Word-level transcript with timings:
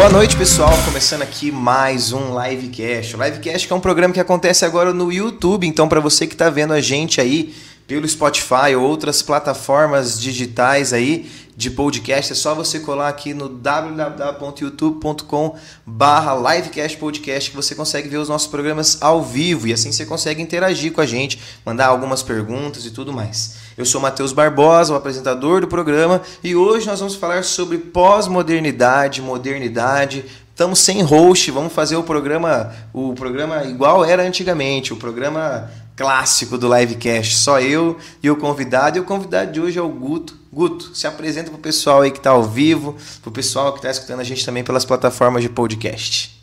Boa 0.00 0.08
noite, 0.08 0.34
pessoal. 0.34 0.72
Começando 0.86 1.20
aqui 1.20 1.52
mais 1.52 2.10
um 2.10 2.30
Livecast. 2.40 3.14
O 3.14 3.22
Livecast 3.22 3.70
é 3.70 3.76
um 3.76 3.80
programa 3.80 4.14
que 4.14 4.18
acontece 4.18 4.64
agora 4.64 4.94
no 4.94 5.12
YouTube. 5.12 5.66
Então, 5.66 5.86
para 5.90 6.00
você 6.00 6.26
que 6.26 6.32
está 6.32 6.48
vendo 6.48 6.72
a 6.72 6.80
gente 6.80 7.20
aí 7.20 7.54
pelo 7.90 8.08
Spotify 8.08 8.74
ou 8.76 8.84
outras 8.84 9.20
plataformas 9.20 10.20
digitais 10.20 10.92
aí 10.92 11.28
de 11.56 11.72
podcast, 11.72 12.30
é 12.30 12.36
só 12.36 12.54
você 12.54 12.78
colar 12.78 13.08
aqui 13.08 13.34
no 13.34 13.48
www.youtube.com 13.48 15.56
barra 15.84 16.54
livecast 16.54 16.96
podcast 16.98 17.50
que 17.50 17.56
você 17.56 17.74
consegue 17.74 18.08
ver 18.08 18.18
os 18.18 18.28
nossos 18.28 18.46
programas 18.46 19.02
ao 19.02 19.24
vivo 19.24 19.66
e 19.66 19.72
assim 19.72 19.90
você 19.90 20.06
consegue 20.06 20.40
interagir 20.40 20.92
com 20.92 21.00
a 21.00 21.06
gente, 21.06 21.40
mandar 21.66 21.88
algumas 21.88 22.22
perguntas 22.22 22.86
e 22.86 22.92
tudo 22.92 23.12
mais. 23.12 23.56
Eu 23.76 23.84
sou 23.84 24.00
Matheus 24.00 24.32
Barbosa, 24.32 24.92
o 24.92 24.96
apresentador 24.96 25.60
do 25.60 25.66
programa, 25.66 26.22
e 26.44 26.54
hoje 26.54 26.86
nós 26.86 27.00
vamos 27.00 27.16
falar 27.16 27.42
sobre 27.42 27.76
pós-modernidade, 27.76 29.20
modernidade. 29.20 30.24
Estamos 30.50 30.78
sem 30.78 31.02
host, 31.02 31.50
vamos 31.50 31.72
fazer 31.72 31.96
o 31.96 32.04
programa, 32.04 32.72
o 32.92 33.14
programa 33.14 33.64
igual 33.64 34.04
era 34.04 34.22
antigamente, 34.22 34.92
o 34.92 34.96
programa 34.96 35.68
clássico 36.00 36.56
do 36.56 36.74
livecast. 36.74 37.34
Só 37.36 37.60
eu 37.60 37.98
e 38.22 38.30
o 38.30 38.36
convidado. 38.36 38.96
E 38.96 39.00
o 39.02 39.04
convidado 39.04 39.52
de 39.52 39.60
hoje 39.60 39.78
é 39.78 39.82
o 39.82 39.88
Guto. 39.90 40.34
Guto, 40.50 40.96
se 40.96 41.06
apresenta 41.06 41.50
para 41.50 41.58
o 41.58 41.60
pessoal 41.60 42.00
aí 42.00 42.10
que 42.10 42.16
está 42.16 42.30
ao 42.30 42.42
vivo, 42.42 42.96
para 43.20 43.28
o 43.28 43.32
pessoal 43.32 43.70
que 43.72 43.80
está 43.80 43.90
escutando 43.90 44.20
a 44.20 44.24
gente 44.24 44.42
também 44.42 44.64
pelas 44.64 44.86
plataformas 44.86 45.42
de 45.42 45.50
podcast. 45.50 46.40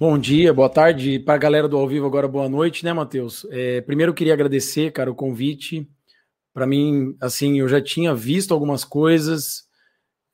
Bom 0.00 0.18
dia, 0.18 0.54
boa 0.54 0.70
tarde 0.70 1.18
para 1.18 1.34
a 1.34 1.38
galera 1.38 1.68
do 1.68 1.76
ao 1.76 1.86
vivo 1.86 2.06
agora, 2.06 2.26
boa 2.26 2.48
noite, 2.48 2.82
né, 2.82 2.94
Matheus? 2.94 3.46
É, 3.50 3.82
primeiro 3.82 4.10
eu 4.10 4.14
queria 4.14 4.32
agradecer, 4.32 4.90
cara, 4.90 5.10
o 5.10 5.14
convite. 5.14 5.86
Para 6.54 6.66
mim, 6.66 7.14
assim, 7.20 7.60
eu 7.60 7.68
já 7.68 7.80
tinha 7.80 8.14
visto 8.14 8.54
algumas 8.54 8.84
coisas, 8.84 9.64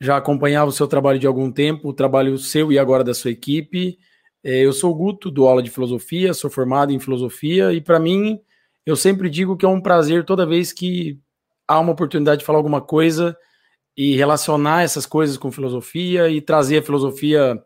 já 0.01 0.17
acompanhava 0.17 0.71
o 0.71 0.73
seu 0.73 0.87
trabalho 0.87 1.19
de 1.19 1.27
algum 1.27 1.51
tempo, 1.51 1.89
o 1.89 1.95
trabalho 1.95 2.39
seu 2.39 2.71
e 2.71 2.79
agora 2.79 3.03
da 3.03 3.15
sua 3.15 3.33
equipe. 3.33 3.99
É, 4.45 4.59
eu 4.59 4.75
sou 4.75 4.91
o 4.91 4.95
Guto, 4.95 5.31
do 5.31 5.47
aula 5.47 5.63
de 5.63 5.71
filosofia, 5.71 6.35
sou 6.35 6.51
formado 6.51 6.93
em 6.93 7.01
filosofia 7.01 7.73
e 7.73 7.81
para 7.81 7.99
mim 7.99 8.39
eu 8.85 8.95
sempre 8.95 9.31
digo 9.31 9.57
que 9.57 9.65
é 9.65 9.69
um 9.69 9.81
prazer 9.81 10.23
toda 10.25 10.45
vez 10.45 10.71
que 10.71 11.19
há 11.67 11.81
uma 11.81 11.93
oportunidade 11.93 12.41
de 12.41 12.45
falar 12.45 12.59
alguma 12.59 12.83
coisa 12.83 13.35
e 13.97 14.15
relacionar 14.17 14.83
essas 14.83 15.07
coisas 15.07 15.39
com 15.39 15.51
filosofia 15.51 16.29
e 16.29 16.43
trazer 16.43 16.79
a 16.79 16.83
filosofia 16.83 17.59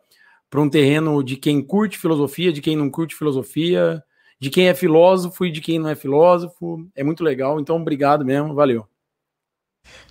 para 0.48 0.60
um 0.60 0.70
terreno 0.70 1.22
de 1.24 1.36
quem 1.36 1.60
curte 1.60 1.98
filosofia, 1.98 2.52
de 2.52 2.60
quem 2.60 2.76
não 2.76 2.88
curte 2.88 3.16
filosofia, 3.16 4.02
de 4.40 4.48
quem 4.48 4.68
é 4.68 4.74
filósofo 4.74 5.44
e 5.44 5.50
de 5.50 5.60
quem 5.60 5.80
não 5.80 5.88
é 5.88 5.96
filósofo. 5.96 6.88
É 6.94 7.02
muito 7.02 7.24
legal, 7.24 7.58
então 7.58 7.76
obrigado 7.76 8.24
mesmo, 8.24 8.54
valeu. 8.54 8.86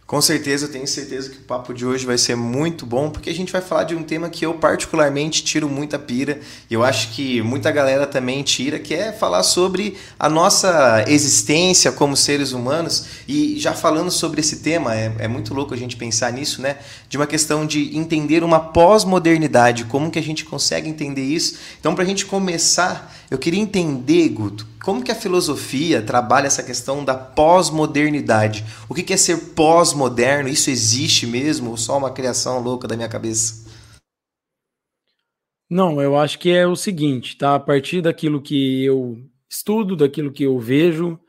Com 0.07 0.21
certeza, 0.21 0.69
tenho 0.69 0.87
certeza 0.87 1.29
que 1.29 1.35
o 1.35 1.41
papo 1.41 1.73
de 1.73 1.85
hoje 1.85 2.05
vai 2.05 2.17
ser 2.17 2.33
muito 2.33 2.85
bom, 2.85 3.09
porque 3.09 3.29
a 3.29 3.33
gente 3.33 3.51
vai 3.51 3.59
falar 3.59 3.83
de 3.83 3.93
um 3.93 4.01
tema 4.01 4.29
que 4.29 4.45
eu 4.45 4.53
particularmente 4.53 5.43
tiro 5.43 5.67
muita 5.67 5.99
pira, 5.99 6.39
e 6.69 6.73
eu 6.73 6.81
acho 6.81 7.09
que 7.09 7.41
muita 7.41 7.69
galera 7.71 8.07
também 8.07 8.41
tira, 8.41 8.79
que 8.79 8.93
é 8.93 9.11
falar 9.11 9.43
sobre 9.43 9.97
a 10.17 10.29
nossa 10.29 11.03
existência 11.09 11.91
como 11.91 12.15
seres 12.15 12.53
humanos. 12.53 13.05
E 13.27 13.59
já 13.59 13.73
falando 13.73 14.09
sobre 14.09 14.39
esse 14.39 14.59
tema, 14.59 14.95
é, 14.95 15.13
é 15.19 15.27
muito 15.27 15.53
louco 15.53 15.73
a 15.73 15.77
gente 15.77 15.97
pensar 15.97 16.31
nisso, 16.31 16.61
né? 16.61 16.77
De 17.09 17.17
uma 17.17 17.25
questão 17.25 17.65
de 17.65 17.97
entender 17.97 18.43
uma 18.43 18.59
pós-modernidade, 18.59 19.85
como 19.85 20.11
que 20.11 20.19
a 20.19 20.23
gente 20.23 20.43
consegue 20.43 20.89
entender 20.89 21.23
isso. 21.23 21.57
Então, 21.79 21.95
para 21.95 22.03
a 22.03 22.07
gente 22.07 22.25
começar, 22.25 23.15
eu 23.31 23.37
queria 23.37 23.61
entender, 23.61 24.29
Guto, 24.29 24.67
como 24.83 25.03
que 25.03 25.11
a 25.11 25.15
filosofia 25.15 26.01
trabalha 26.01 26.47
essa 26.47 26.63
questão 26.63 27.03
da 27.03 27.15
pós-modernidade? 27.15 28.63
O 28.89 28.93
que 28.93 29.13
é 29.13 29.17
ser 29.17 29.53
pós-moderno? 29.53 30.49
Isso 30.49 30.69
existe 30.69 31.27
mesmo 31.27 31.71
ou 31.71 31.77
só 31.77 31.97
uma 31.97 32.11
criação 32.11 32.61
louca 32.61 32.87
da 32.87 32.95
minha 32.95 33.09
cabeça? 33.09 33.67
Não, 35.69 36.01
eu 36.01 36.17
acho 36.17 36.39
que 36.39 36.49
é 36.49 36.65
o 36.65 36.75
seguinte, 36.75 37.37
tá? 37.37 37.55
A 37.55 37.59
partir 37.59 38.01
daquilo 38.01 38.41
que 38.41 38.85
eu 38.85 39.17
estudo, 39.49 39.95
daquilo 39.95 40.31
que 40.31 40.43
eu 40.43 40.57
vejo, 40.57 41.19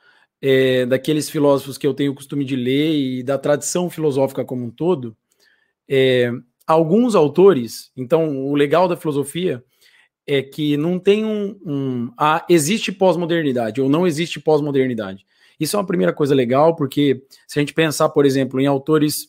é, 0.41 0.87
daqueles 0.87 1.29
filósofos 1.29 1.77
que 1.77 1.87
eu 1.87 1.95
tenho 1.95 2.13
o 2.13 2.15
costume 2.15 2.45
de 2.45 2.55
ler 2.55 2.95
e 2.95 3.23
da 3.23 3.37
tradição 3.37 3.91
filosófica 3.91 4.45
como 4.45 4.65
um 4.65 4.71
todo, 4.71 5.17
é, 5.89 6.31
alguns 6.67 7.15
autores, 7.15 7.91
então 7.97 8.47
o 8.47 8.55
legal 8.55 8.87
da 8.87 8.97
filosofia 8.97 9.65
é 10.27 10.43
que 10.43 10.77
não 10.77 10.99
tem 10.99 11.25
um. 11.25 11.59
um 11.65 12.13
ah, 12.19 12.45
existe 12.51 12.93
pós-modernidade 12.93 13.81
ou 13.81 13.89
não 13.89 14.07
existe 14.07 14.39
pós-modernidade. 14.39 15.27
Isso 15.59 15.75
é 15.75 15.79
uma 15.79 15.87
primeira 15.87 16.13
coisa 16.13 16.35
legal, 16.35 16.77
porque 16.77 17.25
se 17.47 17.59
a 17.59 17.63
gente 17.63 17.73
pensar, 17.73 18.11
por 18.11 18.27
exemplo, 18.27 18.61
em 18.61 18.67
autores 18.67 19.29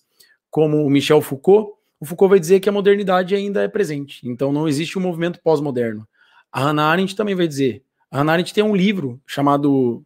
como 0.51 0.85
o 0.85 0.89
Michel 0.89 1.21
Foucault, 1.21 1.71
o 1.99 2.05
Foucault 2.05 2.29
vai 2.29 2.39
dizer 2.39 2.59
que 2.59 2.67
a 2.67 2.71
modernidade 2.71 3.33
ainda 3.33 3.63
é 3.63 3.67
presente. 3.67 4.27
Então 4.27 4.51
não 4.51 4.67
existe 4.67 4.97
um 4.99 5.01
movimento 5.01 5.39
pós-moderno. 5.41 6.07
A 6.51 6.61
Hannah 6.61 6.85
Arendt 6.85 7.15
também 7.15 7.35
vai 7.35 7.47
dizer. 7.47 7.81
A 8.11 8.17
Hannah 8.17 8.33
Arendt 8.33 8.53
tem 8.53 8.63
um 8.63 8.75
livro 8.75 9.21
chamado 9.25 10.03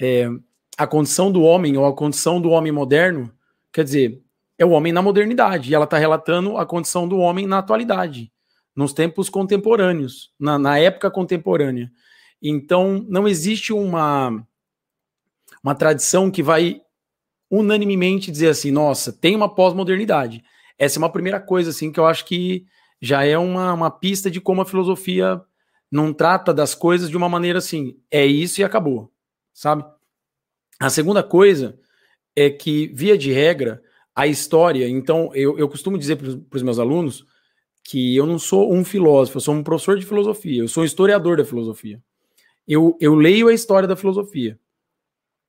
é, 0.00 0.28
A 0.76 0.86
Condição 0.86 1.30
do 1.30 1.42
Homem 1.42 1.76
ou 1.76 1.86
A 1.86 1.94
Condição 1.94 2.40
do 2.40 2.50
Homem 2.50 2.72
Moderno. 2.72 3.30
Quer 3.72 3.84
dizer, 3.84 4.20
é 4.58 4.64
o 4.64 4.70
homem 4.70 4.92
na 4.92 5.02
modernidade. 5.02 5.70
E 5.70 5.74
ela 5.74 5.84
está 5.84 5.98
relatando 5.98 6.56
a 6.56 6.66
condição 6.66 7.06
do 7.06 7.18
homem 7.18 7.46
na 7.46 7.58
atualidade 7.58 8.32
nos 8.74 8.92
tempos 8.92 9.30
contemporâneos, 9.30 10.32
na, 10.38 10.58
na 10.58 10.78
época 10.78 11.10
contemporânea. 11.10 11.90
Então, 12.42 13.04
não 13.08 13.26
existe 13.26 13.72
uma, 13.72 14.46
uma 15.64 15.74
tradição 15.74 16.30
que 16.30 16.42
vai 16.42 16.82
unanimemente 17.50 18.30
dizer 18.30 18.48
assim, 18.48 18.70
nossa, 18.70 19.12
tem 19.12 19.34
uma 19.34 19.52
pós-modernidade. 19.52 20.44
Essa 20.78 20.98
é 20.98 21.00
uma 21.00 21.10
primeira 21.10 21.40
coisa, 21.40 21.70
assim, 21.70 21.90
que 21.90 21.98
eu 21.98 22.06
acho 22.06 22.26
que 22.26 22.66
já 23.00 23.24
é 23.24 23.38
uma, 23.38 23.72
uma 23.72 23.90
pista 23.90 24.30
de 24.30 24.40
como 24.40 24.60
a 24.60 24.66
filosofia 24.66 25.40
não 25.90 26.12
trata 26.12 26.52
das 26.52 26.74
coisas 26.74 27.08
de 27.08 27.16
uma 27.16 27.28
maneira 27.28 27.58
assim, 27.58 27.96
é 28.10 28.26
isso 28.26 28.60
e 28.60 28.64
acabou, 28.64 29.10
sabe? 29.54 29.84
A 30.78 30.90
segunda 30.90 31.22
coisa 31.22 31.78
é 32.34 32.50
que, 32.50 32.88
via 32.88 33.16
de 33.16 33.32
regra, 33.32 33.82
a 34.16 34.26
história, 34.26 34.88
então, 34.88 35.30
eu, 35.34 35.58
eu 35.58 35.68
costumo 35.68 35.98
dizer 35.98 36.16
para 36.16 36.56
os 36.56 36.62
meus 36.62 36.78
alunos 36.78 37.26
que 37.84 38.16
eu 38.16 38.24
não 38.24 38.38
sou 38.38 38.72
um 38.72 38.82
filósofo, 38.82 39.36
eu 39.36 39.42
sou 39.42 39.54
um 39.54 39.62
professor 39.62 39.98
de 39.98 40.06
filosofia, 40.06 40.62
eu 40.62 40.68
sou 40.68 40.82
um 40.82 40.86
historiador 40.86 41.36
da 41.36 41.44
filosofia. 41.44 42.02
Eu, 42.66 42.96
eu 42.98 43.14
leio 43.14 43.48
a 43.48 43.52
história 43.52 43.86
da 43.86 43.94
filosofia. 43.94 44.58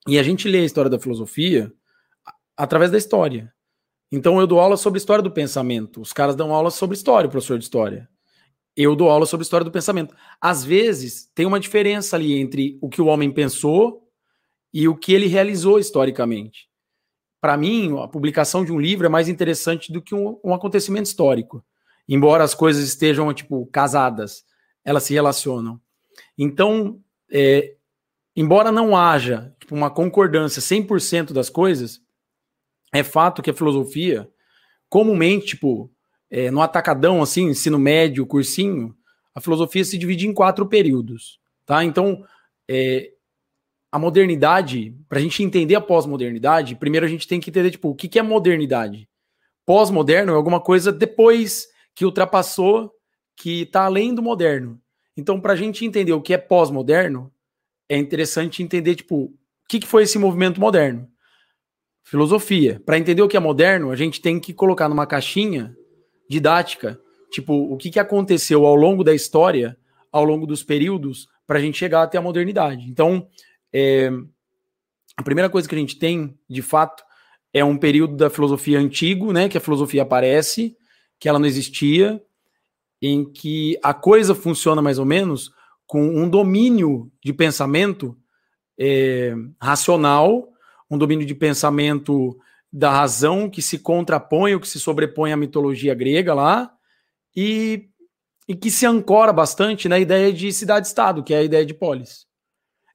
E 0.06 0.20
a 0.20 0.24
gente 0.24 0.50
lê 0.50 0.60
a 0.60 0.66
história 0.66 0.92
da 0.92 1.00
filosofia 1.00 1.74
através 2.58 2.92
da 2.92 2.98
história. 2.98 3.52
Então 4.12 4.40
eu 4.40 4.46
dou 4.46 4.60
aula 4.60 4.76
sobre 4.76 4.98
história 4.98 5.24
do 5.24 5.32
pensamento. 5.32 6.02
Os 6.02 6.12
caras 6.12 6.36
dão 6.36 6.54
aula 6.54 6.70
sobre 6.70 6.96
história, 6.96 7.28
o 7.28 7.32
professor 7.32 7.58
de 7.58 7.64
história. 7.64 8.10
Eu 8.76 8.96
dou 8.98 9.10
aula 9.10 9.26
sobre 9.26 9.44
história 9.44 9.64
do 9.64 9.72
pensamento. 9.72 10.14
Às 10.42 10.64
vezes 10.64 11.32
tem 11.34 11.46
uma 11.46 11.60
diferença 11.60 12.18
ali 12.18 12.34
entre 12.34 12.78
o 12.82 12.90
que 12.90 13.02
o 13.02 13.08
homem 13.08 13.32
pensou 13.32 14.08
e 14.74 14.88
o 14.88 14.96
que 14.96 15.14
ele 15.14 15.28
realizou 15.28 15.80
historicamente. 15.80 16.70
Para 17.48 17.56
mim, 17.56 17.98
a 18.04 18.08
publicação 18.08 18.66
de 18.66 18.72
um 18.72 18.80
livro 18.80 19.06
é 19.06 19.10
mais 19.10 19.30
interessante 19.30 19.92
do 19.92 20.02
que 20.02 20.14
um, 20.14 20.38
um 20.44 20.54
acontecimento 20.54 21.06
histórico 21.06 21.64
embora 22.08 22.44
as 22.44 22.56
coisas 22.56 22.88
estejam, 22.88 23.34
tipo, 23.34 23.66
casadas, 23.68 24.46
elas 24.84 25.04
se 25.04 25.14
relacionam. 25.14 25.80
Então, 26.38 27.02
é, 27.30 27.76
embora 28.36 28.72
não 28.72 28.96
haja 28.96 29.54
tipo, 29.60 29.76
uma 29.76 29.90
concordância 29.90 30.62
100% 30.62 31.34
das 31.34 31.50
coisas, 31.50 32.02
é 32.94 33.04
fato 33.04 33.42
que 33.42 33.50
a 33.50 33.54
filosofia, 33.54 34.30
comumente, 34.88 35.48
tipo, 35.48 35.92
é, 36.30 36.50
no 36.50 36.62
atacadão, 36.62 37.22
assim, 37.22 37.50
ensino 37.50 37.78
médio, 37.78 38.26
cursinho, 38.26 38.96
a 39.36 39.42
filosofia 39.42 39.84
se 39.84 39.98
divide 39.98 40.26
em 40.26 40.34
quatro 40.34 40.66
períodos, 40.66 41.40
tá? 41.66 41.84
Então, 41.84 42.26
é, 42.68 43.12
a 43.98 44.00
modernidade, 44.00 44.96
para 45.10 45.18
a 45.18 45.22
gente 45.22 45.42
entender 45.42 45.74
a 45.74 45.82
pós-modernidade, 45.82 46.76
primeiro 46.76 47.04
a 47.04 47.10
gente 47.10 47.28
tem 47.28 47.40
que 47.40 47.50
entender, 47.50 47.72
tipo, 47.72 47.90
o 47.90 47.96
que, 47.96 48.08
que 48.08 48.20
é 48.20 48.22
modernidade? 48.22 49.10
Pós-moderno 49.66 50.32
é 50.32 50.36
alguma 50.36 50.62
coisa 50.62 50.92
depois 50.92 51.68
que 51.96 52.06
ultrapassou, 52.06 52.92
que 53.36 53.64
está 53.64 53.86
além 53.86 54.14
do 54.14 54.22
moderno. 54.22 54.80
Então, 55.18 55.42
para 55.42 55.54
a 55.54 55.56
gente 55.56 55.84
entender 55.84 56.14
o 56.14 56.22
que 56.22 56.32
é 56.32 56.38
pós-moderno, 56.38 57.34
é 57.90 57.98
interessante 57.98 58.62
entender, 58.62 58.94
tipo, 58.94 59.16
o 59.16 59.34
que, 59.68 59.80
que 59.80 59.88
foi 59.88 60.04
esse 60.04 60.20
movimento 60.20 60.62
moderno? 60.62 61.08
Filosofia. 62.04 62.80
Para 62.86 63.00
entender 63.00 63.24
o 63.24 63.28
que 63.28 63.36
é 63.36 63.40
moderno, 63.40 63.90
a 63.90 63.96
gente 63.96 64.22
tem 64.22 64.40
que 64.40 64.54
colocar 64.54 64.88
numa 64.88 65.08
caixinha 65.08 65.76
didática, 66.30 67.00
tipo, 67.32 67.52
o 67.52 67.76
que, 67.78 67.90
que 67.90 68.00
aconteceu 68.00 68.64
ao 68.64 68.76
longo 68.76 69.04
da 69.04 69.16
história, 69.16 69.76
ao 70.12 70.24
longo 70.24 70.46
dos 70.46 70.62
períodos, 70.62 71.28
para 71.48 71.58
a 71.58 71.62
gente 71.62 71.80
chegar 71.80 72.04
até 72.04 72.20
a 72.20 72.22
modernidade. 72.22 72.88
Então, 72.88 73.28
é, 73.74 74.12
a 75.16 75.24
primeira 75.24 75.50
coisa 75.50 75.68
que 75.68 75.76
a 75.76 75.78
gente 75.78 75.98
tem, 75.98 76.38
de 76.50 76.62
fato, 76.62 77.04
é 77.54 77.64
um 77.64 77.78
período 77.78 78.16
da 78.16 78.30
filosofia 78.30 78.80
antigo, 78.80 79.34
né, 79.34 79.50
que 79.50 79.58
a 79.58 79.62
filosofia 79.62 80.04
aparece, 80.04 80.78
que 81.20 81.28
ela 81.28 81.40
não 81.40 81.48
existia, 81.48 82.22
em 83.02 83.26
que 83.26 83.78
a 83.84 83.94
coisa 83.94 84.36
funciona 84.36 84.82
mais 84.82 85.00
ou 85.00 85.06
menos 85.06 85.52
com 85.86 86.06
um 86.06 86.30
domínio 86.30 87.12
de 87.24 87.34
pensamento 87.34 88.18
é, 88.78 89.34
racional, 89.60 90.50
um 90.90 90.98
domínio 90.98 91.26
de 91.26 91.34
pensamento 91.34 92.38
da 92.72 92.92
razão 92.92 93.50
que 93.50 93.62
se 93.62 93.80
contrapõe 93.80 94.54
ou 94.54 94.60
que 94.60 94.68
se 94.68 94.80
sobrepõe 94.80 95.32
à 95.32 95.38
mitologia 95.38 95.96
grega 95.96 96.34
lá, 96.34 96.72
e, 97.36 97.90
e 98.48 98.56
que 98.56 98.70
se 98.70 98.86
ancora 98.86 99.32
bastante 99.32 99.88
na 99.88 99.98
ideia 99.98 100.32
de 100.34 100.52
cidade-estado, 100.52 101.24
que 101.24 101.34
é 101.34 101.38
a 101.38 101.44
ideia 101.44 101.66
de 101.66 101.74
polis. 101.74 102.27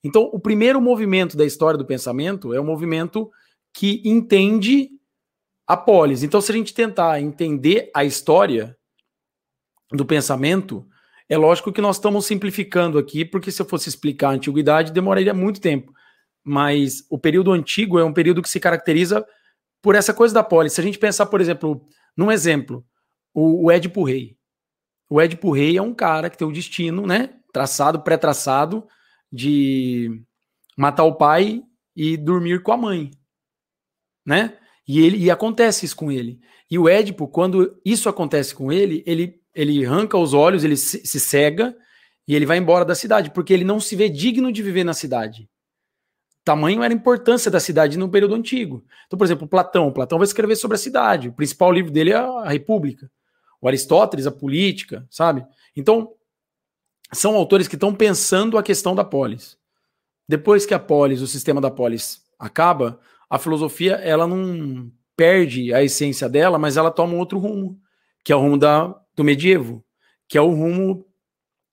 Então, 0.04 0.22
o 0.32 0.40
primeiro 0.40 0.80
movimento 0.80 1.36
da 1.36 1.44
história 1.44 1.78
do 1.78 1.86
pensamento 1.86 2.52
é 2.52 2.60
o 2.60 2.64
movimento 2.64 3.30
que 3.72 4.02
entende 4.04 4.90
a 5.66 5.76
polis. 5.76 6.22
Então, 6.22 6.40
se 6.40 6.50
a 6.50 6.54
gente 6.54 6.74
tentar 6.74 7.20
entender 7.20 7.90
a 7.94 8.04
história 8.04 8.76
do 9.90 10.04
pensamento, 10.04 10.86
é 11.28 11.36
lógico 11.36 11.72
que 11.72 11.80
nós 11.80 11.96
estamos 11.96 12.26
simplificando 12.26 12.98
aqui, 12.98 13.24
porque 13.24 13.50
se 13.50 13.62
eu 13.62 13.66
fosse 13.66 13.88
explicar 13.88 14.30
a 14.30 14.32
antiguidade, 14.32 14.92
demoraria 14.92 15.32
muito 15.32 15.60
tempo. 15.60 15.92
Mas 16.44 17.06
o 17.08 17.18
período 17.18 17.52
antigo 17.52 17.98
é 17.98 18.04
um 18.04 18.12
período 18.12 18.42
que 18.42 18.48
se 18.48 18.58
caracteriza 18.58 19.24
por 19.80 19.94
essa 19.94 20.12
coisa 20.12 20.34
da 20.34 20.42
polis. 20.42 20.72
Se 20.72 20.80
a 20.80 20.84
gente 20.84 20.98
pensar, 20.98 21.26
por 21.26 21.40
exemplo, 21.40 21.86
num 22.16 22.30
exemplo, 22.30 22.84
o, 23.32 23.66
o 23.66 23.70
Édipo 23.70 24.02
Rei. 24.02 24.36
O 25.08 25.20
Édipo 25.20 25.52
Rei 25.52 25.76
é 25.76 25.82
um 25.82 25.94
cara 25.94 26.28
que 26.28 26.36
tem 26.36 26.46
o 26.46 26.52
destino, 26.52 27.06
né? 27.06 27.30
Traçado, 27.52 28.00
pré-traçado, 28.00 28.86
de 29.32 30.22
matar 30.76 31.04
o 31.04 31.14
pai 31.14 31.62
e 31.96 32.16
dormir 32.16 32.62
com 32.62 32.72
a 32.72 32.76
mãe, 32.76 33.10
né? 34.24 34.58
E 34.86 35.00
ele 35.00 35.16
e 35.16 35.30
acontece 35.30 35.86
isso 35.86 35.96
com 35.96 36.10
ele. 36.10 36.40
E 36.70 36.78
o 36.78 36.88
Édipo, 36.88 37.28
quando 37.28 37.80
isso 37.84 38.08
acontece 38.08 38.54
com 38.54 38.70
ele, 38.70 39.02
ele 39.06 39.40
ele 39.54 39.84
arranca 39.84 40.16
os 40.16 40.32
olhos, 40.32 40.64
ele 40.64 40.76
se, 40.76 41.06
se 41.06 41.20
cega 41.20 41.76
e 42.26 42.34
ele 42.34 42.46
vai 42.46 42.56
embora 42.56 42.84
da 42.84 42.94
cidade, 42.94 43.30
porque 43.30 43.52
ele 43.52 43.64
não 43.64 43.78
se 43.78 43.94
vê 43.94 44.08
digno 44.08 44.50
de 44.50 44.62
viver 44.62 44.84
na 44.84 44.94
cidade. 44.94 45.48
Tamanho 46.44 46.82
era 46.82 46.92
a 46.92 46.96
importância 46.96 47.50
da 47.50 47.60
cidade 47.60 47.98
no 47.98 48.08
período 48.08 48.34
antigo. 48.34 48.84
Então, 49.06 49.16
por 49.16 49.24
exemplo, 49.24 49.46
Platão. 49.46 49.92
Platão 49.92 50.18
vai 50.18 50.26
escrever 50.26 50.56
sobre 50.56 50.74
a 50.74 50.78
cidade. 50.78 51.28
O 51.28 51.32
principal 51.32 51.70
livro 51.70 51.92
dele 51.92 52.10
é 52.10 52.16
a 52.16 52.48
República. 52.48 53.10
O 53.60 53.68
Aristóteles, 53.68 54.26
a 54.26 54.32
política, 54.32 55.06
sabe? 55.08 55.44
Então, 55.76 56.10
são 57.12 57.36
autores 57.36 57.68
que 57.68 57.76
estão 57.76 57.94
pensando 57.94 58.56
a 58.56 58.62
questão 58.62 58.94
da 58.94 59.04
polis. 59.04 59.58
Depois 60.28 60.64
que 60.64 60.74
a 60.74 60.78
polis, 60.78 61.20
o 61.20 61.26
sistema 61.26 61.60
da 61.60 61.70
polis 61.70 62.22
acaba, 62.38 62.98
a 63.28 63.38
filosofia 63.38 63.94
ela 63.94 64.26
não 64.26 64.90
perde 65.16 65.72
a 65.74 65.82
essência 65.82 66.28
dela, 66.28 66.58
mas 66.58 66.76
ela 66.76 66.90
toma 66.90 67.14
um 67.14 67.18
outro 67.18 67.38
rumo, 67.38 67.78
que 68.24 68.32
é 68.32 68.36
o 68.36 68.40
rumo 68.40 68.58
da, 68.58 68.94
do 69.14 69.22
medievo, 69.22 69.84
que 70.28 70.38
é 70.38 70.40
o 70.40 70.50
rumo 70.50 71.06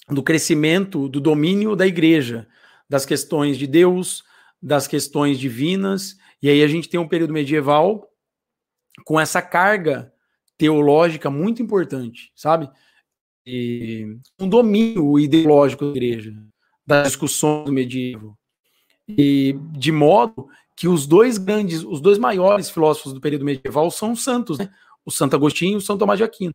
do 0.09 0.23
crescimento, 0.23 1.07
do 1.07 1.21
domínio 1.21 1.75
da 1.75 1.87
igreja, 1.87 2.47
das 2.89 3.05
questões 3.05 3.57
de 3.57 3.67
Deus, 3.67 4.23
das 4.61 4.87
questões 4.87 5.39
divinas, 5.39 6.17
e 6.41 6.49
aí 6.49 6.63
a 6.63 6.67
gente 6.67 6.89
tem 6.89 6.99
um 6.99 7.07
período 7.07 7.33
medieval 7.33 8.09
com 9.05 9.19
essa 9.19 9.41
carga 9.41 10.11
teológica 10.57 11.29
muito 11.29 11.61
importante, 11.61 12.31
sabe? 12.35 12.69
Um 14.39 14.47
domínio 14.47 15.19
ideológico 15.19 15.85
da 15.85 15.91
igreja, 15.91 16.33
das 16.85 17.07
discussões 17.07 17.65
do 17.65 17.71
medievo. 17.71 18.37
E 19.07 19.57
de 19.71 19.91
modo 19.91 20.47
que 20.75 20.87
os 20.87 21.05
dois 21.07 21.37
grandes, 21.37 21.83
os 21.83 21.99
dois 21.99 22.17
maiores 22.17 22.69
filósofos 22.69 23.13
do 23.13 23.19
período 23.19 23.45
medieval 23.45 23.89
são 23.91 24.15
santos, 24.15 24.57
né? 24.57 24.71
O 25.05 25.11
Santo 25.11 25.35
Agostinho 25.35 25.73
e 25.73 25.77
o 25.77 25.81
Santo 25.81 25.99
Tomás 25.99 26.17
de 26.17 26.23
Aquino. 26.23 26.53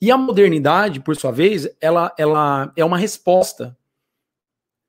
E 0.00 0.10
a 0.10 0.16
modernidade, 0.16 1.00
por 1.00 1.14
sua 1.16 1.30
vez, 1.30 1.68
ela, 1.80 2.14
ela 2.18 2.72
é 2.76 2.84
uma 2.84 2.98
resposta 2.98 3.76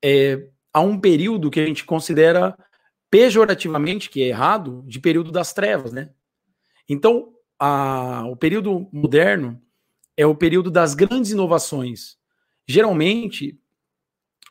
é, 0.03 0.47
a 0.71 0.81
um 0.81 0.99
período 0.99 1.51
que 1.51 1.59
a 1.59 1.65
gente 1.65 1.85
considera 1.85 2.57
pejorativamente, 3.11 4.09
que 4.09 4.23
é 4.23 4.27
errado, 4.27 4.83
de 4.87 4.99
período 4.99 5.31
das 5.31 5.53
trevas, 5.53 5.93
né? 5.93 6.09
Então, 6.89 7.33
a, 7.59 8.23
o 8.27 8.35
período 8.35 8.89
moderno 8.91 9.61
é 10.15 10.25
o 10.25 10.35
período 10.35 10.69
das 10.69 10.93
grandes 10.93 11.31
inovações. 11.31 12.17
Geralmente, 12.67 13.57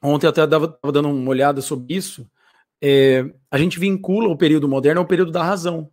ontem 0.02 0.26
eu 0.26 0.30
até 0.30 0.44
estava 0.44 0.78
dando 0.92 1.08
uma 1.08 1.30
olhada 1.30 1.60
sobre 1.60 1.94
isso, 1.94 2.28
é, 2.82 3.24
a 3.50 3.58
gente 3.58 3.78
vincula 3.78 4.28
o 4.28 4.36
período 4.36 4.68
moderno 4.68 5.00
ao 5.00 5.06
período 5.06 5.30
da 5.30 5.42
razão. 5.42 5.90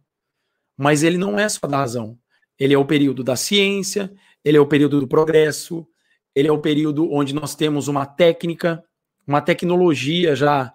Mas 0.75 1.03
ele 1.03 1.17
não 1.17 1.37
é 1.37 1.47
só 1.47 1.67
da 1.67 1.77
razão. 1.77 2.17
Ele 2.57 2.73
é 2.73 2.77
o 2.77 2.85
período 2.85 3.23
da 3.23 3.35
ciência, 3.35 4.11
ele 4.43 4.57
é 4.57 4.59
o 4.59 4.65
período 4.65 4.99
do 4.99 5.07
progresso, 5.07 5.87
ele 6.33 6.47
é 6.47 6.51
o 6.51 6.59
período 6.59 7.11
onde 7.11 7.33
nós 7.33 7.55
temos 7.55 7.87
uma 7.87 8.05
técnica, 8.05 8.83
uma 9.27 9.41
tecnologia 9.41 10.35
já 10.35 10.73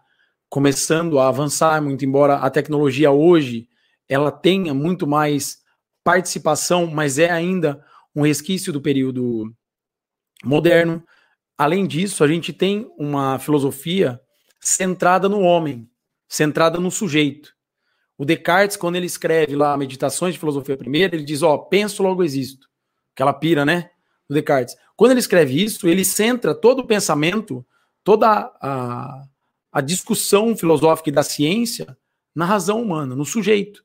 começando 0.49 1.19
a 1.19 1.29
avançar, 1.29 1.83
muito 1.83 2.05
embora 2.05 2.37
a 2.37 2.49
tecnologia 2.49 3.11
hoje 3.11 3.69
ela 4.09 4.31
tenha 4.31 4.75
muito 4.75 5.07
mais 5.07 5.59
participação, 6.05 6.87
mas 6.87 7.19
é 7.19 7.31
ainda 7.31 7.83
um 8.15 8.23
resquício 8.23 8.73
do 8.73 8.81
período 8.81 9.55
moderno. 10.45 11.03
Além 11.57 11.87
disso, 11.87 12.23
a 12.23 12.29
gente 12.29 12.53
tem 12.53 12.91
uma 12.99 13.39
filosofia 13.39 14.21
centrada 14.61 15.29
no 15.29 15.41
homem, 15.41 15.89
centrada 16.29 16.79
no 16.79 16.91
sujeito. 16.91 17.55
O 18.17 18.25
Descartes, 18.25 18.77
quando 18.77 18.97
ele 18.97 19.07
escreve 19.07 19.57
lá 19.57 19.77
Meditações 19.77 20.35
de 20.35 20.41
Filosofia 20.41 20.77
Primeira, 20.77 21.15
ele 21.15 21.25
diz: 21.25 21.43
Ó, 21.43 21.59
penso, 21.59 22.03
logo 22.03 22.23
existo 22.23 22.69
aquela 23.15 23.33
pira, 23.33 23.65
né? 23.65 23.91
Do 24.29 24.35
Descartes. 24.35 24.77
Quando 24.97 25.13
ele 25.13 25.21
escreve 25.21 25.63
isso, 25.63 25.89
ele 25.89 26.05
centra 26.05 26.55
todo 26.55 26.81
o 26.81 26.87
pensamento, 26.87 27.65
toda 28.03 28.53
a, 28.61 29.25
a 29.73 29.81
discussão 29.81 30.57
filosófica 30.57 31.09
e 31.09 31.13
da 31.13 31.23
ciência 31.23 31.97
na 32.35 32.45
razão 32.45 32.83
humana, 32.83 33.15
no 33.15 33.25
sujeito. 33.25 33.85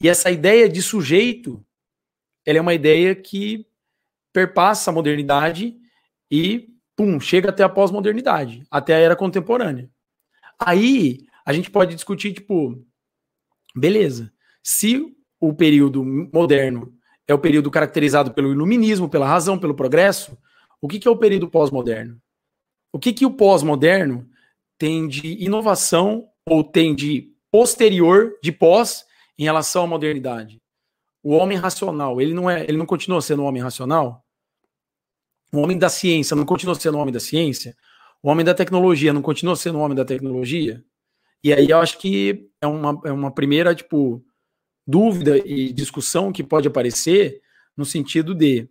E 0.00 0.08
essa 0.08 0.30
ideia 0.30 0.68
de 0.68 0.82
sujeito, 0.82 1.64
ela 2.44 2.58
é 2.58 2.60
uma 2.60 2.74
ideia 2.74 3.14
que 3.14 3.66
perpassa 4.32 4.90
a 4.90 4.94
modernidade 4.94 5.76
e, 6.30 6.68
pum, 6.96 7.20
chega 7.20 7.50
até 7.50 7.62
a 7.62 7.68
pós-modernidade, 7.68 8.64
até 8.70 8.94
a 8.94 8.98
era 8.98 9.16
contemporânea. 9.16 9.90
Aí 10.58 11.26
a 11.44 11.52
gente 11.52 11.70
pode 11.70 11.94
discutir, 11.94 12.32
tipo, 12.32 12.82
beleza, 13.74 14.32
se 14.62 15.14
o 15.40 15.52
período 15.52 16.04
moderno 16.04 16.96
é 17.26 17.34
o 17.34 17.38
período 17.38 17.70
caracterizado 17.70 18.32
pelo 18.32 18.52
iluminismo, 18.52 19.08
pela 19.08 19.26
razão, 19.26 19.58
pelo 19.58 19.74
progresso. 19.74 20.38
O 20.80 20.86
que, 20.86 20.98
que 20.98 21.08
é 21.08 21.10
o 21.10 21.16
período 21.16 21.48
pós-moderno? 21.48 22.20
O 22.92 22.98
que, 22.98 23.12
que 23.12 23.26
o 23.26 23.30
pós-moderno 23.30 24.28
tem 24.78 25.08
de 25.08 25.42
inovação 25.42 26.28
ou 26.46 26.62
tem 26.62 26.94
de 26.94 27.32
posterior, 27.50 28.38
de 28.42 28.52
pós, 28.52 29.04
em 29.38 29.44
relação 29.44 29.84
à 29.84 29.86
modernidade? 29.86 30.61
O 31.22 31.32
homem 31.32 31.56
racional, 31.56 32.20
ele 32.20 32.34
não 32.34 32.50
é, 32.50 32.64
ele 32.64 32.76
não 32.76 32.86
continua 32.86 33.22
sendo 33.22 33.42
um 33.42 33.46
homem 33.46 33.62
racional? 33.62 34.24
O 35.52 35.58
homem 35.58 35.78
da 35.78 35.88
ciência 35.88 36.34
não 36.34 36.44
continua 36.44 36.74
sendo 36.74 36.96
um 36.96 37.00
homem 37.00 37.12
da 37.12 37.20
ciência? 37.20 37.76
O 38.22 38.30
homem 38.30 38.44
da 38.44 38.54
tecnologia 38.54 39.12
não 39.12 39.22
continua 39.22 39.54
sendo 39.54 39.78
um 39.78 39.82
homem 39.82 39.96
da 39.96 40.04
tecnologia? 40.04 40.82
E 41.44 41.52
aí 41.52 41.70
eu 41.70 41.78
acho 41.78 41.98
que 41.98 42.48
é 42.60 42.66
uma, 42.66 43.00
é 43.04 43.12
uma 43.12 43.30
primeira, 43.30 43.74
tipo, 43.74 44.24
dúvida 44.86 45.38
e 45.38 45.72
discussão 45.72 46.32
que 46.32 46.42
pode 46.42 46.68
aparecer 46.68 47.40
no 47.76 47.84
sentido 47.84 48.34
de, 48.34 48.68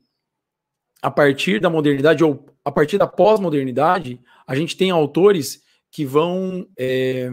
a 1.01 1.11
partir 1.11 1.59
da 1.59 1.69
modernidade 1.69 2.23
ou 2.23 2.45
a 2.63 2.71
partir 2.71 2.97
da 2.97 3.07
pós-modernidade, 3.07 4.21
a 4.45 4.55
gente 4.55 4.77
tem 4.77 4.91
autores 4.91 5.63
que 5.91 6.05
vão 6.05 6.67
é, 6.77 7.29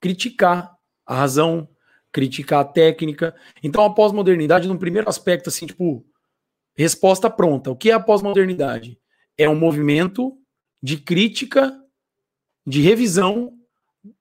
criticar 0.00 0.74
a 1.06 1.14
razão, 1.14 1.68
criticar 2.14 2.60
a 2.60 2.64
técnica. 2.64 3.34
Então, 3.60 3.84
a 3.84 3.92
pós-modernidade, 3.92 4.68
no 4.68 4.78
primeiro 4.78 5.08
aspecto, 5.08 5.48
assim, 5.48 5.66
tipo, 5.66 6.06
resposta 6.76 7.28
pronta. 7.28 7.72
O 7.72 7.76
que 7.76 7.90
é 7.90 7.92
a 7.92 7.98
pós-modernidade? 7.98 8.96
É 9.36 9.48
um 9.48 9.56
movimento 9.56 10.38
de 10.80 10.96
crítica, 10.96 11.76
de 12.64 12.80
revisão 12.80 13.52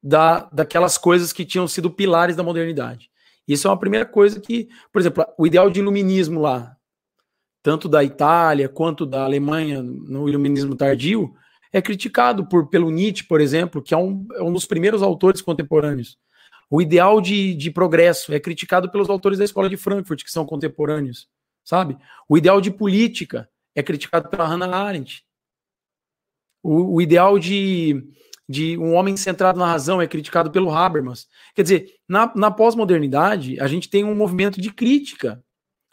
da, 0.02 0.50
daquelas 0.52 0.98
coisas 0.98 1.32
que 1.32 1.46
tinham 1.46 1.68
sido 1.68 1.92
pilares 1.92 2.36
da 2.36 2.42
modernidade. 2.42 3.12
Isso 3.48 3.68
é 3.68 3.70
uma 3.70 3.80
primeira 3.80 4.08
coisa 4.08 4.40
que, 4.40 4.70
por 4.92 5.00
exemplo, 5.00 5.24
o 5.38 5.46
ideal 5.46 5.70
de 5.70 5.80
iluminismo 5.80 6.42
lá, 6.42 6.76
tanto 7.62 7.88
da 7.88 8.04
Itália 8.04 8.68
quanto 8.68 9.06
da 9.06 9.24
Alemanha 9.24 9.84
no 9.84 10.28
iluminismo 10.28 10.76
tardio, 10.76 11.32
é 11.72 11.80
criticado 11.80 12.48
por, 12.48 12.70
pelo 12.70 12.90
Nietzsche, 12.90 13.28
por 13.28 13.40
exemplo, 13.40 13.84
que 13.84 13.94
é 13.94 13.98
um, 13.98 14.26
é 14.34 14.42
um 14.42 14.52
dos 14.52 14.66
primeiros 14.66 15.04
autores 15.04 15.42
contemporâneos. 15.42 16.18
O 16.74 16.82
ideal 16.82 17.22
de, 17.22 17.54
de 17.54 17.70
progresso 17.70 18.34
é 18.34 18.40
criticado 18.40 18.90
pelos 18.90 19.08
autores 19.08 19.38
da 19.38 19.46
escola 19.46 19.70
de 19.70 19.78
Frankfurt, 19.78 20.24
que 20.24 20.32
são 20.32 20.44
contemporâneos, 20.44 21.30
sabe? 21.64 21.96
O 22.28 22.36
ideal 22.36 22.60
de 22.60 22.72
política 22.72 23.48
é 23.76 23.84
criticado 23.84 24.28
pela 24.28 24.48
Hannah 24.48 24.76
Arendt. 24.76 25.24
O, 26.64 26.96
o 26.96 27.00
ideal 27.00 27.38
de, 27.38 28.04
de 28.50 28.76
um 28.80 28.96
homem 28.96 29.16
centrado 29.16 29.60
na 29.60 29.68
razão 29.68 30.02
é 30.02 30.08
criticado 30.08 30.50
pelo 30.50 30.72
Habermas. 30.72 31.28
Quer 31.54 31.62
dizer, 31.62 31.94
na, 32.10 32.34
na 32.36 32.50
pós-modernidade, 32.50 33.60
a 33.60 33.68
gente 33.68 33.88
tem 33.88 34.04
um 34.04 34.16
movimento 34.16 34.60
de 34.60 34.74
crítica, 34.74 35.46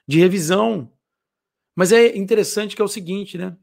de 0.08 0.18
revisão. 0.18 0.90
Mas 1.76 1.92
é 1.92 2.16
interessante 2.16 2.74
que 2.74 2.80
é 2.80 2.84
o 2.86 2.88
seguinte, 2.88 3.36
né? 3.36 3.54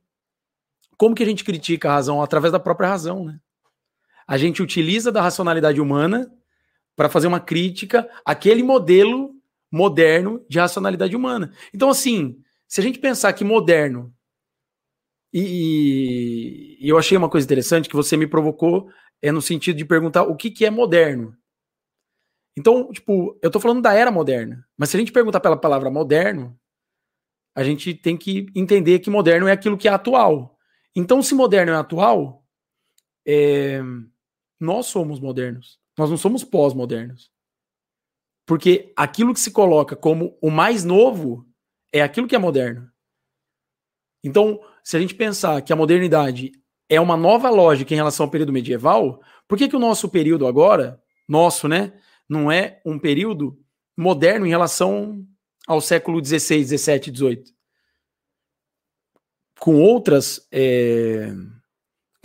Como 0.96 1.16
que 1.16 1.24
a 1.24 1.28
gente 1.28 1.44
critica 1.44 1.90
a 1.90 1.94
razão? 1.94 2.22
Através 2.22 2.52
da 2.52 2.60
própria 2.60 2.90
razão, 2.90 3.26
né? 3.26 3.40
A 4.28 4.38
gente 4.38 4.62
utiliza 4.62 5.12
da 5.12 5.24
racionalidade 5.24 5.82
humana 5.82 6.32
para 6.98 7.10
fazer 7.10 7.28
uma 7.28 7.40
crítica 7.40 8.10
àquele 8.26 8.64
modelo 8.64 9.36
moderno 9.72 10.44
de 10.50 10.58
racionalidade 10.58 11.16
humana. 11.16 11.54
Então, 11.72 11.90
assim, 11.90 12.42
se 12.68 12.82
a 12.82 12.84
gente 12.84 12.98
pensar 12.98 13.32
que 13.34 13.44
moderno, 13.44 14.12
e, 15.32 16.78
e, 16.82 16.90
eu 16.90 16.98
achei 16.98 17.16
uma 17.16 17.30
coisa 17.30 17.46
interessante 17.46 17.88
que 17.88 17.96
você 17.96 18.18
me 18.18 18.26
provocou, 18.26 18.90
é 19.22 19.32
no 19.32 19.44
sentido 19.44 19.78
de 19.78 19.86
perguntar 19.86 20.24
o 20.24 20.36
que, 20.36 20.50
que 20.50 20.66
é 20.66 20.72
moderno. 20.72 21.38
Então, 22.58 22.92
tipo, 22.92 23.38
eu 23.44 23.52
tô 23.52 23.60
falando 23.60 23.82
da 23.82 23.94
era 23.94 24.10
moderna, 24.10 24.68
mas 24.76 24.90
se 24.90 24.98
a 24.98 25.00
gente 25.00 25.12
perguntar 25.12 25.40
pela 25.40 25.56
palavra 25.56 25.92
moderno, 25.92 26.60
a 27.56 27.64
gente 27.64 27.94
tem 27.94 28.18
que 28.18 28.48
entender 28.56 29.00
que 29.00 29.12
moderno 29.12 29.48
é 29.48 29.52
aquilo 29.52 29.78
que 29.78 29.88
é 29.88 29.92
atual. 29.92 30.58
Então, 30.96 31.22
se 31.22 31.36
moderno 31.36 31.74
é 31.74 31.76
atual, 31.76 32.44
é... 33.28 33.82
nós 34.60 34.88
somos 34.88 35.20
modernos. 35.20 35.80
Nós 35.98 36.10
não 36.10 36.18
somos 36.18 36.44
pós-modernos. 36.44 37.32
Porque 38.46 38.94
aquilo 38.96 39.34
que 39.34 39.40
se 39.40 39.52
coloca 39.52 39.96
como 39.96 40.38
o 40.42 40.50
mais 40.50 40.84
novo 40.84 41.46
é 41.92 42.02
aquilo 42.02 42.28
que 42.28 42.36
é 42.36 42.40
moderno. 42.40 42.90
Então, 44.24 44.62
se 44.84 44.96
a 44.96 45.00
gente 45.00 45.16
pensar 45.16 45.62
que 45.62 45.74
a 45.74 45.76
modernidade 45.76 46.52
é 46.90 47.00
uma 47.02 47.18
nova 47.18 47.50
lógica 47.50 47.94
em 47.94 47.98
relação 47.98 48.26
ao 48.26 48.32
período 48.32 48.54
medieval, 48.54 49.22
por 49.48 49.58
que, 49.58 49.68
que 49.68 49.76
o 49.76 49.80
nosso 49.80 50.08
período 50.08 50.48
agora, 50.48 51.02
nosso, 51.28 51.68
né, 51.68 52.00
não 52.30 52.52
é 52.52 52.82
um 52.86 52.98
período 52.98 53.60
moderno 53.98 54.46
em 54.46 54.50
relação 54.50 55.26
ao 55.68 55.82
século 55.82 56.24
XVI, 56.24 56.64
XVII, 56.64 57.16
XVIII. 57.16 57.44
Com 59.60 59.76
outras. 59.82 60.48
É, 60.52 61.34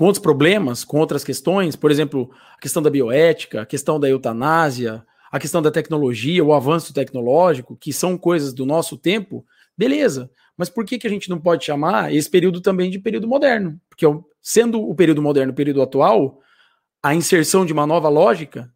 com 0.03 0.07
outros 0.07 0.21
problemas, 0.21 0.83
com 0.83 0.99
outras 0.99 1.23
questões, 1.23 1.77
por 1.77 1.89
exemplo, 1.89 2.29
a 2.57 2.61
questão 2.61 2.83
da 2.83 2.91
bioética, 2.91 3.63
a 3.63 3.67
questão 3.67 4.01
da 4.01 4.09
eutanásia, 4.09 5.07
a 5.31 5.39
questão 5.39 5.63
da 5.63 5.71
tecnologia, 5.71 6.45
o 6.45 6.53
avanço 6.53 6.93
tecnológico, 6.93 7.77
que 7.77 7.93
são 7.93 8.19
coisas 8.19 8.53
do 8.53 8.67
nosso 8.67 8.99
tempo, 8.99 9.47
beleza. 9.79 10.29
Mas 10.57 10.69
por 10.69 10.85
que, 10.85 10.99
que 10.99 11.07
a 11.07 11.11
gente 11.11 11.31
não 11.31 11.39
pode 11.39 11.65
chamar 11.65 12.13
esse 12.13 12.29
período 12.29 12.61
também 12.61 12.91
de 12.91 12.99
período 12.99 13.29
moderno? 13.29 13.81
Porque 13.89 14.05
sendo 14.43 14.83
o 14.83 14.93
período 14.93 15.23
moderno 15.23 15.53
o 15.53 15.55
período 15.55 15.81
atual, 15.81 16.41
a 17.01 17.15
inserção 17.15 17.65
de 17.65 17.73
uma 17.73 17.87
nova 17.87 18.09
lógica 18.09 18.73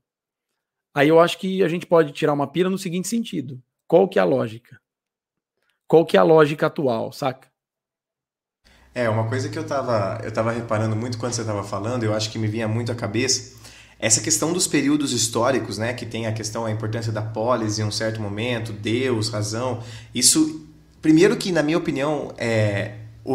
Aí 0.95 1.09
eu 1.09 1.18
acho 1.18 1.38
que 1.38 1.61
a 1.62 1.68
gente 1.68 1.87
pode 1.87 2.12
tirar 2.12 2.33
uma 2.33 2.47
pira 2.47 2.71
no 2.71 2.78
seguinte 2.78 3.09
sentido: 3.09 3.61
qual 3.87 4.09
que 4.09 4.18
é 4.18 4.23
a 4.23 4.25
lógica? 4.25 4.80
Qual 5.88 6.06
que 6.06 6.16
é 6.16 6.21
a 6.21 6.23
lógica 6.23 6.68
atual, 6.68 7.12
saca? 7.12 7.49
É, 8.97 9.11
uma 9.11 9.25
coisa 9.25 9.50
que 9.50 9.59
eu 9.59 9.65
tava, 9.65 10.19
eu 10.25 10.33
tava 10.33 10.50
reparando 10.50 10.97
muito 10.97 11.19
quando 11.19 11.35
você 11.35 11.45
tava 11.45 11.62
falando, 11.62 12.03
eu 12.03 12.15
acho 12.15 12.31
que 12.31 12.38
me 12.38 12.49
vinha 12.49 12.67
muito 12.67 12.91
à 12.91 12.95
cabeça, 12.95 13.53
essa 14.00 14.23
questão 14.23 14.55
dos 14.55 14.67
períodos 14.67 15.12
históricos, 15.12 15.76
né, 15.76 15.93
que 15.93 16.07
tem 16.07 16.26
a 16.26 16.33
questão, 16.33 16.65
a 16.65 16.71
importância 16.71 17.12
da 17.12 17.21
polis 17.21 17.79
em 17.79 17.85
um 17.85 17.91
certo 17.91 18.23
momento, 18.23 18.73
Deus, 18.73 19.29
razão, 19.29 19.83
isso, 20.15 20.67
primeiro 21.03 21.37
que, 21.37 21.53
na 21.53 21.62
minha 21.62 21.76
opinião, 21.76 22.33
é, 22.38 22.93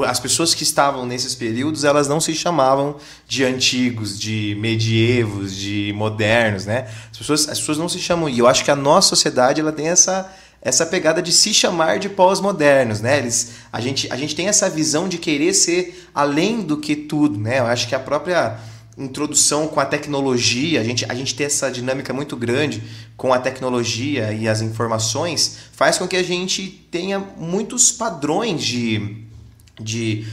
as 0.08 0.20
pessoas 0.20 0.56
que 0.56 0.63
estavam 0.63 1.06
nesses 1.06 1.36
períodos, 1.36 1.84
elas 1.84 2.08
não 2.08 2.20
se 2.20 2.34
chamavam 2.34 2.96
de 3.27 3.44
antigos, 3.44 4.20
de 4.20 4.58
medievos, 4.60 5.56
de 5.56 5.94
modernos, 5.96 6.65
né? 6.65 6.89
As 7.12 7.18
pessoas, 7.20 7.50
as 7.50 7.60
pessoas 7.60 7.77
não 7.77 7.89
se 7.89 8.00
chamam. 8.00 8.30
E 8.30 8.39
eu 8.39 8.48
acho 8.48 8.63
que 8.63 8.72
a 8.72 8.75
nossa 8.75 9.10
sociedade 9.10 9.60
ela 9.60 9.72
tem 9.72 9.89
essa 9.89 10.32
essa 10.62 10.86
pegada 10.86 11.22
de 11.22 11.32
se 11.32 11.53
chamar 11.53 12.00
de 12.00 12.08
pós-modernos, 12.08 13.01
né? 13.01 13.18
Eles, 13.18 13.53
a, 13.72 13.82
gente, 13.82 14.12
a 14.12 14.15
gente 14.15 14.36
tem 14.36 14.48
essa 14.48 14.70
visão 14.70 15.10
de 15.10 15.18
querer 15.18 15.53
ser 15.53 16.08
além 16.13 16.62
do 16.62 16.77
que 16.77 16.96
tudo, 16.96 17.39
né? 17.39 17.60
Eu 17.60 17.65
acho 17.65 17.88
que 17.88 17.96
a 17.96 18.00
própria 18.00 18.60
introdução 18.98 19.68
com 19.68 19.80
a 19.80 19.86
tecnologia, 19.86 20.80
a 20.80 20.84
gente, 20.84 21.06
a 21.10 21.15
gente 21.15 21.34
tem 21.34 21.48
essa 21.48 21.72
dinâmica 21.72 22.13
muito 22.13 22.36
grande 22.36 22.84
com 23.18 23.34
a 23.34 23.39
tecnologia 23.39 24.32
e 24.34 24.48
as 24.48 24.62
informações, 24.62 25.58
faz 25.72 25.98
com 25.98 26.08
que 26.08 26.15
a 26.15 26.24
gente 26.24 26.88
tenha 26.91 27.18
muitos 27.20 27.91
padrões 27.91 28.63
de 28.63 29.22
de, 29.82 30.25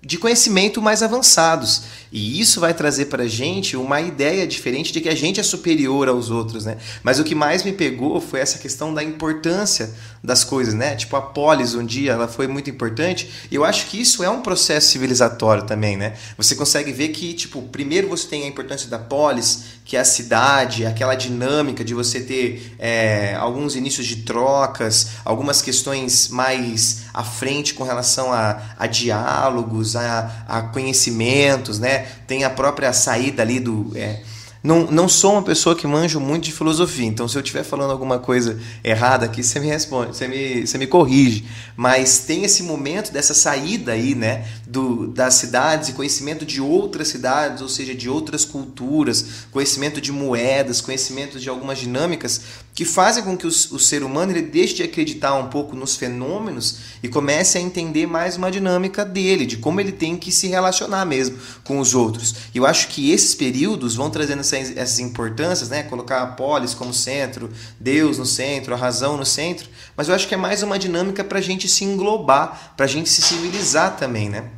de 0.00 0.18
conhecimento 0.18 0.80
mais 0.80 1.02
avançados. 1.02 1.82
E 2.14 2.40
isso 2.40 2.60
vai 2.60 2.72
trazer 2.72 3.06
para 3.06 3.24
a 3.24 3.28
gente 3.28 3.76
uma 3.76 4.00
ideia 4.00 4.46
diferente 4.46 4.92
de 4.92 5.00
que 5.00 5.08
a 5.08 5.16
gente 5.16 5.40
é 5.40 5.42
superior 5.42 6.08
aos 6.08 6.30
outros, 6.30 6.64
né? 6.64 6.76
Mas 7.02 7.18
o 7.18 7.24
que 7.24 7.34
mais 7.34 7.64
me 7.64 7.72
pegou 7.72 8.20
foi 8.20 8.38
essa 8.38 8.56
questão 8.56 8.94
da 8.94 9.02
importância 9.02 9.92
das 10.22 10.44
coisas, 10.44 10.74
né? 10.74 10.94
Tipo, 10.94 11.16
a 11.16 11.22
polis 11.22 11.74
um 11.74 11.84
dia, 11.84 12.12
ela 12.12 12.28
foi 12.28 12.46
muito 12.46 12.70
importante. 12.70 13.28
E 13.50 13.56
eu 13.56 13.64
acho 13.64 13.86
que 13.86 14.00
isso 14.00 14.22
é 14.22 14.30
um 14.30 14.42
processo 14.42 14.92
civilizatório 14.92 15.64
também, 15.64 15.96
né? 15.96 16.14
Você 16.38 16.54
consegue 16.54 16.92
ver 16.92 17.08
que, 17.08 17.34
tipo, 17.34 17.60
primeiro 17.62 18.08
você 18.08 18.28
tem 18.28 18.44
a 18.44 18.46
importância 18.46 18.88
da 18.88 18.98
polis, 18.98 19.64
que 19.84 19.96
é 19.96 20.00
a 20.00 20.04
cidade, 20.04 20.86
aquela 20.86 21.16
dinâmica 21.16 21.84
de 21.84 21.94
você 21.94 22.20
ter 22.20 22.74
é, 22.78 23.34
alguns 23.34 23.74
inícios 23.74 24.06
de 24.06 24.16
trocas, 24.22 25.08
algumas 25.24 25.60
questões 25.60 26.28
mais 26.28 27.02
à 27.12 27.22
frente 27.22 27.74
com 27.74 27.84
relação 27.84 28.32
a, 28.32 28.62
a 28.78 28.86
diálogos, 28.86 29.94
a, 29.94 30.44
a 30.48 30.62
conhecimentos, 30.62 31.78
né? 31.78 32.03
Tem 32.26 32.44
a 32.44 32.50
própria 32.50 32.92
saída 32.92 33.42
ali 33.42 33.60
do... 33.60 33.92
É, 33.94 34.20
não, 34.64 34.90
não 34.90 35.06
sou 35.10 35.32
uma 35.32 35.42
pessoa 35.42 35.76
que 35.76 35.86
manjo 35.86 36.18
muito 36.18 36.44
de 36.44 36.52
filosofia, 36.52 37.04
então 37.04 37.28
se 37.28 37.36
eu 37.36 37.42
estiver 37.42 37.62
falando 37.62 37.90
alguma 37.90 38.18
coisa 38.18 38.58
errada 38.82 39.26
aqui, 39.26 39.42
você 39.42 39.60
me 39.60 39.66
responde, 39.66 40.16
você 40.16 40.26
me, 40.26 40.66
você 40.66 40.78
me 40.78 40.86
corrige. 40.86 41.44
Mas 41.76 42.20
tem 42.20 42.44
esse 42.44 42.62
momento 42.62 43.12
dessa 43.12 43.34
saída 43.34 43.92
aí, 43.92 44.14
né, 44.14 44.46
do, 44.66 45.08
das 45.08 45.34
cidades 45.34 45.90
e 45.90 45.92
conhecimento 45.92 46.46
de 46.46 46.62
outras 46.62 47.08
cidades, 47.08 47.60
ou 47.60 47.68
seja, 47.68 47.94
de 47.94 48.08
outras 48.08 48.46
culturas, 48.46 49.26
conhecimento 49.52 50.00
de 50.00 50.10
moedas, 50.10 50.80
conhecimento 50.80 51.38
de 51.38 51.50
algumas 51.50 51.76
dinâmicas 51.76 52.40
que 52.74 52.84
fazem 52.84 53.22
com 53.22 53.36
que 53.36 53.46
o, 53.46 53.48
o 53.48 53.78
ser 53.78 54.02
humano 54.02 54.32
ele 54.32 54.42
deixe 54.42 54.74
de 54.74 54.82
acreditar 54.82 55.34
um 55.34 55.48
pouco 55.48 55.76
nos 55.76 55.94
fenômenos 55.94 56.78
e 57.02 57.08
comece 57.08 57.56
a 57.56 57.60
entender 57.60 58.06
mais 58.06 58.36
uma 58.36 58.50
dinâmica 58.50 59.04
dele, 59.04 59.46
de 59.46 59.56
como 59.56 59.80
ele 59.80 59.92
tem 59.92 60.16
que 60.16 60.32
se 60.32 60.48
relacionar 60.48 61.04
mesmo 61.04 61.38
com 61.62 61.78
os 61.78 61.94
outros. 61.94 62.34
E 62.52 62.58
eu 62.58 62.66
acho 62.66 62.88
que 62.88 63.12
esses 63.12 63.34
períodos 63.34 63.94
vão 63.94 64.10
trazendo 64.10 64.40
essas, 64.40 64.76
essas 64.76 64.98
importâncias, 64.98 65.68
né? 65.68 65.84
colocar 65.84 66.22
a 66.22 66.26
polis 66.26 66.74
como 66.74 66.92
centro, 66.92 67.48
Deus 67.78 68.18
no 68.18 68.26
centro, 68.26 68.74
a 68.74 68.76
razão 68.76 69.16
no 69.16 69.24
centro, 69.24 69.68
mas 69.96 70.08
eu 70.08 70.14
acho 70.14 70.26
que 70.26 70.34
é 70.34 70.38
mais 70.38 70.62
uma 70.64 70.78
dinâmica 70.78 71.22
para 71.22 71.38
a 71.38 71.42
gente 71.42 71.68
se 71.68 71.84
englobar, 71.84 72.74
para 72.76 72.86
a 72.86 72.88
gente 72.88 73.08
se 73.08 73.22
civilizar 73.22 73.96
também, 73.96 74.28
né? 74.28 74.50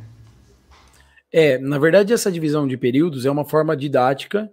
É, 1.31 1.59
na 1.59 1.77
verdade, 1.77 2.13
essa 2.13 2.31
divisão 2.31 2.67
de 2.67 2.77
períodos 2.77 3.25
é 3.25 3.29
uma 3.29 3.45
forma 3.45 3.75
didática 3.75 4.49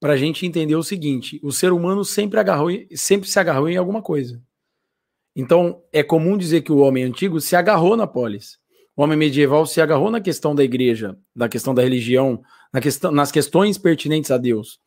para 0.00 0.12
a 0.14 0.16
gente 0.16 0.46
entender 0.46 0.76
o 0.76 0.82
seguinte: 0.82 1.40
o 1.42 1.52
ser 1.52 1.72
humano 1.72 2.04
sempre, 2.04 2.38
agarrou, 2.38 2.70
sempre 2.94 3.28
se 3.28 3.38
agarrou 3.38 3.68
em 3.68 3.76
alguma 3.76 4.02
coisa. 4.02 4.42
Então, 5.34 5.82
é 5.92 6.02
comum 6.02 6.36
dizer 6.36 6.62
que 6.62 6.72
o 6.72 6.78
homem 6.78 7.04
antigo 7.04 7.40
se 7.40 7.54
agarrou 7.54 7.96
na 7.96 8.06
polis. 8.06 8.58
O 8.96 9.02
homem 9.02 9.16
medieval 9.16 9.64
se 9.64 9.80
agarrou 9.80 10.10
na 10.10 10.20
questão 10.20 10.54
da 10.54 10.64
igreja, 10.64 11.16
na 11.34 11.48
questão 11.48 11.72
da 11.72 11.82
religião, 11.82 12.42
na 12.72 12.80
questão, 12.80 13.12
nas 13.12 13.30
questões 13.30 13.78
pertinentes 13.78 14.32
a 14.32 14.38
Deus. 14.38 14.80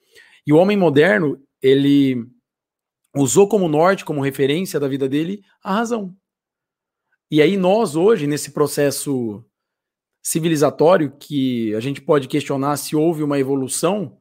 E 0.45 0.51
o 0.51 0.57
homem 0.57 0.75
moderno, 0.75 1.41
ele 1.61 2.25
usou 3.15 3.47
como 3.47 3.69
norte, 3.69 4.03
como 4.03 4.21
referência 4.21 4.79
da 4.79 4.87
vida 4.87 5.07
dele, 5.07 5.41
a 5.63 5.75
razão. 5.75 6.13
E 7.29 7.41
aí 7.41 7.55
nós 7.55 7.95
hoje, 7.95 8.27
nesse 8.27 8.51
processo 8.51 9.43
civilizatório, 10.21 11.15
que 11.17 11.73
a 11.73 11.79
gente 11.79 12.01
pode 12.01 12.27
questionar 12.27 12.75
se 12.77 12.95
houve 12.95 13.23
uma 13.23 13.39
evolução, 13.39 14.17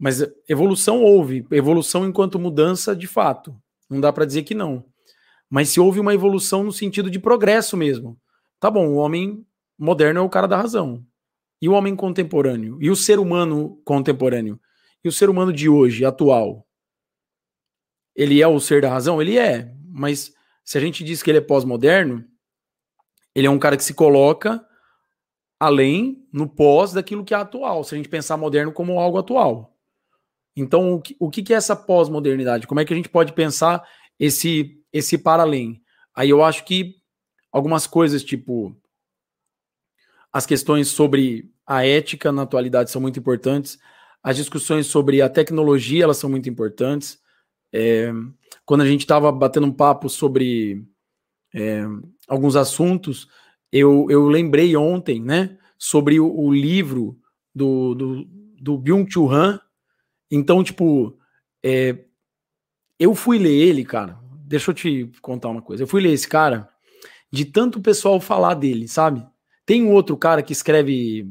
mas 0.00 0.24
evolução 0.48 1.02
houve, 1.02 1.46
evolução 1.50 2.06
enquanto 2.06 2.38
mudança 2.38 2.96
de 2.96 3.06
fato. 3.06 3.54
Não 3.88 4.00
dá 4.00 4.10
para 4.10 4.24
dizer 4.24 4.44
que 4.44 4.54
não. 4.54 4.82
Mas 5.50 5.68
se 5.68 5.78
houve 5.78 6.00
uma 6.00 6.14
evolução 6.14 6.64
no 6.64 6.72
sentido 6.72 7.10
de 7.10 7.18
progresso 7.18 7.76
mesmo. 7.76 8.18
Tá 8.58 8.70
bom, 8.70 8.88
o 8.88 8.94
homem 8.94 9.46
moderno 9.78 10.20
é 10.20 10.22
o 10.22 10.30
cara 10.30 10.48
da 10.48 10.56
razão. 10.56 11.04
E 11.60 11.68
o 11.68 11.72
homem 11.72 11.94
contemporâneo? 11.94 12.78
E 12.80 12.88
o 12.88 12.96
ser 12.96 13.18
humano 13.18 13.78
contemporâneo? 13.84 14.58
E 15.04 15.08
o 15.08 15.12
ser 15.12 15.28
humano 15.28 15.52
de 15.52 15.68
hoje, 15.68 16.02
atual? 16.02 16.66
Ele 18.16 18.40
é 18.40 18.48
o 18.48 18.58
ser 18.58 18.80
da 18.80 18.88
razão? 18.88 19.20
Ele 19.20 19.36
é. 19.36 19.70
Mas 19.86 20.32
se 20.64 20.78
a 20.78 20.80
gente 20.80 21.04
diz 21.04 21.22
que 21.22 21.30
ele 21.30 21.38
é 21.38 21.42
pós-moderno, 21.42 22.24
ele 23.34 23.46
é 23.46 23.50
um 23.50 23.58
cara 23.58 23.76
que 23.76 23.84
se 23.84 23.92
coloca 23.92 24.66
além, 25.58 26.26
no 26.32 26.48
pós 26.48 26.94
daquilo 26.94 27.22
que 27.22 27.34
é 27.34 27.36
atual. 27.36 27.84
Se 27.84 27.94
a 27.94 27.98
gente 27.98 28.08
pensar 28.08 28.38
moderno 28.38 28.72
como 28.72 28.98
algo 28.98 29.18
atual. 29.18 29.76
Então, 30.56 30.94
o 30.94 31.00
que, 31.00 31.16
o 31.18 31.30
que 31.30 31.52
é 31.52 31.56
essa 31.56 31.76
pós-modernidade? 31.76 32.66
Como 32.66 32.80
é 32.80 32.84
que 32.84 32.92
a 32.92 32.96
gente 32.96 33.08
pode 33.08 33.32
pensar 33.32 33.82
esse, 34.18 34.78
esse 34.92 35.16
para 35.16 35.42
além? 35.42 35.80
Aí 36.14 36.30
eu 36.30 36.42
acho 36.42 36.64
que 36.64 36.96
algumas 37.52 37.86
coisas, 37.86 38.22
tipo 38.22 38.76
as 40.32 40.46
questões 40.46 40.88
sobre 40.88 41.50
a 41.66 41.84
ética 41.84 42.30
na 42.30 42.42
atualidade 42.42 42.90
são 42.90 43.02
muito 43.02 43.18
importantes, 43.18 43.78
as 44.22 44.36
discussões 44.36 44.86
sobre 44.86 45.22
a 45.22 45.28
tecnologia 45.28 46.04
elas 46.04 46.18
são 46.18 46.30
muito 46.30 46.48
importantes. 46.48 47.18
É, 47.72 48.12
quando 48.64 48.82
a 48.82 48.86
gente 48.86 49.00
estava 49.00 49.32
batendo 49.32 49.66
um 49.66 49.72
papo 49.72 50.08
sobre 50.08 50.84
é, 51.54 51.84
alguns 52.28 52.54
assuntos, 52.54 53.28
eu, 53.72 54.06
eu 54.10 54.28
lembrei 54.28 54.76
ontem, 54.76 55.20
né, 55.20 55.58
sobre 55.78 56.20
o, 56.20 56.32
o 56.32 56.52
livro 56.52 57.18
do, 57.54 57.94
do, 57.94 58.24
do 58.60 58.78
Byung-Chul 58.78 59.32
Han, 59.32 59.60
então, 60.30 60.62
tipo, 60.62 61.18
é, 61.62 61.96
eu 62.98 63.14
fui 63.14 63.38
ler 63.38 63.52
ele, 63.52 63.84
cara. 63.84 64.18
Deixa 64.46 64.70
eu 64.70 64.74
te 64.74 65.10
contar 65.20 65.48
uma 65.48 65.62
coisa. 65.62 65.82
Eu 65.82 65.86
fui 65.86 66.00
ler 66.00 66.12
esse 66.12 66.28
cara 66.28 66.68
de 67.32 67.44
tanto 67.44 67.80
pessoal 67.80 68.20
falar 68.20 68.54
dele, 68.54 68.88
sabe? 68.88 69.26
Tem 69.64 69.82
um 69.82 69.92
outro 69.92 70.16
cara 70.16 70.42
que 70.42 70.52
escreve 70.52 71.28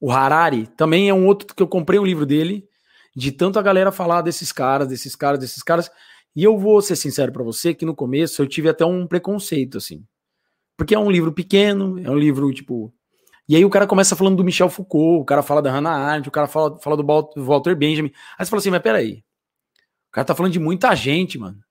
o 0.00 0.10
Harari, 0.10 0.66
também 0.76 1.08
é 1.08 1.14
um 1.14 1.26
outro 1.26 1.54
que 1.54 1.62
eu 1.62 1.68
comprei 1.68 1.98
um 1.98 2.04
livro 2.04 2.26
dele, 2.26 2.68
de 3.14 3.30
tanto 3.30 3.58
a 3.58 3.62
galera 3.62 3.92
falar 3.92 4.20
desses 4.20 4.50
caras, 4.50 4.88
desses 4.88 5.14
caras, 5.14 5.38
desses 5.38 5.62
caras. 5.62 5.90
E 6.34 6.42
eu 6.42 6.58
vou 6.58 6.82
ser 6.82 6.96
sincero 6.96 7.32
para 7.32 7.42
você 7.42 7.72
que 7.72 7.84
no 7.84 7.94
começo 7.94 8.42
eu 8.42 8.46
tive 8.46 8.68
até 8.68 8.84
um 8.84 9.06
preconceito, 9.06 9.78
assim. 9.78 10.04
Porque 10.76 10.94
é 10.94 10.98
um 10.98 11.10
livro 11.10 11.32
pequeno, 11.32 11.98
é 11.98 12.10
um 12.10 12.18
livro, 12.18 12.52
tipo. 12.52 12.92
E 13.48 13.56
aí 13.56 13.64
o 13.64 13.70
cara 13.70 13.86
começa 13.86 14.14
falando 14.14 14.36
do 14.36 14.44
Michel 14.44 14.70
Foucault, 14.70 15.22
o 15.22 15.24
cara 15.24 15.42
fala 15.42 15.60
da 15.60 15.70
Hannah 15.70 15.90
Arendt, 15.90 16.28
o 16.28 16.32
cara 16.32 16.46
fala, 16.46 16.78
fala 16.80 16.96
do 16.96 17.04
Walter 17.44 17.74
Benjamin. 17.74 18.12
Aí 18.38 18.44
você 18.44 18.50
fala 18.50 18.60
assim, 18.60 18.70
mas 18.70 18.82
peraí. 18.82 19.24
O 20.08 20.12
cara 20.12 20.24
tá 20.24 20.34
falando 20.34 20.52
de 20.52 20.60
muita 20.60 20.94
gente, 20.94 21.38
mano. 21.38 21.62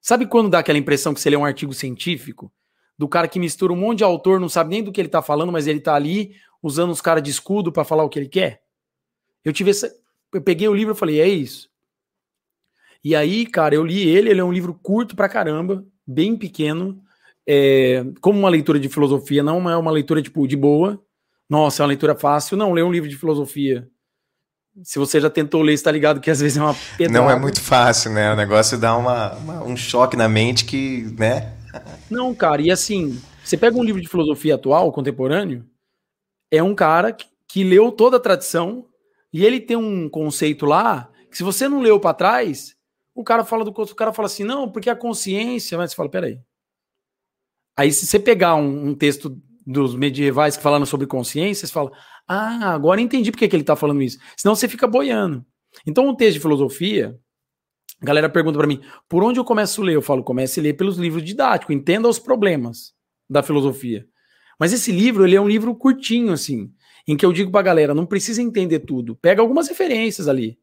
Sabe 0.00 0.26
quando 0.26 0.50
dá 0.50 0.58
aquela 0.58 0.78
impressão 0.78 1.14
que 1.14 1.20
você 1.20 1.30
lê 1.30 1.36
um 1.36 1.44
artigo 1.44 1.72
científico? 1.72 2.52
Do 2.98 3.08
cara 3.08 3.28
que 3.28 3.38
mistura 3.38 3.72
um 3.72 3.76
monte 3.76 3.98
de 3.98 4.04
autor, 4.04 4.38
não 4.38 4.48
sabe 4.48 4.70
nem 4.70 4.82
do 4.82 4.92
que 4.92 5.00
ele 5.00 5.08
tá 5.08 5.22
falando, 5.22 5.52
mas 5.52 5.66
ele 5.66 5.80
tá 5.80 5.94
ali 5.94 6.36
usando 6.62 6.90
os 6.90 7.00
caras 7.00 7.22
de 7.22 7.30
escudo 7.30 7.72
para 7.72 7.84
falar 7.84 8.04
o 8.04 8.08
que 8.08 8.18
ele 8.18 8.28
quer? 8.28 8.62
Eu 9.44 9.52
tive 9.52 9.70
essa. 9.70 9.92
Eu 10.32 10.42
peguei 10.42 10.68
o 10.68 10.74
livro 10.74 10.94
e 10.94 10.96
falei, 10.96 11.20
é 11.20 11.28
isso. 11.28 11.70
E 13.02 13.16
aí, 13.16 13.46
cara, 13.46 13.74
eu 13.74 13.84
li 13.84 14.08
ele, 14.08 14.30
ele 14.30 14.40
é 14.40 14.44
um 14.44 14.52
livro 14.52 14.74
curto 14.74 15.16
pra 15.16 15.28
caramba, 15.28 15.84
bem 16.06 16.36
pequeno. 16.36 17.02
É, 17.46 18.04
como 18.20 18.38
uma 18.38 18.48
leitura 18.48 18.78
de 18.78 18.88
filosofia, 18.88 19.42
não 19.42 19.68
é 19.68 19.76
uma 19.76 19.90
leitura 19.90 20.22
tipo 20.22 20.46
de 20.46 20.56
boa. 20.56 21.00
Nossa, 21.48 21.82
é 21.82 21.84
uma 21.84 21.88
leitura 21.88 22.14
fácil. 22.14 22.56
Não, 22.56 22.72
ler 22.72 22.84
um 22.84 22.92
livro 22.92 23.08
de 23.08 23.16
filosofia 23.16 23.88
se 24.82 24.98
você 24.98 25.20
já 25.20 25.28
tentou 25.28 25.60
ler, 25.60 25.74
está 25.74 25.90
ligado 25.90 26.20
que 26.20 26.30
às 26.30 26.40
vezes 26.40 26.56
é 26.56 26.62
uma 26.62 26.74
pedrada. 26.96 27.18
Não 27.18 27.30
é 27.30 27.38
muito 27.38 27.60
fácil, 27.60 28.10
né? 28.12 28.32
O 28.32 28.36
negócio 28.36 28.78
dá 28.78 28.96
uma, 28.96 29.34
uma, 29.34 29.64
um 29.64 29.76
choque 29.76 30.16
na 30.16 30.28
mente 30.28 30.64
que, 30.64 31.14
né? 31.18 31.54
Não, 32.10 32.34
cara, 32.34 32.62
e 32.62 32.70
assim, 32.70 33.20
você 33.44 33.56
pega 33.56 33.76
um 33.76 33.82
livro 33.82 34.00
de 34.00 34.08
filosofia 34.08 34.54
atual, 34.54 34.92
contemporâneo, 34.92 35.64
é 36.50 36.62
um 36.62 36.74
cara 36.74 37.12
que, 37.12 37.26
que 37.46 37.64
leu 37.64 37.92
toda 37.92 38.16
a 38.16 38.20
tradição 38.20 38.86
e 39.32 39.44
ele 39.44 39.60
tem 39.60 39.76
um 39.76 40.08
conceito 40.08 40.64
lá 40.64 41.10
que 41.30 41.36
se 41.36 41.42
você 41.42 41.68
não 41.68 41.80
leu 41.80 41.98
para 41.98 42.14
trás, 42.14 42.74
o 43.14 43.24
cara 43.24 43.44
fala 43.44 43.64
do 43.64 43.70
o 43.70 43.94
cara 43.94 44.12
fala 44.12 44.26
assim, 44.26 44.44
não, 44.44 44.70
porque 44.70 44.90
a 44.90 44.96
consciência, 44.96 45.76
mas 45.78 45.90
você 45.90 45.96
fala, 45.96 46.10
peraí. 46.10 46.38
Aí 47.76 47.92
se 47.92 48.06
você 48.06 48.18
pegar 48.18 48.54
um, 48.54 48.88
um 48.88 48.94
texto 48.94 49.36
dos 49.66 49.94
medievais 49.94 50.56
que 50.56 50.62
falaram 50.62 50.84
sobre 50.84 51.06
consciência, 51.06 51.66
você 51.66 51.72
fala, 51.72 51.92
ah, 52.26 52.72
agora 52.72 53.00
entendi 53.00 53.30
porque 53.30 53.48
que 53.48 53.56
ele 53.56 53.62
está 53.62 53.76
falando 53.76 54.02
isso. 54.02 54.18
Senão 54.36 54.54
você 54.54 54.68
fica 54.68 54.86
boiando. 54.86 55.44
Então, 55.86 56.08
um 56.08 56.14
texto 56.14 56.34
de 56.34 56.40
filosofia, 56.40 57.16
a 58.00 58.04
galera 58.04 58.28
pergunta 58.28 58.58
para 58.58 58.66
mim, 58.66 58.80
por 59.08 59.22
onde 59.22 59.38
eu 59.38 59.44
começo 59.44 59.80
a 59.80 59.84
ler? 59.84 59.94
Eu 59.94 60.02
falo, 60.02 60.22
comece 60.22 60.60
a 60.60 60.62
ler 60.62 60.74
pelos 60.74 60.98
livros 60.98 61.24
didáticos, 61.24 61.74
entenda 61.74 62.08
os 62.08 62.18
problemas 62.18 62.92
da 63.28 63.42
filosofia. 63.42 64.06
Mas 64.58 64.72
esse 64.72 64.92
livro, 64.92 65.26
ele 65.26 65.36
é 65.36 65.40
um 65.40 65.48
livro 65.48 65.74
curtinho, 65.74 66.32
assim, 66.32 66.70
em 67.06 67.16
que 67.16 67.24
eu 67.24 67.32
digo 67.32 67.50
pra 67.50 67.62
galera, 67.62 67.94
não 67.94 68.06
precisa 68.06 68.42
entender 68.42 68.80
tudo, 68.80 69.16
pega 69.16 69.40
algumas 69.40 69.68
referências 69.68 70.28
ali. 70.28 70.58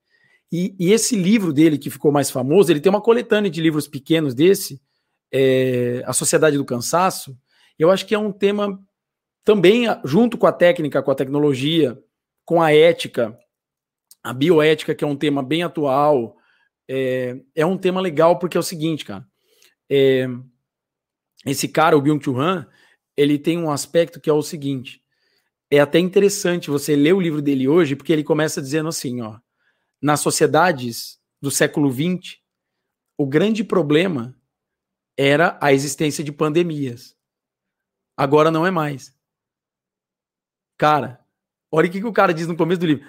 E, 0.51 0.75
e 0.79 0.91
esse 0.91 1.15
livro 1.15 1.53
dele, 1.53 1.77
que 1.77 1.89
ficou 1.89 2.11
mais 2.11 2.29
famoso, 2.31 2.71
ele 2.71 2.79
tem 2.79 2.89
uma 2.89 3.01
coletânea 3.01 3.51
de 3.51 3.61
livros 3.61 3.87
pequenos 3.87 4.33
desse, 4.33 4.81
é, 5.31 6.03
A 6.05 6.13
Sociedade 6.13 6.57
do 6.57 6.65
Cansaço, 6.65 7.37
eu 7.77 7.89
acho 7.91 8.05
que 8.05 8.15
é 8.15 8.19
um 8.19 8.31
tema 8.31 8.79
também, 9.43 9.85
junto 10.03 10.37
com 10.37 10.45
a 10.45 10.51
técnica, 10.51 11.01
com 11.01 11.11
a 11.11 11.15
tecnologia, 11.15 11.97
com 12.45 12.61
a 12.61 12.73
ética, 12.73 13.37
a 14.23 14.33
bioética, 14.33 14.93
que 14.93 15.03
é 15.03 15.07
um 15.07 15.15
tema 15.15 15.41
bem 15.41 15.63
atual, 15.63 16.35
é, 16.87 17.39
é 17.55 17.65
um 17.65 17.77
tema 17.77 18.01
legal 18.01 18.37
porque 18.37 18.57
é 18.57 18.59
o 18.59 18.63
seguinte, 18.63 19.05
cara. 19.05 19.25
É, 19.89 20.27
esse 21.45 21.67
cara, 21.67 21.97
o 21.97 22.01
Byung-Chul 22.01 22.39
Han, 22.39 22.67
ele 23.15 23.37
tem 23.37 23.57
um 23.57 23.71
aspecto 23.71 24.19
que 24.19 24.29
é 24.29 24.33
o 24.33 24.41
seguinte. 24.41 25.01
É 25.71 25.79
até 25.79 25.99
interessante 25.99 26.69
você 26.69 26.95
ler 26.95 27.13
o 27.13 27.21
livro 27.21 27.41
dele 27.41 27.67
hoje, 27.67 27.95
porque 27.95 28.11
ele 28.11 28.23
começa 28.23 28.61
dizendo 28.61 28.89
assim, 28.89 29.21
ó. 29.21 29.37
Nas 30.01 30.19
sociedades 30.21 31.19
do 31.41 31.51
século 31.51 31.91
XX, 31.91 32.37
o 33.17 33.25
grande 33.25 33.63
problema 33.63 34.35
era 35.21 35.57
a 35.59 35.73
existência 35.73 36.23
de 36.23 36.31
pandemias. 36.31 37.13
Agora 38.15 38.49
não 38.49 38.65
é 38.65 38.71
mais. 38.71 39.13
Cara, 40.77 41.19
olha 41.69 41.89
o 41.89 41.91
que, 41.91 41.99
que 41.99 42.07
o 42.07 42.13
cara 42.13 42.33
diz 42.33 42.47
no 42.47 42.55
começo 42.55 42.79
do 42.79 42.85
livro. 42.85 43.05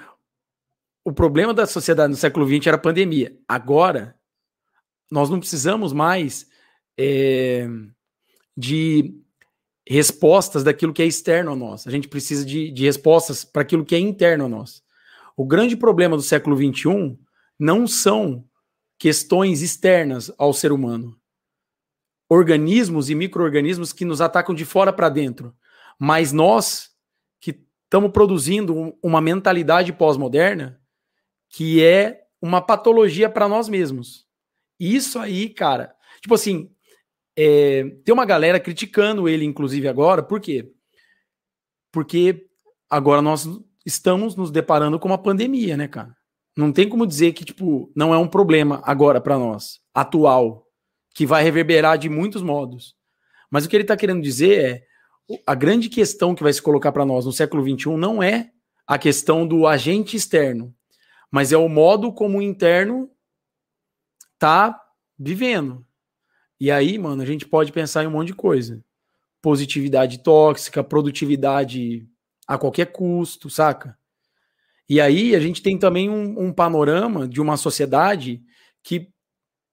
O 1.04 1.12
problema 1.12 1.54
da 1.54 1.66
sociedade 1.66 2.10
no 2.10 2.16
século 2.16 2.44
XX 2.44 2.66
era 2.66 2.76
a 2.76 2.80
pandemia. 2.80 3.38
Agora, 3.46 4.18
nós 5.08 5.30
não 5.30 5.38
precisamos 5.38 5.92
mais 5.92 6.48
é, 6.98 7.68
de 8.56 9.14
respostas 9.86 10.64
daquilo 10.64 10.92
que 10.92 11.02
é 11.02 11.06
externo 11.06 11.52
a 11.52 11.56
nós. 11.56 11.86
A 11.86 11.92
gente 11.92 12.08
precisa 12.08 12.44
de, 12.44 12.72
de 12.72 12.86
respostas 12.86 13.44
para 13.44 13.62
aquilo 13.62 13.84
que 13.84 13.94
é 13.94 14.00
interno 14.00 14.46
a 14.46 14.48
nós. 14.48 14.82
O 15.36 15.46
grande 15.46 15.76
problema 15.76 16.16
do 16.16 16.22
século 16.22 16.56
XXI 16.56 17.16
não 17.56 17.86
são 17.86 18.44
questões 18.98 19.62
externas 19.62 20.32
ao 20.36 20.52
ser 20.52 20.72
humano. 20.72 21.19
Organismos 22.30 23.10
e 23.10 23.14
micro-organismos 23.14 23.92
que 23.92 24.04
nos 24.04 24.20
atacam 24.20 24.54
de 24.54 24.64
fora 24.64 24.92
para 24.92 25.08
dentro. 25.08 25.54
Mas 25.98 26.32
nós 26.32 26.90
estamos 27.90 28.12
produzindo 28.12 28.96
uma 29.02 29.20
mentalidade 29.20 29.92
pós-moderna 29.92 30.80
que 31.48 31.82
é 31.82 32.22
uma 32.40 32.60
patologia 32.60 33.28
para 33.28 33.48
nós 33.48 33.68
mesmos. 33.68 34.24
Isso 34.78 35.18
aí, 35.18 35.48
cara, 35.48 35.92
tipo 36.22 36.32
assim, 36.34 36.70
é, 37.36 37.84
tem 38.04 38.12
uma 38.12 38.24
galera 38.24 38.60
criticando 38.60 39.28
ele, 39.28 39.44
inclusive 39.44 39.88
agora, 39.88 40.22
por 40.22 40.40
quê? 40.40 40.72
Porque 41.92 42.46
agora 42.88 43.20
nós 43.20 43.48
estamos 43.84 44.36
nos 44.36 44.52
deparando 44.52 44.98
com 45.00 45.08
uma 45.08 45.18
pandemia, 45.18 45.76
né, 45.76 45.88
cara? 45.88 46.16
Não 46.56 46.72
tem 46.72 46.88
como 46.88 47.06
dizer 47.06 47.32
que, 47.32 47.44
tipo, 47.44 47.90
não 47.96 48.14
é 48.14 48.18
um 48.18 48.28
problema 48.28 48.80
agora 48.84 49.20
para 49.20 49.36
nós, 49.36 49.80
atual, 49.92 50.64
que 51.14 51.26
vai 51.26 51.42
reverberar 51.42 51.98
de 51.98 52.08
muitos 52.08 52.42
modos. 52.42 52.94
Mas 53.50 53.64
o 53.64 53.68
que 53.68 53.76
ele 53.76 53.84
está 53.84 53.96
querendo 53.96 54.22
dizer 54.22 54.64
é 54.64 54.90
a 55.46 55.54
grande 55.54 55.88
questão 55.88 56.34
que 56.34 56.42
vai 56.42 56.52
se 56.52 56.62
colocar 56.62 56.92
para 56.92 57.04
nós 57.04 57.26
no 57.26 57.32
século 57.32 57.62
XXI 57.62 57.96
não 57.96 58.22
é 58.22 58.50
a 58.86 58.98
questão 58.98 59.46
do 59.46 59.66
agente 59.66 60.16
externo, 60.16 60.74
mas 61.30 61.52
é 61.52 61.56
o 61.56 61.68
modo 61.68 62.12
como 62.12 62.38
o 62.38 62.42
interno 62.42 63.10
tá 64.38 64.80
vivendo. 65.18 65.86
E 66.58 66.70
aí, 66.70 66.98
mano, 66.98 67.22
a 67.22 67.26
gente 67.26 67.46
pode 67.46 67.72
pensar 67.72 68.02
em 68.02 68.06
um 68.06 68.10
monte 68.10 68.28
de 68.28 68.34
coisa. 68.34 68.84
Positividade 69.40 70.18
tóxica, 70.18 70.82
produtividade 70.82 72.06
a 72.46 72.58
qualquer 72.58 72.86
custo, 72.86 73.48
saca? 73.48 73.96
E 74.88 75.00
aí 75.00 75.36
a 75.36 75.40
gente 75.40 75.62
tem 75.62 75.78
também 75.78 76.10
um, 76.10 76.46
um 76.46 76.52
panorama 76.52 77.28
de 77.28 77.40
uma 77.40 77.56
sociedade 77.56 78.42
que 78.82 79.08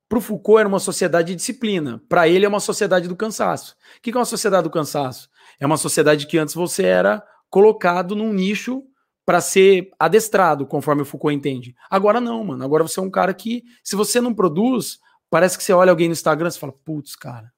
para 0.07 0.17
o 0.17 0.21
Foucault 0.21 0.59
era 0.59 0.69
uma 0.69 0.79
sociedade 0.79 1.29
de 1.29 1.35
disciplina, 1.35 2.01
para 2.07 2.27
ele 2.27 2.45
é 2.45 2.47
uma 2.49 2.59
sociedade 2.59 3.07
do 3.07 3.15
cansaço. 3.15 3.75
O 3.97 4.01
que 4.01 4.11
é 4.11 4.15
uma 4.15 4.25
sociedade 4.25 4.63
do 4.63 4.69
cansaço? 4.69 5.29
É 5.59 5.65
uma 5.65 5.77
sociedade 5.77 6.27
que 6.27 6.37
antes 6.37 6.55
você 6.55 6.83
era 6.83 7.23
colocado 7.49 8.15
num 8.15 8.31
nicho 8.31 8.83
para 9.25 9.41
ser 9.41 9.91
adestrado, 9.99 10.65
conforme 10.65 11.01
o 11.01 11.05
Foucault 11.05 11.35
entende. 11.35 11.75
Agora 11.89 12.21
não, 12.21 12.43
mano. 12.45 12.63
Agora 12.63 12.83
você 12.83 12.99
é 12.99 13.03
um 13.03 13.09
cara 13.09 13.33
que, 13.33 13.63
se 13.83 13.95
você 13.95 14.21
não 14.21 14.33
produz, 14.33 14.99
parece 15.29 15.57
que 15.57 15.63
você 15.63 15.73
olha 15.73 15.91
alguém 15.91 16.07
no 16.07 16.13
Instagram 16.13 16.47
e 16.47 16.57
fala: 16.57 16.71
putz, 16.71 17.13
cara, 17.15 17.51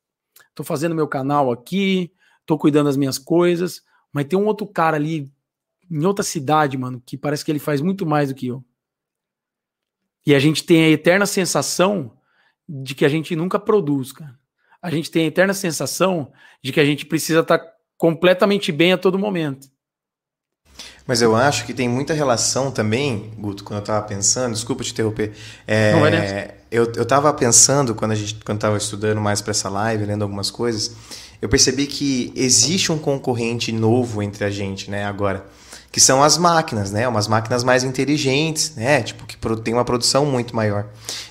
tô 0.56 0.64
fazendo 0.64 0.96
meu 0.96 1.08
canal 1.08 1.52
aqui, 1.52 2.12
tô 2.46 2.58
cuidando 2.58 2.88
das 2.88 2.98
minhas 2.98 3.20
coisas, 3.20 3.84
mas 4.12 4.26
tem 4.26 4.40
um 4.40 4.48
outro 4.48 4.66
cara 4.66 4.98
ali 4.98 5.32
em 5.92 6.04
outra 6.06 6.24
cidade, 6.24 6.76
mano, 6.78 7.02
que 7.06 7.16
parece 7.16 7.46
que 7.46 7.52
ele 7.52 7.60
faz 7.60 7.82
muito 7.82 8.06
mais 8.06 8.30
do 8.30 8.36
que 8.36 8.48
eu. 8.48 8.64
E 10.26 10.34
a 10.34 10.40
gente 10.40 10.64
tem 10.64 10.84
a 10.84 10.90
eterna 10.90 11.28
sensação 11.28 12.18
de 12.69 12.93
que 12.93 13.03
a 13.03 13.10
gente 13.10 13.36
nunca 13.36 13.58
produz, 13.58 14.12
cara. 14.12 14.38
A 14.82 14.91
gente 14.91 15.10
tem 15.10 15.23
a 15.23 15.27
eterna 15.27 15.53
sensação 15.53 16.32
de 16.63 16.71
que 16.71 16.79
a 16.79 16.86
gente 16.86 17.05
precisa 17.05 17.39
estar 17.39 17.58
tá 17.58 17.65
completamente 17.97 18.71
bem 18.71 18.93
a 18.93 18.97
todo 18.97 19.17
momento. 19.17 19.67
Mas 21.05 21.21
eu 21.21 21.36
acho 21.36 21.65
que 21.65 21.73
tem 21.73 21.89
muita 21.89 22.13
relação 22.13 22.71
também, 22.71 23.34
Guto, 23.38 23.63
quando 23.63 23.79
eu 23.79 23.84
estava 23.84 24.05
pensando, 24.05 24.53
desculpa 24.53 24.84
te 24.84 24.91
interromper. 24.91 25.34
É, 25.65 25.93
Não 25.93 26.01
vai 26.01 26.60
eu, 26.71 26.91
eu 26.95 27.05
tava 27.05 27.34
pensando, 27.34 27.95
quando 27.95 28.12
a 28.12 28.15
gente 28.15 28.36
quando 28.45 28.58
estava 28.58 28.77
estudando 28.77 29.19
mais 29.19 29.41
para 29.41 29.51
essa 29.51 29.69
live, 29.69 30.05
lendo 30.05 30.21
algumas 30.21 30.51
coisas, 30.51 30.95
eu 31.41 31.49
percebi 31.49 31.88
que 31.88 32.32
existe 32.36 32.91
um 32.91 32.99
concorrente 32.99 33.71
novo 33.71 34.21
entre 34.21 34.45
a 34.45 34.51
gente, 34.51 34.91
né, 34.91 35.05
agora, 35.05 35.45
que 35.91 35.99
são 35.99 36.21
as 36.21 36.38
máquinas, 36.38 36.91
né, 36.91 37.08
umas 37.08 37.28
máquinas 37.28 37.63
mais 37.63 37.84
inteligentes, 37.84 38.73
né, 38.75 39.02
tipo, 39.02 39.25
que 39.25 39.36
tem 39.63 39.73
uma 39.73 39.84
produção 39.84 40.25
muito 40.25 40.56
maior. 40.56 40.86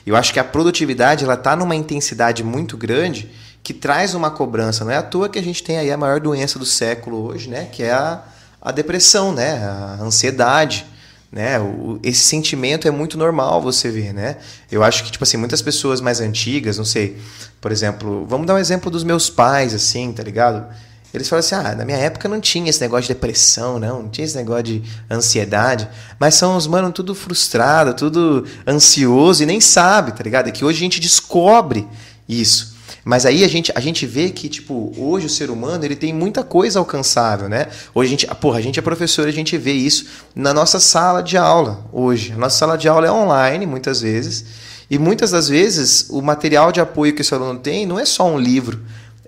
Eu 0.05 0.17
acho 0.17 0.33
que 0.33 0.41
a 0.41 0.45
produtividade, 0.45 1.25
ela 1.25 1.37
tá 1.37 1.55
numa 1.55 1.77
intensidade 1.77 2.43
muito 2.43 2.77
grande, 2.77 3.31
que 3.63 3.75
traz 3.75 4.15
uma 4.15 4.31
cobrança. 4.31 4.85
Não 4.85 4.91
é 4.91 4.97
à 4.97 5.03
toa 5.03 5.29
que 5.29 5.39
a 5.39 5.43
gente 5.43 5.63
tem 5.63 5.77
aí 5.79 5.91
a 5.93 5.97
maior 5.97 6.21
doença 6.21 6.59
do 6.59 6.65
século 6.65 7.27
hoje, 7.27 7.51
né? 7.51 7.69
Que 7.71 7.83
é 7.83 7.93
a, 7.93 8.23
a 8.63 8.73
depressão, 8.73 9.33
né? 9.33 9.59
A 9.63 9.99
ansiedade. 10.01 10.87
né? 11.31 11.61
O, 11.61 11.99
esse 12.03 12.21
sentimento 12.21 12.89
é 12.89 12.91
muito 12.91 13.19
normal 13.19 13.61
você 13.61 13.91
ver, 13.91 14.13
né? 14.13 14.37
Eu 14.71 14.83
acho 14.83 15.05
que, 15.05 15.13
tipo 15.13 15.23
assim, 15.25 15.37
muitas 15.37 15.61
pessoas 15.63 16.01
mais 16.01 16.21
antigas, 16.21 16.79
não 16.79 16.85
sei, 16.85 17.19
por 17.61 17.71
exemplo, 17.71 18.27
vamos 18.27 18.47
dar 18.47 18.55
um 18.55 18.59
exemplo 18.59 18.91
dos 18.91 19.05
meus 19.05 19.29
pais, 19.29 19.75
assim, 19.75 20.13
tá 20.13 20.23
ligado? 20.23 20.67
Eles 21.13 21.29
falam 21.29 21.41
assim: 21.41 21.55
ah, 21.55 21.75
na 21.75 21.85
minha 21.85 21.99
época 21.99 22.29
não 22.29 22.41
tinha 22.41 22.69
esse 22.69 22.81
negócio 22.81 23.03
de 23.03 23.15
depressão, 23.15 23.79
não, 23.79 24.03
não 24.03 24.09
tinha 24.09 24.25
esse 24.25 24.37
negócio 24.37 24.65
de 24.65 24.83
ansiedade. 25.11 25.89
Mas 26.19 26.35
são 26.35 26.57
os 26.57 26.67
mano 26.67 26.93
tudo 26.93 27.15
frustrado, 27.15 27.95
tudo 27.95 28.45
ansioso 28.67 29.43
e 29.43 29.47
nem 29.47 29.61
sabe, 29.61 30.13
tá 30.13 30.23
ligado? 30.23 30.49
É 30.49 30.53
que 30.53 30.65
hoje 30.65 30.79
a 30.79 30.81
gente 30.81 31.01
descobre 31.01 31.87
isso. 32.29 32.77
Mas 33.05 33.25
aí 33.25 33.43
a 33.43 33.49
gente, 33.49 33.73
a 33.75 33.81
gente 33.81 34.05
vê 34.05 34.29
que, 34.29 34.51
tipo, 34.51 34.93
hoje 34.99 35.25
o 35.25 35.31
ser 35.31 35.49
humano 35.49 35.83
ele 35.83 35.97
tem 35.97 36.13
muita 36.13 36.43
coisa 36.43 36.79
alcançável, 36.79 37.49
né? 37.49 37.69
Hoje 37.95 38.09
a 38.09 38.11
gente, 38.11 38.27
porra, 38.35 38.59
a 38.59 38.61
gente 38.61 38.79
é 38.79 38.83
professor, 38.83 39.27
a 39.27 39.31
gente 39.31 39.57
vê 39.57 39.73
isso 39.73 40.05
na 40.35 40.53
nossa 40.53 40.79
sala 40.79 41.23
de 41.23 41.39
aula 41.39 41.87
hoje. 41.91 42.33
A 42.33 42.37
nossa 42.37 42.59
sala 42.59 42.77
de 42.77 42.87
aula 42.87 43.07
é 43.07 43.11
online, 43.11 43.65
muitas 43.65 44.03
vezes. 44.03 44.45
E 44.91 44.99
muitas 44.99 45.31
das 45.31 45.49
vezes 45.49 46.07
o 46.11 46.21
material 46.21 46.71
de 46.71 46.81
apoio 46.81 47.15
que 47.15 47.23
esse 47.23 47.33
aluno 47.33 47.59
tem 47.59 47.87
não 47.87 47.99
é 47.99 48.05
só 48.05 48.27
um 48.27 48.39
livro 48.39 48.79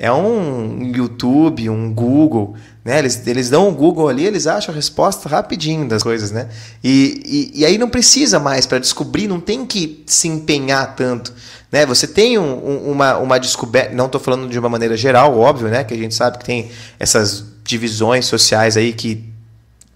é 0.02 0.10
um 0.10 0.90
YouTube, 0.94 1.68
um 1.68 1.92
Google, 1.92 2.56
né? 2.82 2.98
Eles, 2.98 3.26
eles 3.26 3.50
dão 3.50 3.68
um 3.68 3.74
Google 3.74 4.08
ali, 4.08 4.24
eles 4.24 4.46
acham 4.46 4.72
a 4.72 4.74
resposta 4.74 5.28
rapidinho 5.28 5.86
das 5.86 6.02
coisas, 6.02 6.30
né? 6.30 6.48
E, 6.82 7.50
e, 7.54 7.60
e 7.60 7.64
aí 7.66 7.76
não 7.76 7.90
precisa 7.90 8.38
mais 8.38 8.64
para 8.64 8.78
descobrir, 8.78 9.28
não 9.28 9.38
tem 9.38 9.66
que 9.66 10.02
se 10.06 10.26
empenhar 10.26 10.96
tanto, 10.96 11.34
né? 11.70 11.84
Você 11.84 12.06
tem 12.06 12.38
um, 12.38 12.42
um, 12.42 12.92
uma, 12.92 13.18
uma 13.18 13.38
descoberta, 13.38 13.94
não 13.94 14.06
estou 14.06 14.18
falando 14.18 14.48
de 14.48 14.58
uma 14.58 14.70
maneira 14.70 14.96
geral, 14.96 15.38
óbvio, 15.38 15.68
né? 15.68 15.84
Que 15.84 15.92
a 15.92 15.98
gente 15.98 16.14
sabe 16.14 16.38
que 16.38 16.46
tem 16.46 16.70
essas 16.98 17.44
divisões 17.62 18.24
sociais 18.24 18.78
aí 18.78 18.94
que 18.94 19.22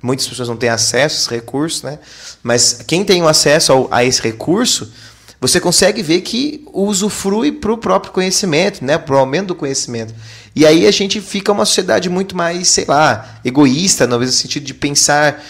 muitas 0.03 0.29
pessoas 0.29 0.51
não 0.51 0.57
têm 0.57 0.69
acesso 0.69 1.17
a 1.17 1.19
esse 1.19 1.31
recurso, 1.31 1.87
né? 1.87 1.99
Mas 2.43 2.85
quem 2.87 3.07
tem 3.07 3.23
o 3.23 3.27
acesso 3.27 3.73
ao, 3.73 3.88
a 3.90 4.05
esse 4.05 4.21
recurso 4.21 4.93
você 5.40 5.61
consegue 5.61 6.03
ver 6.03 6.20
que 6.23 6.66
usufrui 6.73 7.53
para 7.53 7.73
o 7.73 7.79
próprio 7.79 8.12
conhecimento, 8.12 8.85
né? 8.85 8.97
para 8.99 9.14
o 9.14 9.18
aumento 9.18 9.49
do 9.49 9.55
conhecimento. 9.55 10.14
E 10.57 10.64
aí 10.64 10.87
a 10.87 10.90
gente 10.90 11.20
fica 11.20 11.53
uma 11.53 11.64
sociedade 11.64 12.09
muito 12.09 12.37
mais, 12.37 12.68
sei 12.68 12.85
lá, 12.87 13.40
egoísta, 13.44 14.07
no 14.07 14.27
sentido 14.27 14.64
de 14.64 14.75
pensar 14.75 15.42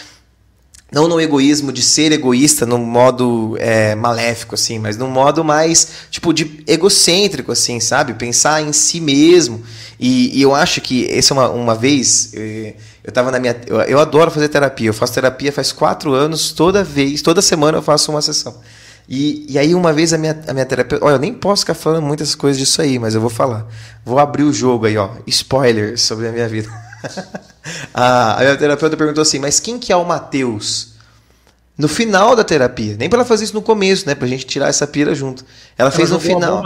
não 0.91 1.07
no 1.07 1.19
egoísmo 1.19 1.71
de 1.71 1.81
ser 1.81 2.11
egoísta 2.11 2.65
no 2.65 2.77
modo 2.77 3.57
é, 3.59 3.95
maléfico 3.95 4.55
assim, 4.55 4.79
mas 4.79 4.95
no 4.95 5.07
modo 5.07 5.43
mais 5.43 5.89
tipo 6.11 6.31
de 6.31 6.63
egocêntrico 6.67 7.51
assim, 7.51 7.79
sabe? 7.79 8.13
Pensar 8.13 8.61
em 8.61 8.71
si 8.71 9.01
mesmo. 9.01 9.63
E, 9.99 10.37
e 10.37 10.41
eu 10.41 10.53
acho 10.53 10.79
que 10.81 11.05
essa 11.11 11.33
é 11.33 11.37
uma, 11.37 11.49
uma 11.49 11.75
vez 11.75 12.31
eu, 12.33 12.73
eu 13.03 13.11
tava 13.11 13.31
na 13.31 13.39
minha 13.39 13.55
eu, 13.65 13.81
eu 13.81 13.99
adoro 13.99 14.31
fazer 14.31 14.47
terapia. 14.47 14.87
Eu 14.87 14.93
faço 14.93 15.13
terapia 15.13 15.51
faz 15.51 15.71
quatro 15.71 16.13
anos, 16.13 16.51
toda 16.51 16.83
vez, 16.83 17.21
toda 17.21 17.41
semana 17.41 17.79
eu 17.79 17.81
faço 17.81 18.11
uma 18.11 18.21
sessão. 18.21 18.55
E, 19.07 19.45
e 19.47 19.59
aí, 19.59 19.75
uma 19.75 19.93
vez 19.93 20.13
a 20.13 20.17
minha, 20.17 20.39
a 20.47 20.53
minha 20.53 20.65
terapeuta. 20.65 21.05
Olha, 21.05 21.15
eu 21.15 21.19
nem 21.19 21.33
posso 21.33 21.61
ficar 21.61 21.75
falando 21.75 22.03
muitas 22.03 22.33
coisas 22.33 22.57
disso 22.57 22.81
aí, 22.81 22.97
mas 22.97 23.13
eu 23.13 23.21
vou 23.21 23.29
falar. 23.29 23.67
Vou 24.03 24.17
abrir 24.17 24.43
o 24.43 24.51
jogo 24.51 24.85
aí, 24.85 24.97
ó. 24.97 25.09
Spoilers 25.27 26.01
sobre 26.01 26.27
a 26.27 26.31
minha 26.31 26.47
vida. 26.47 26.69
a, 27.93 28.37
a 28.37 28.39
minha 28.39 28.57
terapeuta 28.57 28.97
perguntou 28.97 29.21
assim: 29.21 29.37
Mas 29.39 29.59
quem 29.59 29.77
que 29.77 29.93
é 29.93 29.95
o 29.95 30.03
Mateus? 30.03 30.95
No 31.77 31.87
final 31.87 32.35
da 32.35 32.43
terapia. 32.43 32.95
Nem 32.97 33.09
para 33.09 33.19
ela 33.19 33.25
fazer 33.25 33.43
isso 33.43 33.53
no 33.53 33.61
começo, 33.61 34.07
né? 34.07 34.15
Pra 34.15 34.27
gente 34.27 34.45
tirar 34.45 34.69
essa 34.69 34.87
pira 34.87 35.13
junto. 35.13 35.43
Ela, 35.77 35.89
ela 35.89 35.91
fez 35.91 36.09
no 36.09 36.19
final. 36.19 36.63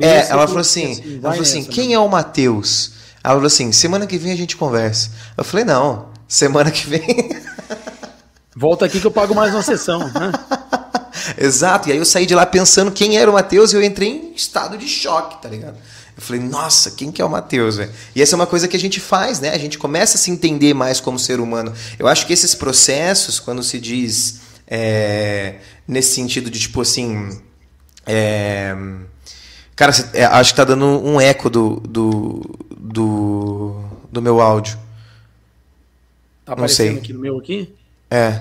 é, 0.00 0.28
ela 0.28 0.46
falou 0.46 0.60
assim: 0.60 0.92
assim 0.92 1.20
ela 1.22 1.30
falou 1.32 1.42
assim: 1.42 1.58
nessa, 1.58 1.70
quem 1.70 1.88
né? 1.88 1.94
é 1.94 1.98
o 1.98 2.08
Mateus? 2.08 2.92
Ela 3.22 3.34
falou 3.34 3.46
assim: 3.46 3.70
semana 3.70 4.06
que 4.06 4.18
vem 4.18 4.32
a 4.32 4.36
gente 4.36 4.56
conversa. 4.56 5.10
Eu 5.36 5.44
falei: 5.44 5.64
não, 5.64 6.08
semana 6.26 6.70
que 6.70 6.88
vem. 6.88 7.30
Volta 8.56 8.86
aqui 8.86 8.98
que 8.98 9.06
eu 9.06 9.10
pago 9.10 9.34
mais 9.34 9.52
uma 9.52 9.62
sessão. 9.62 9.98
Né? 9.98 10.32
Exato. 11.38 11.88
E 11.88 11.92
aí 11.92 11.98
eu 11.98 12.04
saí 12.04 12.26
de 12.26 12.34
lá 12.34 12.46
pensando 12.46 12.90
quem 12.90 13.16
era 13.16 13.30
o 13.30 13.34
Mateus 13.34 13.72
e 13.72 13.76
eu 13.76 13.82
entrei 13.82 14.08
em 14.08 14.32
estado 14.34 14.76
de 14.76 14.88
choque, 14.88 15.40
tá 15.40 15.48
ligado? 15.48 15.76
Eu 16.16 16.22
falei, 16.22 16.40
nossa, 16.40 16.90
quem 16.92 17.12
que 17.12 17.20
é 17.20 17.24
o 17.24 17.28
Mateus, 17.28 17.76
velho? 17.76 17.92
E 18.14 18.22
essa 18.22 18.34
é 18.34 18.36
uma 18.36 18.46
coisa 18.46 18.66
que 18.66 18.76
a 18.76 18.80
gente 18.80 18.98
faz, 18.98 19.38
né? 19.38 19.50
A 19.50 19.58
gente 19.58 19.76
começa 19.76 20.16
a 20.16 20.20
se 20.20 20.30
entender 20.30 20.72
mais 20.72 20.98
como 20.98 21.18
ser 21.18 21.40
humano. 21.40 21.74
Eu 21.98 22.08
acho 22.08 22.26
que 22.26 22.32
esses 22.32 22.54
processos, 22.54 23.38
quando 23.38 23.62
se 23.62 23.78
diz 23.78 24.40
é, 24.66 25.56
nesse 25.86 26.14
sentido 26.14 26.50
de 26.50 26.58
tipo 26.58 26.80
assim. 26.80 27.38
É, 28.06 28.74
cara, 29.74 29.92
é, 30.14 30.24
acho 30.24 30.52
que 30.52 30.56
tá 30.56 30.64
dando 30.64 30.86
um 30.86 31.20
eco 31.20 31.50
do, 31.50 31.80
do, 31.80 32.58
do, 32.76 33.84
do 34.10 34.22
meu 34.22 34.40
áudio. 34.40 34.78
Tá 36.46 36.54
aparecendo 36.54 36.86
Não 36.86 36.94
sei. 36.94 37.02
aqui 37.02 37.12
no 37.12 37.20
meu 37.20 37.38
aqui? 37.38 37.74
É. 38.10 38.40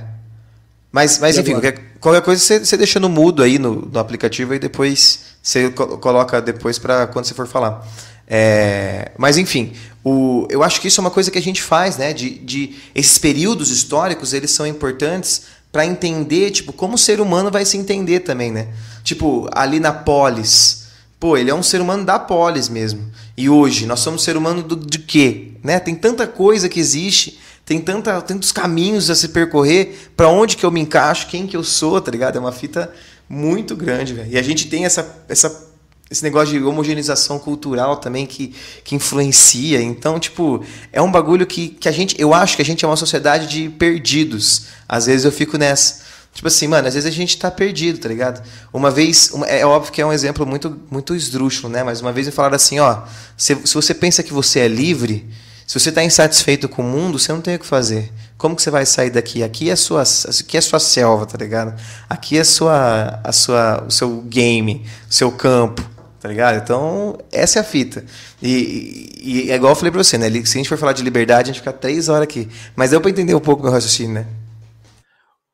Mas, 0.91 1.19
mas 1.19 1.37
enfim, 1.37 1.51
qualquer, 1.51 1.94
qualquer, 2.05 2.21
coisa 2.21 2.63
você, 2.63 2.77
deixa 2.77 2.99
no 2.99 3.09
mudo 3.09 3.41
aí 3.41 3.57
no, 3.57 3.87
no 3.91 3.99
aplicativo 3.99 4.53
e 4.53 4.59
depois 4.59 5.21
você 5.41 5.71
coloca 5.71 6.39
depois 6.39 6.77
para 6.77 7.07
quando 7.07 7.25
você 7.25 7.33
for 7.33 7.47
falar. 7.47 7.83
É, 8.27 9.11
mas 9.17 9.37
enfim, 9.39 9.73
o, 10.03 10.47
eu 10.51 10.61
acho 10.61 10.79
que 10.79 10.87
isso 10.87 10.99
é 10.99 11.03
uma 11.03 11.09
coisa 11.09 11.31
que 11.31 11.37
a 11.39 11.41
gente 11.41 11.63
faz, 11.63 11.97
né? 11.97 12.13
De, 12.13 12.29
de 12.29 12.75
esses 12.93 13.17
períodos 13.17 13.71
históricos 13.71 14.33
eles 14.33 14.51
são 14.51 14.67
importantes 14.67 15.43
para 15.71 15.83
entender, 15.83 16.51
tipo, 16.51 16.71
como 16.71 16.93
o 16.93 16.97
ser 16.97 17.19
humano 17.19 17.49
vai 17.49 17.65
se 17.65 17.75
entender 17.75 18.19
também, 18.19 18.51
né? 18.51 18.67
Tipo, 19.03 19.49
ali 19.51 19.79
na 19.79 19.91
polis, 19.91 20.85
pô, 21.19 21.35
ele 21.35 21.49
é 21.49 21.55
um 21.55 21.63
ser 21.63 21.81
humano 21.81 22.05
da 22.05 22.19
polis 22.19 22.69
mesmo. 22.69 23.11
E 23.35 23.49
hoje 23.49 23.87
nós 23.87 23.99
somos 23.99 24.23
ser 24.23 24.37
humano 24.37 24.61
do, 24.61 24.75
de 24.75 24.99
quê? 24.99 25.53
Né? 25.63 25.79
Tem 25.79 25.95
tanta 25.95 26.27
coisa 26.27 26.69
que 26.69 26.79
existe 26.79 27.39
tem 27.65 27.81
tanta, 27.81 28.21
tantos 28.21 28.51
caminhos 28.51 29.09
a 29.09 29.15
se 29.15 29.29
percorrer, 29.29 30.11
para 30.15 30.29
onde 30.29 30.55
que 30.55 30.63
eu 30.63 30.71
me 30.71 30.79
encaixo, 30.79 31.27
quem 31.27 31.47
que 31.47 31.57
eu 31.57 31.63
sou, 31.63 31.99
tá 31.99 32.11
ligado? 32.11 32.37
É 32.37 32.39
uma 32.39 32.51
fita 32.51 32.93
muito 33.27 33.75
grande, 33.75 34.13
velho. 34.13 34.31
E 34.31 34.37
a 34.37 34.43
gente 34.43 34.67
tem 34.67 34.85
essa, 34.85 35.23
essa, 35.27 35.73
esse 36.09 36.23
negócio 36.23 36.57
de 36.57 36.63
homogeneização 36.63 37.39
cultural 37.39 37.97
também 37.97 38.27
que, 38.27 38.53
que 38.83 38.93
influencia. 38.93 39.81
Então, 39.81 40.19
tipo, 40.19 40.63
é 40.93 41.01
um 41.01 41.11
bagulho 41.11 41.47
que, 41.47 41.69
que 41.69 41.89
a 41.89 41.91
gente. 41.91 42.15
Eu 42.19 42.35
acho 42.35 42.55
que 42.55 42.61
a 42.61 42.65
gente 42.65 42.85
é 42.85 42.87
uma 42.87 42.95
sociedade 42.95 43.47
de 43.47 43.67
perdidos. 43.67 44.67
Às 44.87 45.07
vezes 45.07 45.25
eu 45.25 45.31
fico 45.31 45.57
nessa. 45.57 46.05
Tipo 46.35 46.49
assim, 46.49 46.67
mano, 46.67 46.87
às 46.87 46.93
vezes 46.93 47.07
a 47.07 47.13
gente 47.13 47.37
tá 47.37 47.49
perdido, 47.49 47.97
tá 47.97 48.09
ligado? 48.09 48.45
Uma 48.71 48.91
vez, 48.91 49.31
uma, 49.31 49.47
é 49.47 49.65
óbvio 49.65 49.91
que 49.91 50.01
é 50.01 50.05
um 50.05 50.11
exemplo 50.11 50.45
muito, 50.45 50.79
muito 50.91 51.15
esdrúxulo, 51.15 51.71
né? 51.71 51.81
Mas 51.81 52.01
uma 52.01 52.11
vez 52.11 52.27
me 52.27 52.33
falaram 52.33 52.57
assim, 52.57 52.77
ó, 52.77 53.03
se, 53.37 53.55
se 53.65 53.73
você 53.73 53.93
pensa 53.93 54.21
que 54.21 54.33
você 54.33 54.59
é 54.59 54.67
livre, 54.67 55.25
se 55.65 55.79
você 55.79 55.89
está 55.89 56.03
insatisfeito 56.03 56.69
com 56.69 56.83
o 56.83 56.85
mundo, 56.85 57.17
você 57.17 57.33
não 57.33 57.41
tem 57.41 57.55
o 57.55 57.59
que 57.59 57.65
fazer. 57.65 58.11
Como 58.37 58.55
que 58.55 58.61
você 58.61 58.69
vai 58.69 58.85
sair 58.85 59.09
daqui? 59.09 59.41
Aqui 59.41 59.69
é 59.69 59.75
sua, 59.75 60.03
aqui 60.03 60.57
é 60.57 60.61
sua 60.61 60.79
selva, 60.79 61.25
tá 61.25 61.37
ligado? 61.37 61.79
Aqui 62.07 62.37
é 62.37 62.43
sua, 62.43 63.19
a 63.23 63.31
sua, 63.31 63.83
o 63.87 63.89
seu 63.89 64.21
game, 64.21 64.85
o 65.09 65.13
seu 65.13 65.31
campo, 65.31 65.81
tá 66.19 66.29
ligado? 66.29 66.61
Então, 66.61 67.17
essa 67.31 67.57
é 67.57 67.61
a 67.61 67.63
fita. 67.63 68.05
E, 68.41 69.09
e, 69.19 69.51
é 69.51 69.55
igual 69.55 69.71
eu 69.71 69.75
falei 69.75 69.91
pra 69.91 70.03
você, 70.03 70.19
né? 70.19 70.29
Se 70.29 70.57
a 70.57 70.59
gente 70.59 70.69
for 70.69 70.77
falar 70.77 70.93
de 70.93 71.01
liberdade, 71.01 71.49
a 71.49 71.53
gente 71.53 71.61
fica 71.61 71.73
três 71.73 72.09
horas 72.09 72.23
aqui. 72.23 72.47
Mas 72.75 72.91
deu 72.91 73.01
para 73.01 73.09
entender 73.09 73.33
um 73.33 73.39
pouco 73.39 73.61
o 73.61 73.65
meu 73.65 73.73
raciocínio, 73.73 74.13
né? 74.13 74.27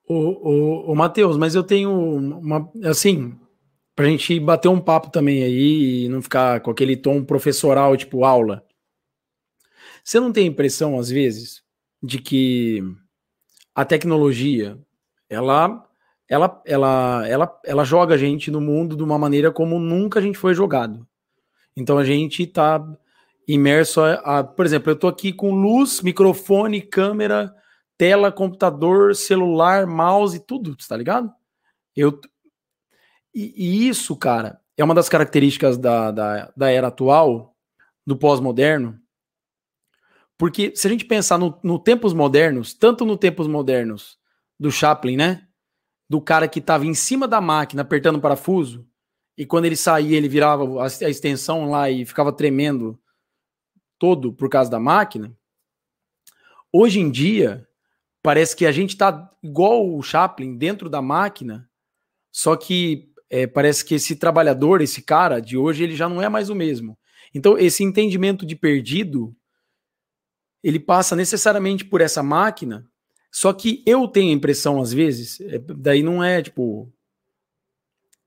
O, 0.10 0.15
o, 0.15 0.91
o 0.91 0.95
Matheus, 0.95 1.38
mas 1.38 1.56
eu 1.56 1.63
tenho 1.63 1.89
uma. 1.89 2.69
Assim, 2.84 3.34
pra 3.95 4.08
gente 4.08 4.38
bater 4.41 4.67
um 4.67 4.80
papo 4.80 5.10
também 5.10 5.41
aí 5.41 6.06
e 6.06 6.10
não 6.10 6.21
ficar 6.21 6.60
com 6.60 6.69
aquele 6.69 6.97
tom 6.97 7.24
professoral, 7.24 7.95
tipo 7.95 8.26
aula. 8.26 8.62
Você 10.03 10.19
não 10.19 10.31
tem 10.31 10.45
a 10.45 10.51
impressão, 10.51 10.99
às 10.99 11.09
vezes, 11.09 11.63
de 12.01 12.19
que 12.19 12.83
a 13.73 13.85
tecnologia 13.85 14.77
ela, 15.29 15.87
ela, 16.27 16.61
ela, 16.65 17.27
ela, 17.27 17.59
ela 17.65 17.83
joga 17.83 18.15
a 18.15 18.17
gente 18.17 18.51
no 18.51 18.59
mundo 18.59 18.95
de 18.97 19.03
uma 19.03 19.17
maneira 19.17 19.51
como 19.51 19.79
nunca 19.79 20.19
a 20.19 20.21
gente 20.21 20.37
foi 20.37 20.53
jogado. 20.53 21.07
Então 21.75 21.97
a 21.97 22.03
gente 22.03 22.43
está 22.43 22.85
imerso 23.47 24.01
a, 24.01 24.39
a, 24.39 24.43
por 24.43 24.65
exemplo, 24.65 24.91
eu 24.91 24.95
estou 24.95 25.09
aqui 25.09 25.31
com 25.31 25.53
luz, 25.53 26.01
microfone, 26.01 26.81
câmera, 26.81 27.55
tela, 27.97 28.31
computador, 28.31 29.15
celular, 29.15 29.87
mouse, 29.87 30.39
tudo, 30.39 30.75
tá 30.75 30.97
ligado? 30.97 31.31
Eu 31.95 32.19
e, 33.33 33.53
e 33.55 33.87
isso, 33.87 34.15
cara, 34.15 34.59
é 34.77 34.83
uma 34.83 34.95
das 34.95 35.07
características 35.07 35.77
da, 35.77 36.11
da, 36.11 36.51
da 36.55 36.69
era 36.69 36.87
atual, 36.87 37.55
do 38.05 38.17
pós-moderno, 38.17 38.99
porque 40.41 40.75
se 40.75 40.88
a 40.88 40.89
gente 40.89 41.06
pensar 41.06 41.38
no, 41.38 41.56
no 41.62 41.77
tempos 41.77 42.15
modernos, 42.15 42.73
tanto 42.73 43.06
no 43.06 43.15
tempos 43.15 43.45
modernos 43.45 44.17
do 44.60 44.71
Chaplin, 44.71 45.15
né? 45.15 45.47
Do 46.10 46.19
cara 46.19 46.47
que 46.47 46.58
estava 46.58 46.84
em 46.84 46.95
cima 46.95 47.27
da 47.27 47.39
máquina 47.39 47.84
apertando 47.84 48.15
o 48.15 48.19
parafuso, 48.19 48.84
e 49.38 49.45
quando 49.45 49.65
ele 49.65 49.75
saía, 49.75 50.17
ele 50.17 50.27
virava 50.27 50.63
a, 50.82 50.86
a 50.86 51.10
extensão 51.12 51.69
lá 51.69 51.91
e 51.91 52.08
ficava 52.08 52.34
tremendo 52.34 52.99
todo 53.99 54.34
por 54.34 54.49
causa 54.49 54.71
da 54.71 54.80
máquina. 54.80 55.32
Hoje 56.73 56.99
em 56.99 57.12
dia, 57.12 57.67
parece 58.23 58.56
que 58.56 58.65
a 58.65 58.71
gente 58.71 58.93
está 58.93 59.32
igual 59.43 59.88
o 59.95 60.01
Chaplin 60.01 60.58
dentro 60.58 60.89
da 60.89 61.04
máquina, 61.04 61.69
só 62.32 62.56
que 62.56 63.13
é, 63.30 63.45
parece 63.45 63.86
que 63.86 63.93
esse 63.93 64.15
trabalhador, 64.15 64.82
esse 64.82 65.04
cara 65.04 65.39
de 65.39 65.56
hoje, 65.56 65.84
ele 65.84 65.95
já 65.95 66.10
não 66.10 66.19
é 66.19 66.27
mais 66.27 66.49
o 66.49 66.56
mesmo. 66.56 66.97
Então, 67.32 67.60
esse 67.60 67.84
entendimento 67.84 68.43
de 68.43 68.56
perdido 68.56 69.36
ele 70.63 70.80
passa 70.80 71.15
necessariamente 71.15 71.84
por 71.86 72.02
essa 72.02 72.21
máquina 72.21 72.88
Só 73.32 73.54
que 73.54 73.84
eu 73.86 74.08
tenho 74.08 74.32
a 74.32 74.36
impressão, 74.36 74.82
às 74.82 74.91
vezes, 74.93 75.39
é, 75.41 75.58
daí 75.60 76.04
não 76.04 76.24
é 76.24 76.41
tipo. 76.41 76.91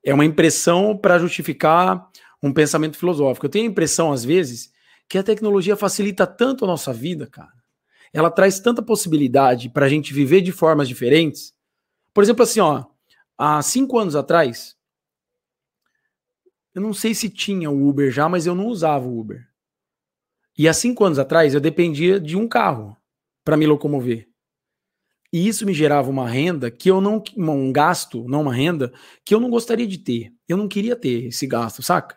É 0.03 0.13
uma 0.13 0.25
impressão 0.25 0.97
para 0.97 1.19
justificar 1.19 2.11
um 2.43 2.53
pensamento 2.53 2.97
filosófico. 2.97 3.47
Eu 3.47 3.51
tenho 3.51 3.67
a 3.67 3.71
impressão, 3.71 4.13
às 4.13 4.25
vezes, 4.25 4.73
que 5.09 5.17
a 5.19 5.23
tecnologia 5.23 5.77
facilita 5.77 6.27
tanto 6.27 6.65
a 6.65 6.69
nossa 6.69 6.93
vida, 6.93 7.27
cara. 7.27 7.53
Ela 8.13 8.31
traz 8.31 8.61
tanta 8.61 8.83
possibilidade 8.83 9.69
para 9.71 9.87
a 9.87 9.89
gente 9.89 10.13
viver 10.13 10.41
de 10.41 10.53
formas 10.53 10.89
diferentes. 10.89 11.55
Por 12.13 12.23
exemplo, 12.23 12.43
assim, 12.43 12.61
ó, 12.61 12.85
há 13.37 13.61
cinco 13.63 13.99
anos 13.99 14.15
atrás, 14.15 14.77
eu 16.75 16.83
não 16.83 16.93
sei 16.93 17.15
se 17.15 17.29
tinha 17.29 17.71
o 17.71 17.89
Uber 17.89 18.11
já, 18.11 18.29
mas 18.29 18.47
eu 18.47 18.55
não 18.55 18.67
usava 18.67 19.07
o 19.07 19.19
Uber. 19.19 19.49
E 20.57 20.69
há 20.69 20.73
cinco 20.73 21.05
anos 21.05 21.19
atrás 21.19 21.55
eu 21.55 21.61
dependia 21.61 22.21
de 22.21 22.37
um 22.37 22.47
carro 22.47 22.97
para 23.45 23.57
me 23.57 23.67
locomover. 23.67 24.29
E 25.33 25.49
isso 25.49 25.67
me 25.67 25.75
gerava 25.75 26.09
uma 26.09 26.29
renda 26.29 26.71
que 26.71 26.89
eu 26.89 27.01
não. 27.01 27.21
Um 27.37 27.73
gasto, 27.73 28.25
não 28.29 28.43
uma 28.43 28.55
renda, 28.55 28.93
que 29.25 29.35
eu 29.35 29.41
não 29.41 29.51
gostaria 29.51 29.87
de 29.87 29.99
ter. 29.99 30.33
Eu 30.49 30.57
não 30.57 30.69
queria 30.69 30.95
ter 30.95 31.27
esse 31.27 31.45
gasto, 31.45 31.83
saca? 31.83 32.17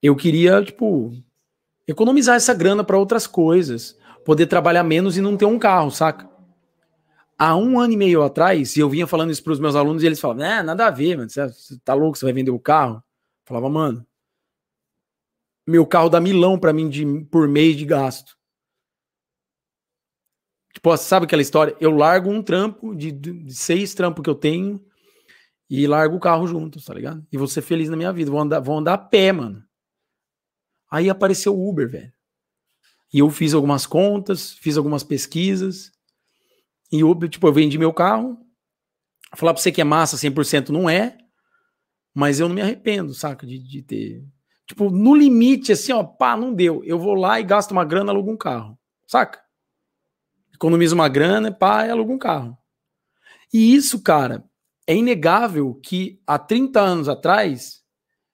Eu 0.00 0.14
queria, 0.14 0.62
tipo, 0.62 1.12
economizar 1.88 2.36
essa 2.36 2.54
grana 2.54 2.84
para 2.84 2.96
outras 2.96 3.26
coisas. 3.26 3.98
Poder 4.24 4.46
trabalhar 4.46 4.84
menos 4.84 5.16
e 5.16 5.20
não 5.20 5.36
ter 5.36 5.46
um 5.46 5.58
carro, 5.58 5.90
saca? 5.90 6.30
Há 7.36 7.56
um 7.56 7.80
ano 7.80 7.92
e 7.92 7.96
meio 7.96 8.22
atrás, 8.22 8.76
eu 8.76 8.88
vinha 8.88 9.08
falando 9.08 9.32
isso 9.32 9.42
para 9.42 9.52
os 9.52 9.58
meus 9.58 9.74
alunos, 9.74 10.04
e 10.04 10.06
eles 10.06 10.20
falavam: 10.20 10.44
É, 10.44 10.62
nada 10.62 10.86
a 10.86 10.90
ver, 10.90 11.16
mano. 11.16 11.28
Você 11.28 11.44
tá 11.84 11.92
louco, 11.92 12.16
você 12.16 12.24
vai 12.24 12.32
vender 12.32 12.52
o 12.52 12.60
carro? 12.60 12.96
Eu 12.96 13.02
falava, 13.46 13.68
mano, 13.68 14.06
meu 15.66 15.86
carro 15.86 16.08
dá 16.08 16.20
milão 16.20 16.58
para 16.58 16.72
mim 16.72 16.88
de, 16.88 17.04
por 17.30 17.48
mês 17.48 17.76
de 17.76 17.84
gasto. 17.84 18.36
Tipo, 20.74 20.96
sabe 20.96 21.24
aquela 21.24 21.42
história? 21.42 21.76
Eu 21.80 21.90
largo 21.92 22.28
um 22.28 22.42
trampo 22.42 22.94
de, 22.94 23.12
de 23.12 23.54
seis 23.54 23.94
trampos 23.94 24.22
que 24.22 24.28
eu 24.28 24.34
tenho 24.34 24.84
e 25.70 25.86
largo 25.86 26.16
o 26.16 26.20
carro 26.20 26.46
junto, 26.46 26.84
tá 26.84 26.92
ligado? 26.92 27.26
E 27.32 27.38
vou 27.38 27.46
ser 27.46 27.62
feliz 27.62 27.88
na 27.88 27.96
minha 27.96 28.12
vida. 28.12 28.30
Vou 28.30 28.40
andar, 28.40 28.60
vou 28.60 28.76
andar 28.76 28.94
a 28.94 28.98
pé, 28.98 29.32
mano. 29.32 29.64
Aí 30.90 31.08
apareceu 31.08 31.56
o 31.56 31.68
Uber, 31.68 31.88
velho. 31.88 32.12
E 33.12 33.20
eu 33.20 33.30
fiz 33.30 33.54
algumas 33.54 33.86
contas, 33.86 34.52
fiz 34.52 34.76
algumas 34.76 35.04
pesquisas. 35.04 35.92
E 36.90 37.02
Uber, 37.02 37.28
tipo, 37.28 37.46
eu 37.46 37.52
vendi 37.52 37.78
meu 37.78 37.92
carro. 37.92 38.38
Falar 39.36 39.54
pra 39.54 39.62
você 39.62 39.72
que 39.72 39.80
é 39.80 39.84
massa 39.84 40.16
100% 40.16 40.68
não 40.68 40.90
é. 40.90 41.16
Mas 42.12 42.38
eu 42.38 42.48
não 42.48 42.54
me 42.54 42.60
arrependo, 42.60 43.14
saca? 43.14 43.46
De, 43.46 43.58
de 43.58 43.82
ter. 43.82 44.24
Tipo, 44.66 44.90
no 44.90 45.14
limite, 45.14 45.72
assim, 45.72 45.92
ó, 45.92 46.02
pá, 46.02 46.36
não 46.36 46.52
deu. 46.54 46.82
Eu 46.84 46.98
vou 46.98 47.14
lá 47.14 47.38
e 47.38 47.44
gasto 47.44 47.72
uma 47.72 47.84
grana, 47.84 48.12
alugo 48.12 48.30
um 48.30 48.36
carro. 48.36 48.78
Saca? 49.06 49.44
economiza 50.54 50.94
uma 50.94 51.08
grana, 51.08 51.52
pá, 51.52 51.86
e 51.86 51.90
aluga 51.90 52.12
um 52.12 52.18
carro. 52.18 52.56
E 53.52 53.74
isso, 53.74 54.02
cara, 54.02 54.44
é 54.86 54.94
inegável 54.94 55.74
que 55.82 56.20
há 56.26 56.38
30 56.38 56.80
anos 56.80 57.08
atrás 57.08 57.82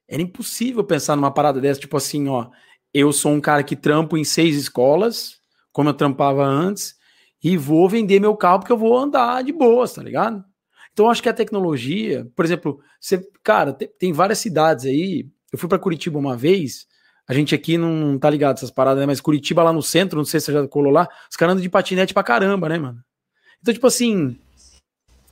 era 0.09 0.23
impossível 0.23 0.85
pensar 0.85 1.17
numa 1.17 1.33
parada 1.33 1.61
dessa, 1.61 1.81
tipo 1.81 1.97
assim, 1.97 2.29
ó, 2.29 2.49
eu 2.93 3.13
sou 3.13 3.33
um 3.33 3.41
cara 3.41 3.63
que 3.63 3.77
trampo 3.77 4.17
em 4.17 4.25
seis 4.25 4.57
escolas, 4.57 5.41
como 5.73 5.89
eu 5.89 5.95
trampava 5.95 6.45
antes, 6.45 6.97
e 7.43 7.57
vou 7.57 7.89
vender 7.89 8.21
meu 8.21 8.37
carro 8.37 8.61
porque 8.61 8.73
eu 8.73 8.79
vou 8.79 8.97
andar 8.97 9.43
de 9.43 9.53
boas, 9.53 9.93
tá 9.93 10.03
ligado? 10.03 10.45
Então 10.93 11.09
acho 11.09 11.23
que 11.23 11.29
a 11.29 11.35
tecnologia, 11.35 12.29
por 12.35 12.45
exemplo, 12.45 12.81
você, 13.01 13.25
cara, 13.43 13.73
tem 13.73 14.13
várias 14.13 14.39
cidades 14.39 14.85
aí. 14.85 15.29
Eu 15.53 15.59
fui 15.59 15.69
para 15.69 15.79
Curitiba 15.79 16.19
uma 16.19 16.37
vez, 16.37 16.87
a 17.29 17.35
gente 17.35 17.55
aqui 17.55 17.79
não 17.79 18.19
tá 18.19 18.29
ligado 18.29 18.57
essas 18.57 18.71
paradas, 18.71 19.01
né? 19.01 19.07
Mas 19.07 19.21
Curitiba 19.21 19.63
lá 19.63 19.73
no 19.73 19.83
centro, 19.83 20.19
não 20.19 20.25
sei 20.25 20.41
se 20.41 20.47
você 20.47 20.53
já 20.53 20.67
colou 20.69 20.93
lá, 20.93 21.09
os 21.31 21.37
caras 21.37 21.53
andam 21.53 21.63
de 21.63 21.69
patinete 21.69 22.15
pra 22.15 22.23
caramba, 22.23 22.69
né, 22.69 22.79
mano? 22.79 23.03
Então, 23.61 23.75
tipo 23.75 23.87
assim, 23.87 24.37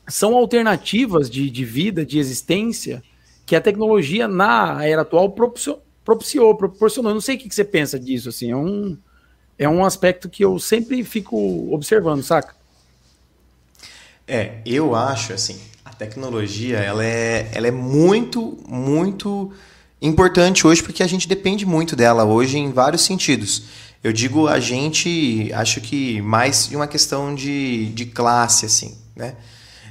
são 0.06 0.36
alternativas 0.36 1.30
de, 1.30 1.50
de 1.50 1.64
vida, 1.64 2.04
de 2.04 2.18
existência, 2.18 3.02
que 3.46 3.56
a 3.56 3.60
tecnologia 3.60 4.28
na 4.28 4.84
era 4.84 5.02
atual 5.02 5.30
propiciou, 5.30 5.82
proporcionou. 6.56 7.10
Eu 7.10 7.14
não 7.14 7.20
sei 7.20 7.36
o 7.36 7.38
que, 7.38 7.48
que 7.48 7.54
você 7.54 7.64
pensa 7.64 7.98
disso, 7.98 8.28
assim, 8.28 8.50
é 8.50 8.56
um, 8.56 8.98
é 9.58 9.68
um 9.68 9.84
aspecto 9.84 10.28
que 10.28 10.44
eu 10.44 10.58
sempre 10.58 11.02
fico 11.02 11.72
observando, 11.72 12.22
saca? 12.22 12.54
É, 14.26 14.60
eu 14.66 14.94
acho, 14.94 15.32
assim, 15.32 15.58
a 15.84 15.90
tecnologia, 15.90 16.78
ela 16.78 17.04
é, 17.04 17.50
ela 17.54 17.66
é 17.66 17.70
muito, 17.70 18.58
muito 18.68 19.52
importante 20.00 20.66
hoje 20.66 20.82
porque 20.82 21.02
a 21.02 21.06
gente 21.06 21.28
depende 21.28 21.66
muito 21.66 21.96
dela 21.96 22.24
hoje 22.24 22.58
em 22.58 22.70
vários 22.70 23.02
sentidos. 23.02 23.64
Eu 24.02 24.12
digo 24.12 24.46
a 24.46 24.60
gente, 24.60 25.50
acho 25.52 25.80
que 25.80 26.20
mais 26.22 26.68
de 26.68 26.76
uma 26.76 26.86
questão 26.86 27.34
de, 27.34 27.86
de 27.86 28.06
classe, 28.06 28.64
assim, 28.64 28.96
né? 29.16 29.34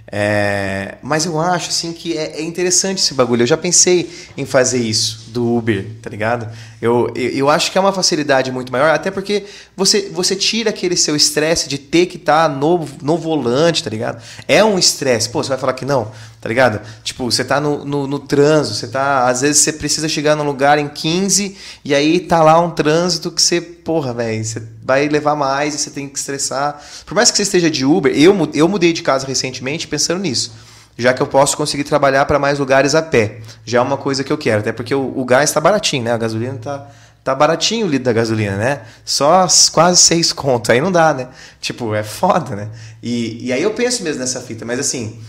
É, 0.09 0.97
mas 1.03 1.25
eu 1.25 1.37
acho 1.39 1.69
assim 1.69 1.91
que 1.91 2.17
é, 2.17 2.39
é, 2.39 2.41
interessante 2.41 2.99
esse 2.99 3.13
bagulho. 3.13 3.43
Eu 3.43 3.47
já 3.47 3.57
pensei 3.57 4.09
em 4.37 4.45
fazer 4.45 4.79
isso 4.79 5.26
do 5.27 5.57
Uber, 5.57 5.85
tá 6.01 6.09
ligado? 6.09 6.51
Eu, 6.81 7.11
eu, 7.15 7.29
eu 7.29 7.49
acho 7.49 7.71
que 7.71 7.77
é 7.77 7.81
uma 7.81 7.93
facilidade 7.93 8.51
muito 8.51 8.71
maior, 8.71 8.89
até 8.89 9.11
porque 9.11 9.45
você, 9.75 10.09
você 10.11 10.35
tira 10.35 10.69
aquele 10.69 10.95
seu 10.95 11.15
estresse 11.15 11.67
de 11.67 11.77
ter 11.77 12.05
que 12.05 12.17
estar 12.17 12.49
tá 12.49 12.55
no, 12.55 12.87
no 13.01 13.17
volante, 13.17 13.83
tá 13.83 13.89
ligado? 13.89 14.21
É 14.47 14.63
um 14.63 14.77
estresse. 14.77 15.29
Pô, 15.29 15.43
você 15.43 15.49
vai 15.49 15.57
falar 15.57 15.73
que 15.73 15.85
não, 15.85 16.11
tá 16.41 16.49
ligado? 16.49 16.81
Tipo, 17.03 17.29
você 17.29 17.43
tá 17.43 17.59
no, 17.59 17.83
no, 17.85 18.07
no 18.07 18.19
trânsito, 18.19 18.75
você 18.75 18.87
tá. 18.87 19.27
Às 19.27 19.41
vezes 19.41 19.61
você 19.61 19.73
precisa 19.73 20.07
chegar 20.07 20.35
num 20.35 20.43
lugar 20.43 20.77
em 20.77 20.87
15 20.87 21.55
e 21.83 21.93
aí 21.93 22.19
tá 22.19 22.41
lá 22.41 22.59
um 22.59 22.71
trânsito 22.71 23.31
que 23.31 23.41
você, 23.41 23.59
porra, 23.59 24.13
velho, 24.13 24.43
você 24.43 24.61
vai 24.83 25.07
levar 25.07 25.35
mais 25.35 25.75
e 25.75 25.77
você 25.77 25.89
tem 25.89 26.07
que 26.07 26.17
estressar. 26.17 26.81
Por 27.05 27.13
mais 27.13 27.31
que 27.31 27.37
você 27.37 27.43
esteja 27.43 27.69
de 27.69 27.85
Uber, 27.85 28.11
eu, 28.15 28.35
eu 28.53 28.67
mudei 28.67 28.93
de 28.93 29.01
casa 29.01 29.27
recentemente 29.27 29.87
pensando 29.87 30.21
nisso 30.21 30.66
já 30.97 31.13
que 31.13 31.21
eu 31.21 31.27
posso 31.27 31.55
conseguir 31.55 31.83
trabalhar 31.83 32.25
para 32.25 32.39
mais 32.39 32.59
lugares 32.59 32.95
a 32.95 33.01
pé. 33.01 33.39
Já 33.65 33.79
é 33.79 33.81
uma 33.81 33.97
coisa 33.97 34.23
que 34.23 34.31
eu 34.31 34.37
quero, 34.37 34.59
até 34.59 34.71
porque 34.71 34.95
o, 34.95 35.13
o 35.15 35.23
gás 35.23 35.49
está 35.49 35.61
baratinho, 35.61 36.03
né? 36.03 36.11
A 36.11 36.17
gasolina 36.17 36.55
está 36.55 36.87
tá 37.23 37.35
baratinho 37.35 37.85
o 37.85 37.89
litro 37.89 38.05
da 38.05 38.13
gasolina, 38.13 38.55
né? 38.55 38.81
Só 39.03 39.45
quase 39.71 39.97
seis 39.97 40.31
contos, 40.31 40.69
aí 40.69 40.81
não 40.81 40.91
dá, 40.91 41.13
né? 41.13 41.27
Tipo, 41.59 41.93
é 41.93 42.03
foda, 42.03 42.55
né? 42.55 42.69
E, 43.03 43.47
e 43.47 43.53
aí 43.53 43.61
eu 43.61 43.71
penso 43.71 44.01
mesmo 44.03 44.21
nessa 44.21 44.41
fita, 44.41 44.65
mas 44.65 44.79
assim, 44.79 45.19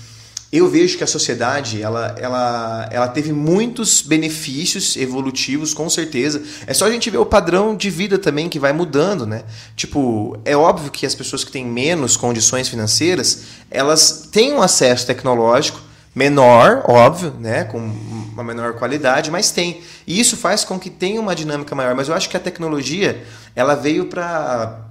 eu 0.51 0.69
vejo 0.69 0.97
que 0.97 1.05
a 1.05 1.07
sociedade 1.07 1.83
ela, 1.83 2.15
ela, 2.19 2.89
ela 2.91 3.09
teve 3.09 3.33
muitos 3.33 4.01
benefícios 4.01 4.97
evolutivos, 4.97 5.75
com 5.75 5.91
certeza. 5.91 6.43
É 6.67 6.73
só 6.73 6.87
a 6.87 6.91
gente 6.91 7.11
ver 7.11 7.19
o 7.19 7.27
padrão 7.27 7.77
de 7.77 7.91
vida 7.91 8.19
também 8.19 8.49
que 8.49 8.59
vai 8.59 8.73
mudando, 8.73 9.27
né? 9.27 9.43
Tipo, 9.77 10.39
é 10.47 10.57
óbvio 10.57 10.91
que 10.91 11.05
as 11.05 11.15
pessoas 11.15 11.45
que 11.45 11.53
têm 11.53 11.67
menos 11.67 12.17
condições 12.17 12.67
financeiras, 12.67 13.43
elas 13.71 14.29
têm 14.33 14.55
um 14.55 14.63
acesso 14.63 15.07
tecnológico 15.07 15.83
menor, 16.15 16.83
óbvio, 16.89 17.33
né, 17.39 17.65
com 17.65 17.79
uma 17.79 18.43
menor 18.43 18.73
qualidade, 18.73 19.31
mas 19.31 19.51
tem. 19.51 19.83
E 20.07 20.19
isso 20.19 20.37
faz 20.37 20.65
com 20.65 20.79
que 20.79 20.89
tenha 20.89 21.21
uma 21.21 21.35
dinâmica 21.35 21.75
maior. 21.75 21.95
Mas 21.95 22.09
eu 22.09 22.15
acho 22.15 22.29
que 22.29 22.37
a 22.37 22.41
tecnologia 22.41 23.23
ela 23.55 23.75
veio 23.75 24.07
para 24.07 24.85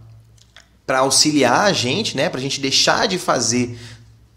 para 0.85 0.99
auxiliar 0.99 1.65
a 1.65 1.73
gente, 1.73 2.15
né, 2.15 2.29
para 2.29 2.39
a 2.39 2.41
gente 2.41 2.61
deixar 2.61 3.09
de 3.09 3.19
fazer 3.19 3.77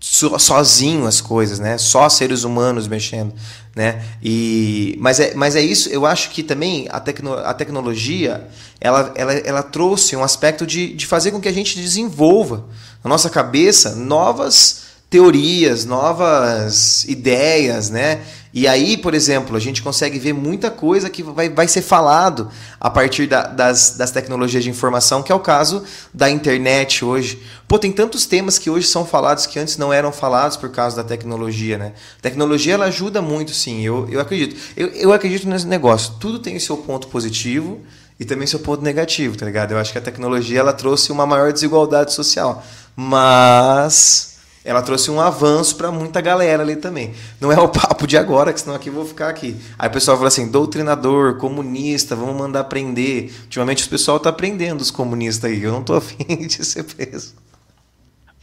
sozinho 0.01 1.07
as 1.07 1.21
coisas, 1.21 1.59
né? 1.59 1.77
Só 1.77 2.09
seres 2.09 2.43
humanos 2.43 2.89
mexendo, 2.89 3.35
né? 3.77 4.03
E 4.23 4.97
mas 4.99 5.21
é, 5.21 5.35
mas 5.35 5.55
é 5.55 5.61
isso. 5.61 5.91
Eu 5.91 6.07
acho 6.07 6.31
que 6.31 6.43
também 6.43 6.87
a, 6.91 6.99
tecno, 6.99 7.35
a 7.35 7.53
tecnologia 7.53 8.49
ela, 8.81 9.13
ela, 9.15 9.33
ela 9.33 9.63
trouxe 9.63 10.17
um 10.17 10.25
aspecto 10.25 10.67
de, 10.67 10.95
de 10.95 11.07
fazer 11.07 11.31
com 11.31 11.41
que 11.41 11.49
a 11.49 11.53
gente 11.53 11.79
desenvolva 11.79 12.67
na 13.05 13.11
nossa 13.11 13.29
cabeça 13.29 13.95
novas 13.95 14.90
teorias, 15.11 15.85
novas 15.85 17.05
ideias, 17.05 17.91
né? 17.91 18.21
E 18.53 18.67
aí, 18.67 18.97
por 18.97 19.15
exemplo, 19.15 19.57
a 19.57 19.61
gente 19.61 19.83
consegue 19.83 20.19
ver 20.19 20.33
muita 20.33 20.71
coisa 20.71 21.11
que 21.11 21.23
vai, 21.23 21.49
vai 21.49 21.69
ser 21.69 21.83
falado 21.83 22.49
a 22.81 22.91
partir 22.91 23.27
da, 23.27 23.43
das, 23.43 23.97
das 23.97 24.11
tecnologias 24.11 24.65
de 24.65 24.71
informação, 24.71 25.23
que 25.23 25.31
é 25.31 25.35
o 25.35 25.41
caso 25.41 25.85
da 26.13 26.29
internet 26.31 27.05
hoje. 27.05 27.43
Pô, 27.69 27.79
tem 27.79 27.93
tantos 27.93 28.27
temas 28.27 28.59
que 28.59 28.69
hoje 28.69 28.87
são 28.89 29.05
falados 29.05 29.47
que 29.47 29.59
antes 29.59 29.77
não 29.77 29.93
eram 29.93 30.13
falados 30.13 30.57
por 30.57 30.71
causa 30.71 30.97
da 30.97 31.05
tecnologia, 31.05 31.79
né? 31.79 31.93
A 32.19 32.23
tecnologia, 32.23 32.75
ela 32.75 32.87
ajuda 32.87 33.23
muito, 33.23 33.53
sim, 33.53 33.83
eu, 33.83 34.09
eu 34.11 34.21
acredito. 34.21 34.57
Eu, 34.77 34.89
eu 34.89 35.13
acredito 35.13 35.49
nesse 35.49 35.67
negócio. 35.67 36.15
Tudo 36.19 36.39
tem 36.39 36.57
o 36.57 36.61
seu 36.61 36.77
ponto 36.77 37.07
positivo 37.07 37.81
e 38.19 38.25
também 38.25 38.47
seu 38.47 38.59
ponto 38.59 38.83
negativo, 38.83 39.37
tá 39.37 39.47
ligado? 39.47 39.73
Eu 39.73 39.79
acho 39.79 39.93
que 39.93 39.99
a 39.99 40.03
tecnologia, 40.03 40.59
ela 40.59 40.73
trouxe 40.73 41.13
uma 41.13 41.25
maior 41.25 41.53
desigualdade 41.53 42.13
social. 42.13 42.65
Mas 42.97 44.30
ela 44.63 44.83
trouxe 44.83 45.11
um 45.11 45.21
avanço 45.21 45.77
para 45.77 45.91
muita 45.91 46.21
galera 46.21 46.63
ali 46.63 46.77
também. 46.77 47.15
Não 47.41 47.51
é 47.51 47.59
o 47.59 47.69
papo 47.69 48.07
de 48.07 48.17
agora, 48.17 48.53
que 48.53 48.61
senão 48.61 48.77
aqui 48.77 48.89
eu 48.89 48.93
vou 48.93 49.07
ficar 49.07 49.29
aqui. 49.29 49.57
Aí 49.79 49.89
o 49.89 49.93
pessoal 49.93 50.17
fala 50.17 50.29
assim: 50.29 50.51
doutrinador, 50.51 51.39
comunista, 51.39 52.15
vamos 52.15 52.37
mandar 52.37 52.65
prender. 52.65 53.33
Ultimamente 53.45 53.87
o 53.87 53.91
pessoal 53.91 54.21
tá 54.21 54.33
prendendo 54.33 54.81
os 54.81 54.91
comunistas 54.91 55.51
aí. 55.51 55.63
Eu 55.63 55.73
não 55.73 55.83
tô 55.83 55.95
afim 55.97 56.47
de 56.47 56.65
ser 56.65 56.85
preso. 56.85 57.35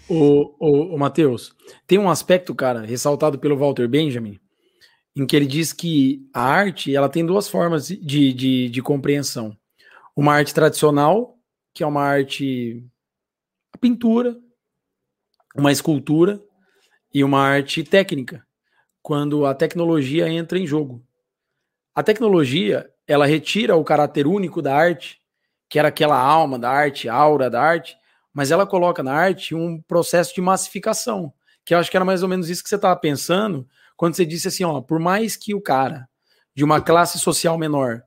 O, 0.09 0.53
o, 0.59 0.95
o 0.95 0.97
Matheus, 0.97 1.53
tem 1.85 1.99
um 1.99 2.09
aspecto, 2.09 2.55
cara, 2.55 2.85
ressaltado 2.85 3.37
pelo 3.37 3.57
Walter 3.57 3.87
Benjamin, 3.87 4.39
em 5.15 5.25
que 5.25 5.35
ele 5.35 5.45
diz 5.45 5.73
que 5.73 6.25
a 6.33 6.41
arte 6.41 6.95
ela 6.95 7.09
tem 7.09 7.25
duas 7.25 7.47
formas 7.47 7.87
de, 7.87 8.33
de, 8.33 8.69
de 8.69 8.81
compreensão. 8.81 9.55
Uma 10.15 10.33
arte 10.33 10.53
tradicional, 10.53 11.35
que 11.75 11.83
é 11.83 11.87
uma 11.87 12.01
arte. 12.01 12.83
a 13.71 13.77
pintura, 13.77 14.35
uma 15.57 15.71
escultura 15.71 16.39
e 17.13 17.23
uma 17.23 17.41
arte 17.41 17.83
técnica, 17.83 18.45
quando 19.01 19.45
a 19.45 19.55
tecnologia 19.55 20.29
entra 20.29 20.59
em 20.59 20.67
jogo. 20.67 21.03
A 21.95 22.03
tecnologia, 22.03 22.89
ela 23.07 23.25
retira 23.25 23.75
o 23.75 23.83
caráter 23.83 24.27
único 24.27 24.61
da 24.61 24.75
arte, 24.75 25.19
que 25.67 25.79
era 25.79 25.87
aquela 25.87 26.19
alma 26.19 26.59
da 26.59 26.69
arte, 26.69 27.09
aura 27.09 27.49
da 27.49 27.61
arte, 27.61 27.97
mas 28.31 28.51
ela 28.51 28.67
coloca 28.67 29.01
na 29.01 29.13
arte 29.13 29.55
um 29.55 29.81
processo 29.81 30.35
de 30.35 30.41
massificação, 30.41 31.33
que 31.65 31.73
eu 31.73 31.79
acho 31.79 31.89
que 31.89 31.97
era 31.97 32.05
mais 32.05 32.21
ou 32.21 32.29
menos 32.29 32.49
isso 32.49 32.61
que 32.61 32.69
você 32.69 32.75
estava 32.75 32.95
pensando 32.95 33.67
quando 33.95 34.15
você 34.15 34.25
disse 34.25 34.47
assim, 34.47 34.63
ó, 34.63 34.79
por 34.79 34.99
mais 34.99 35.35
que 35.35 35.55
o 35.55 35.61
cara 35.61 36.07
de 36.53 36.63
uma 36.63 36.79
classe 36.79 37.17
social 37.17 37.57
menor 37.57 38.03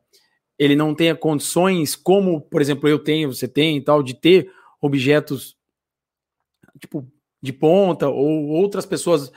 ele 0.56 0.76
não 0.76 0.94
tenha 0.94 1.16
condições, 1.16 1.96
como, 1.96 2.40
por 2.40 2.60
exemplo, 2.60 2.86
eu 2.88 2.98
tenho, 2.98 3.32
você 3.32 3.48
tem 3.48 3.78
e 3.78 3.80
tal, 3.80 4.02
de 4.02 4.12
ter 4.14 4.52
objetos 4.80 5.56
tipo 6.78 7.10
de 7.42 7.52
ponta 7.52 8.08
ou 8.08 8.48
outras 8.48 8.84
pessoas 8.84 9.32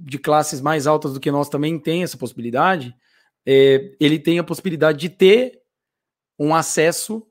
de 0.00 0.18
classes 0.18 0.60
mais 0.60 0.86
altas 0.86 1.14
do 1.14 1.20
que 1.20 1.30
nós 1.30 1.48
também 1.48 1.78
têm 1.78 2.02
essa 2.02 2.18
possibilidade, 2.18 2.94
é, 3.46 3.94
ele 4.00 4.18
tem 4.18 4.38
a 4.38 4.44
possibilidade 4.44 4.98
de 4.98 5.08
ter 5.08 5.62
um 6.38 6.54
acesso 6.54 7.26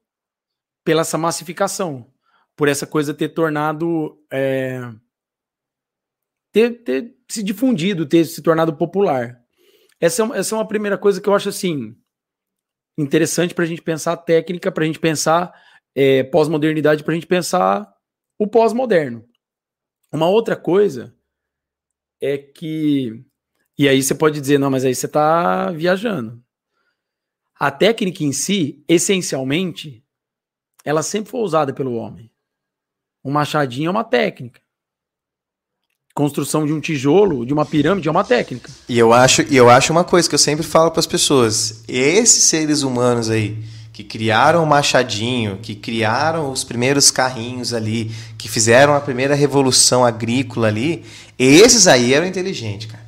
pela 0.86 1.02
essa 1.02 1.18
massificação, 1.18 2.12
por 2.56 2.68
essa 2.68 2.88
coisa 2.88 3.14
ter 3.14 3.30
tornado 3.30 4.24
é, 4.32 4.80
ter, 6.54 6.84
ter 6.84 7.16
se 7.28 7.44
difundido, 7.44 8.06
ter 8.06 8.24
se 8.26 8.42
tornado 8.42 8.76
popular. 8.76 9.42
Essa 10.00 10.24
é, 10.24 10.38
essa 10.38 10.56
é 10.56 10.58
uma 10.58 10.68
primeira 10.68 10.98
coisa 10.98 11.20
que 11.20 11.28
eu 11.28 11.34
acho 11.34 11.50
assim 11.50 11.96
interessante 12.98 13.56
para 13.56 13.64
a 13.64 13.68
gente 13.68 13.82
pensar 13.82 14.16
técnica, 14.18 14.72
para 14.72 14.84
a 14.84 14.88
gente 14.88 15.00
pensar 15.00 15.52
é, 15.96 16.24
pós-modernidade, 16.24 17.04
para 17.04 17.12
a 17.12 17.16
gente 17.16 17.28
pensar 17.28 17.92
o 18.38 18.48
pós-moderno. 18.48 19.28
Uma 20.14 20.30
outra 20.30 20.56
coisa 20.56 21.12
é 22.22 22.38
que. 22.38 23.26
E 23.76 23.90
aí 23.90 24.04
você 24.04 24.14
pode 24.14 24.40
dizer, 24.40 24.60
não, 24.60 24.70
mas 24.70 24.86
aí 24.86 24.94
você 24.94 25.08
está 25.08 25.72
viajando. 25.72 26.40
A 27.60 27.72
técnica 27.72 28.24
em 28.24 28.32
si, 28.32 28.84
essencialmente, 28.88 30.06
ela 30.86 31.02
sempre 31.02 31.32
foi 31.32 31.42
usada 31.42 31.74
pelo 31.74 31.96
homem. 31.96 32.30
Um 33.26 33.32
machadinho 33.32 33.88
é 33.88 33.92
uma 33.92 34.04
técnica. 34.04 34.62
Construção 36.14 36.68
de 36.68 36.72
um 36.72 36.80
tijolo, 36.80 37.44
de 37.44 37.54
uma 37.54 37.66
pirâmide, 37.66 38.08
é 38.08 38.12
uma 38.12 38.24
técnica. 38.24 38.72
E 38.88 39.00
eu 39.00 39.12
acho, 39.12 39.42
eu 39.44 39.68
acho 39.68 39.92
uma 39.92 40.04
coisa 40.04 40.30
que 40.30 40.36
eu 40.36 40.40
sempre 40.40 40.64
falo 40.64 40.92
para 40.92 41.00
as 41.00 41.08
pessoas: 41.08 41.84
esses 41.88 42.44
seres 42.44 42.84
humanos 42.84 43.32
aí, 43.32 43.58
que 43.94 44.04
criaram 44.04 44.64
o 44.64 44.68
machadinho, 44.68 45.58
que 45.58 45.76
criaram 45.76 46.52
os 46.52 46.64
primeiros 46.64 47.10
carrinhos 47.10 47.74
ali, 47.74 48.12
que 48.44 48.50
fizeram 48.50 48.94
a 48.94 49.00
primeira 49.00 49.34
revolução 49.36 50.04
agrícola 50.04 50.68
ali, 50.68 51.06
esses 51.40 51.88
aí 51.88 52.14
eram 52.14 52.28
inteligentes, 52.28 52.92
cara. 52.92 53.02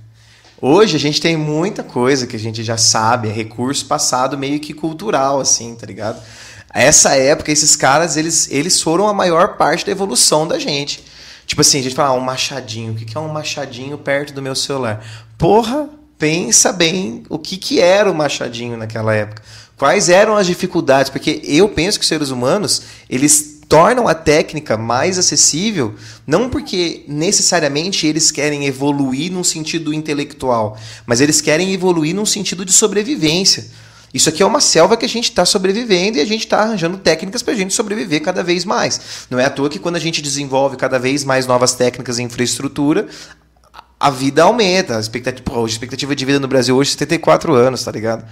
Hoje 0.62 0.96
a 0.96 1.00
gente 1.00 1.20
tem 1.20 1.36
muita 1.36 1.84
coisa 1.84 2.26
que 2.26 2.38
a 2.38 2.40
gente 2.40 2.64
já 2.64 2.78
sabe, 2.78 3.28
é 3.28 3.34
recurso 3.34 3.86
passado 3.86 4.38
meio 4.38 4.62
que 4.62 4.74
cultural, 4.74 5.42
assim, 5.42 5.76
tá 5.76 5.86
ligado? 5.86 6.24
Essa 6.74 7.18
época, 7.18 7.52
esses 7.52 7.76
caras, 7.76 8.16
eles, 8.16 8.50
eles 8.50 8.82
foram 8.82 9.10
a 9.10 9.14
maior 9.14 9.58
parte 9.58 9.86
da 9.86 9.92
evolução 9.92 10.48
da 10.48 10.58
gente. 10.58 11.04
Tipo 11.46 11.60
assim, 11.60 11.80
a 11.80 11.84
gente 11.84 11.96
fala, 11.96 12.12
ah, 12.12 12.14
um 12.14 12.22
machadinho, 12.22 12.94
o 12.94 12.96
que 12.96 13.18
é 13.18 13.20
um 13.20 13.28
machadinho 13.28 13.98
perto 13.98 14.34
do 14.34 14.42
meu 14.42 14.56
celular? 14.56 15.06
Porra, 15.38 15.90
pensa 16.18 16.72
bem 16.72 17.24
o 17.28 17.38
que, 17.38 17.58
que 17.58 17.82
era 17.82 18.10
o 18.10 18.16
machadinho 18.16 18.78
naquela 18.78 19.14
época. 19.14 19.44
Quais 19.76 20.08
eram 20.08 20.38
as 20.38 20.48
dificuldades? 20.48 21.10
Porque 21.10 21.42
eu 21.44 21.68
penso 21.68 22.00
que 22.00 22.04
os 22.04 22.08
seres 22.08 22.30
humanos, 22.30 22.84
eles 23.10 23.55
tornam 23.68 24.08
a 24.08 24.14
técnica 24.14 24.78
mais 24.78 25.18
acessível, 25.18 25.96
não 26.26 26.50
porque 26.50 27.04
necessariamente 27.08 28.06
eles 28.08 28.32
querem 28.32 28.66
evoluir 28.66 29.32
num 29.32 29.44
sentido 29.44 29.94
intelectual, 29.94 30.78
mas 31.06 31.22
eles 31.22 31.42
querem 31.42 31.74
evoluir 31.74 32.16
num 32.16 32.26
sentido 32.26 32.64
de 32.64 32.72
sobrevivência. 32.72 33.66
Isso 34.14 34.30
aqui 34.30 34.42
é 34.42 34.46
uma 34.46 34.62
selva 34.62 34.96
que 34.96 35.06
a 35.06 35.10
gente 35.10 35.26
está 35.26 35.46
sobrevivendo 35.46 36.18
e 36.18 36.22
a 36.22 36.26
gente 36.26 36.46
está 36.46 36.60
arranjando 36.60 36.98
técnicas 36.98 37.44
para 37.44 37.54
a 37.54 37.58
gente 37.58 37.74
sobreviver 37.74 38.22
cada 38.22 38.42
vez 38.42 38.64
mais. 38.64 39.28
Não 39.30 39.40
é 39.40 39.46
à 39.46 39.50
toa 39.50 39.70
que 39.70 39.80
quando 39.80 39.98
a 39.98 40.00
gente 40.00 40.22
desenvolve 40.22 40.78
cada 40.78 40.98
vez 40.98 41.24
mais 41.24 41.46
novas 41.46 41.74
técnicas 41.74 42.18
em 42.18 42.24
infraestrutura, 42.24 43.08
a 44.00 44.10
vida 44.10 44.44
aumenta. 44.44 44.96
A 44.96 45.00
expectativa, 45.02 45.44
pô, 45.44 45.66
a 45.66 45.68
expectativa 45.68 46.16
de 46.16 46.24
vida 46.24 46.40
no 46.40 46.48
Brasil 46.48 46.78
hoje 46.78 46.92
é 46.92 46.94
74 46.94 47.54
anos, 47.54 47.84
tá 47.84 47.92
ligado? 47.92 48.26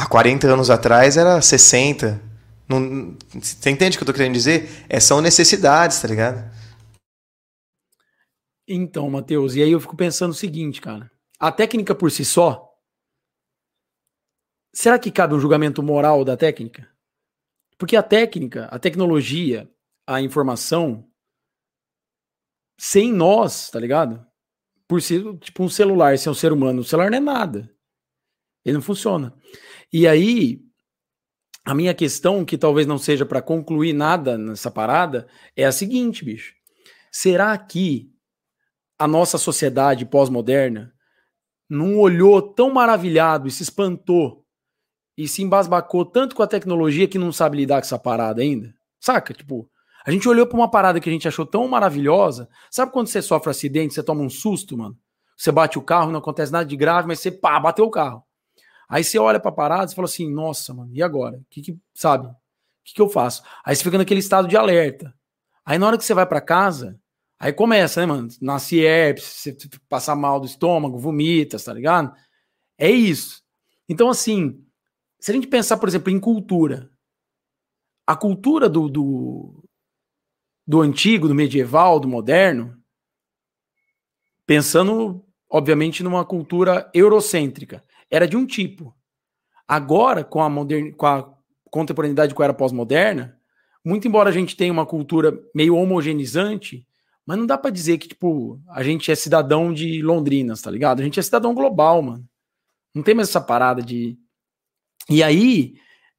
há 0.00 0.06
40 0.06 0.46
anos 0.46 0.70
atrás 0.70 1.16
era 1.16 1.40
60. 1.40 2.29
Não, 2.70 3.18
você 3.34 3.68
entende 3.68 3.96
o 3.96 3.98
que 3.98 4.04
eu 4.04 4.06
tô 4.06 4.12
querendo 4.12 4.34
dizer? 4.34 4.86
É, 4.88 5.00
são 5.00 5.20
necessidades, 5.20 6.00
tá 6.00 6.06
ligado? 6.06 6.48
Então, 8.68 9.10
Matheus, 9.10 9.56
e 9.56 9.62
aí 9.64 9.72
eu 9.72 9.80
fico 9.80 9.96
pensando 9.96 10.30
o 10.30 10.34
seguinte, 10.34 10.80
cara. 10.80 11.10
A 11.40 11.50
técnica 11.50 11.96
por 11.96 12.12
si 12.12 12.24
só, 12.24 12.72
será 14.72 15.00
que 15.00 15.10
cabe 15.10 15.34
um 15.34 15.40
julgamento 15.40 15.82
moral 15.82 16.24
da 16.24 16.36
técnica? 16.36 16.88
Porque 17.76 17.96
a 17.96 18.04
técnica, 18.04 18.66
a 18.66 18.78
tecnologia, 18.78 19.68
a 20.06 20.20
informação, 20.20 21.10
sem 22.78 23.12
nós, 23.12 23.68
tá 23.68 23.80
ligado? 23.80 24.24
Por 24.86 25.02
si, 25.02 25.20
tipo 25.38 25.64
um 25.64 25.68
celular, 25.68 26.16
sem 26.16 26.30
um 26.30 26.34
ser 26.34 26.52
humano, 26.52 26.82
o 26.82 26.84
celular 26.84 27.10
não 27.10 27.18
é 27.18 27.20
nada. 27.20 27.74
Ele 28.64 28.74
não 28.74 28.82
funciona. 28.82 29.34
E 29.92 30.06
aí, 30.06 30.69
a 31.70 31.74
minha 31.74 31.94
questão, 31.94 32.44
que 32.44 32.58
talvez 32.58 32.84
não 32.84 32.98
seja 32.98 33.24
para 33.24 33.40
concluir 33.40 33.92
nada 33.92 34.36
nessa 34.36 34.72
parada, 34.72 35.28
é 35.56 35.64
a 35.64 35.70
seguinte, 35.70 36.24
bicho. 36.24 36.52
Será 37.12 37.56
que 37.56 38.10
a 38.98 39.06
nossa 39.06 39.38
sociedade 39.38 40.04
pós-moderna 40.04 40.92
não 41.68 41.96
olhou 41.96 42.42
tão 42.42 42.74
maravilhado 42.74 43.46
e 43.46 43.52
se 43.52 43.62
espantou 43.62 44.44
e 45.16 45.28
se 45.28 45.44
embasbacou 45.44 46.04
tanto 46.04 46.34
com 46.34 46.42
a 46.42 46.46
tecnologia 46.48 47.06
que 47.06 47.20
não 47.20 47.30
sabe 47.30 47.58
lidar 47.58 47.76
com 47.76 47.86
essa 47.86 48.00
parada 48.00 48.42
ainda? 48.42 48.74
Saca? 48.98 49.32
Tipo, 49.32 49.70
a 50.04 50.10
gente 50.10 50.28
olhou 50.28 50.48
para 50.48 50.58
uma 50.58 50.68
parada 50.68 50.98
que 50.98 51.08
a 51.08 51.12
gente 51.12 51.28
achou 51.28 51.46
tão 51.46 51.68
maravilhosa. 51.68 52.48
Sabe 52.68 52.90
quando 52.90 53.06
você 53.06 53.22
sofre 53.22 53.48
acidente, 53.48 53.94
você 53.94 54.02
toma 54.02 54.22
um 54.22 54.28
susto, 54.28 54.76
mano? 54.76 54.98
Você 55.36 55.52
bate 55.52 55.78
o 55.78 55.82
carro, 55.82 56.10
não 56.10 56.18
acontece 56.18 56.50
nada 56.50 56.64
de 56.64 56.74
grave, 56.74 57.06
mas 57.06 57.20
você 57.20 57.30
pá, 57.30 57.60
bateu 57.60 57.84
o 57.84 57.90
carro. 57.92 58.24
Aí 58.90 59.04
você 59.04 59.20
olha 59.20 59.38
para 59.38 59.50
a 59.50 59.54
parada 59.54 59.92
e 59.92 59.94
fala 59.94 60.06
assim: 60.06 60.28
nossa, 60.28 60.74
mano, 60.74 60.90
e 60.92 61.00
agora? 61.00 61.36
O 61.36 61.44
que, 61.48 61.62
que 61.62 61.78
sabe? 61.94 62.26
O 62.26 62.34
que, 62.84 62.92
que 62.92 63.00
eu 63.00 63.08
faço? 63.08 63.44
Aí 63.64 63.76
você 63.76 63.84
fica 63.84 63.96
naquele 63.96 64.18
estado 64.18 64.48
de 64.48 64.56
alerta. 64.56 65.14
Aí 65.64 65.78
na 65.78 65.86
hora 65.86 65.96
que 65.96 66.04
você 66.04 66.12
vai 66.12 66.26
para 66.26 66.40
casa, 66.40 67.00
aí 67.38 67.52
começa, 67.52 68.00
né, 68.00 68.06
mano? 68.06 68.28
Nasce 68.42 68.80
herpes, 68.80 69.22
você 69.24 69.56
passa 69.88 70.16
mal 70.16 70.40
do 70.40 70.46
estômago, 70.46 70.98
vomita, 70.98 71.56
tá 71.60 71.72
ligado? 71.72 72.12
É 72.76 72.90
isso. 72.90 73.44
Então, 73.88 74.08
assim, 74.08 74.60
se 75.20 75.30
a 75.30 75.34
gente 75.34 75.46
pensar, 75.46 75.76
por 75.76 75.88
exemplo, 75.88 76.10
em 76.10 76.18
cultura, 76.18 76.90
a 78.04 78.16
cultura 78.16 78.68
do, 78.68 78.88
do, 78.88 79.64
do 80.66 80.80
antigo, 80.80 81.28
do 81.28 81.34
medieval, 81.34 82.00
do 82.00 82.08
moderno, 82.08 82.76
pensando, 84.44 85.24
obviamente, 85.48 86.02
numa 86.02 86.24
cultura 86.24 86.90
eurocêntrica 86.92 87.84
era 88.10 88.26
de 88.26 88.36
um 88.36 88.46
tipo. 88.46 88.94
Agora, 89.66 90.24
com 90.24 90.42
a, 90.42 90.48
modern... 90.48 90.92
com 90.92 91.06
a 91.06 91.32
contemporaneidade 91.70 92.34
com 92.34 92.42
a 92.42 92.46
era 92.46 92.54
pós-moderna, 92.54 93.38
muito 93.84 94.06
embora 94.06 94.28
a 94.28 94.32
gente 94.32 94.56
tenha 94.56 94.72
uma 94.72 94.84
cultura 94.84 95.38
meio 95.54 95.76
homogeneizante, 95.76 96.86
mas 97.24 97.38
não 97.38 97.46
dá 97.46 97.56
para 97.56 97.70
dizer 97.70 97.98
que, 97.98 98.08
tipo, 98.08 98.60
a 98.68 98.82
gente 98.82 99.10
é 99.10 99.14
cidadão 99.14 99.72
de 99.72 100.02
Londrinas, 100.02 100.60
tá 100.60 100.70
ligado? 100.70 101.00
A 101.00 101.04
gente 101.04 101.20
é 101.20 101.22
cidadão 101.22 101.54
global, 101.54 102.02
mano. 102.02 102.28
Não 102.94 103.02
tem 103.02 103.14
mais 103.14 103.28
essa 103.28 103.40
parada 103.40 103.82
de. 103.82 104.18
E 105.08 105.22
aí, 105.22 105.74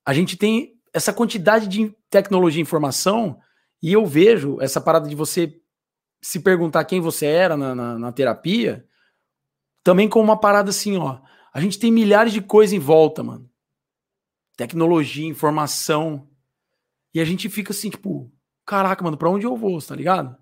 a 0.05 0.13
gente 0.13 0.37
tem 0.37 0.73
essa 0.93 1.13
quantidade 1.13 1.67
de 1.67 1.93
tecnologia 2.09 2.59
e 2.59 2.63
informação, 2.63 3.39
e 3.81 3.93
eu 3.93 4.05
vejo 4.05 4.57
essa 4.61 4.79
parada 4.79 5.07
de 5.07 5.15
você 5.15 5.59
se 6.21 6.39
perguntar 6.39 6.85
quem 6.85 7.01
você 7.01 7.25
era 7.25 7.57
na, 7.57 7.73
na, 7.73 7.99
na 7.99 8.11
terapia, 8.11 8.85
também 9.83 10.07
como 10.07 10.23
uma 10.23 10.39
parada 10.39 10.69
assim, 10.69 10.97
ó. 10.97 11.19
A 11.53 11.59
gente 11.59 11.77
tem 11.77 11.91
milhares 11.91 12.33
de 12.33 12.41
coisas 12.41 12.73
em 12.73 12.79
volta, 12.79 13.23
mano. 13.23 13.49
Tecnologia, 14.55 15.27
informação. 15.27 16.29
E 17.13 17.19
a 17.19 17.25
gente 17.25 17.49
fica 17.49 17.73
assim, 17.73 17.89
tipo, 17.89 18.31
caraca, 18.65 19.03
mano, 19.03 19.17
pra 19.17 19.29
onde 19.29 19.45
eu 19.45 19.55
vou, 19.55 19.81
tá 19.81 19.95
ligado? 19.95 20.35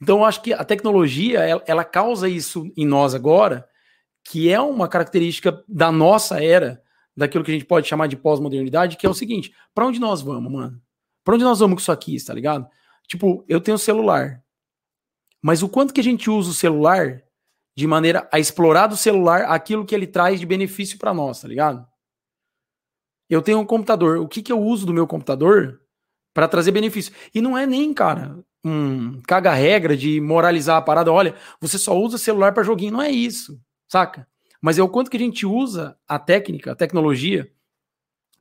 Então 0.00 0.18
eu 0.18 0.24
acho 0.24 0.42
que 0.42 0.52
a 0.52 0.64
tecnologia, 0.64 1.40
ela, 1.40 1.62
ela 1.66 1.84
causa 1.84 2.28
isso 2.28 2.70
em 2.76 2.86
nós 2.86 3.14
agora, 3.14 3.68
que 4.22 4.50
é 4.50 4.60
uma 4.60 4.88
característica 4.88 5.64
da 5.68 5.90
nossa 5.90 6.42
era, 6.42 6.82
daquilo 7.16 7.44
que 7.44 7.50
a 7.50 7.54
gente 7.54 7.66
pode 7.66 7.88
chamar 7.88 8.06
de 8.06 8.16
pós-modernidade, 8.16 8.96
que 8.96 9.06
é 9.06 9.08
o 9.08 9.14
seguinte: 9.14 9.54
para 9.74 9.86
onde 9.86 10.00
nós 10.00 10.22
vamos, 10.22 10.52
mano? 10.52 10.80
Para 11.22 11.34
onde 11.34 11.44
nós 11.44 11.58
vamos 11.58 11.76
com 11.76 11.80
isso 11.80 11.92
aqui, 11.92 12.22
tá 12.24 12.34
ligado? 12.34 12.68
Tipo, 13.06 13.44
eu 13.48 13.60
tenho 13.60 13.78
celular. 13.78 14.42
Mas 15.40 15.62
o 15.62 15.68
quanto 15.68 15.92
que 15.92 16.00
a 16.00 16.04
gente 16.04 16.30
usa 16.30 16.50
o 16.50 16.54
celular 16.54 17.22
de 17.76 17.86
maneira 17.86 18.28
a 18.32 18.38
explorar 18.38 18.86
do 18.86 18.96
celular 18.96 19.42
aquilo 19.42 19.84
que 19.84 19.94
ele 19.94 20.06
traz 20.06 20.38
de 20.38 20.46
benefício 20.46 20.98
para 20.98 21.12
nós, 21.12 21.40
tá 21.40 21.48
ligado? 21.48 21.86
Eu 23.28 23.42
tenho 23.42 23.58
um 23.58 23.66
computador. 23.66 24.18
O 24.18 24.28
que, 24.28 24.42
que 24.42 24.52
eu 24.52 24.60
uso 24.60 24.86
do 24.86 24.92
meu 24.92 25.06
computador 25.06 25.80
para 26.32 26.46
trazer 26.46 26.70
benefício? 26.70 27.12
E 27.34 27.40
não 27.40 27.56
é 27.56 27.66
nem, 27.66 27.92
cara, 27.92 28.38
um 28.64 29.20
caga-regra 29.22 29.96
de 29.96 30.20
moralizar 30.20 30.76
a 30.76 30.82
parada. 30.82 31.12
Olha, 31.12 31.34
você 31.60 31.78
só 31.78 31.98
usa 31.98 32.18
celular 32.18 32.52
para 32.52 32.62
joguinho. 32.62 32.92
Não 32.92 33.02
é 33.02 33.10
isso, 33.10 33.60
saca? 33.88 34.28
Mas 34.60 34.78
é 34.78 34.82
o 34.82 34.88
quanto 34.88 35.10
que 35.10 35.16
a 35.16 35.20
gente 35.20 35.44
usa 35.44 35.98
a 36.06 36.18
técnica, 36.18 36.72
a 36.72 36.76
tecnologia, 36.76 37.50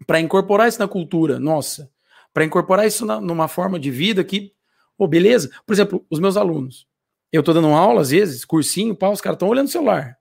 para 0.05 0.19
incorporar 0.19 0.67
isso 0.67 0.79
na 0.79 0.87
cultura 0.87 1.39
nossa, 1.39 1.91
para 2.33 2.45
incorporar 2.45 2.85
isso 2.85 3.05
na, 3.05 3.19
numa 3.19 3.47
forma 3.47 3.79
de 3.79 3.91
vida 3.91 4.23
que, 4.23 4.53
pô, 4.97 5.07
beleza. 5.07 5.49
Por 5.65 5.73
exemplo, 5.73 6.05
os 6.09 6.19
meus 6.19 6.37
alunos. 6.37 6.87
Eu 7.33 7.39
estou 7.39 7.55
dando 7.55 7.69
aula, 7.69 8.01
às 8.01 8.11
vezes, 8.11 8.45
cursinho, 8.45 8.95
pá, 8.95 9.09
os 9.09 9.19
caras 9.19 9.37
estão 9.37 9.49
olhando 9.49 9.65
o 9.65 9.71
celular. 9.71 10.19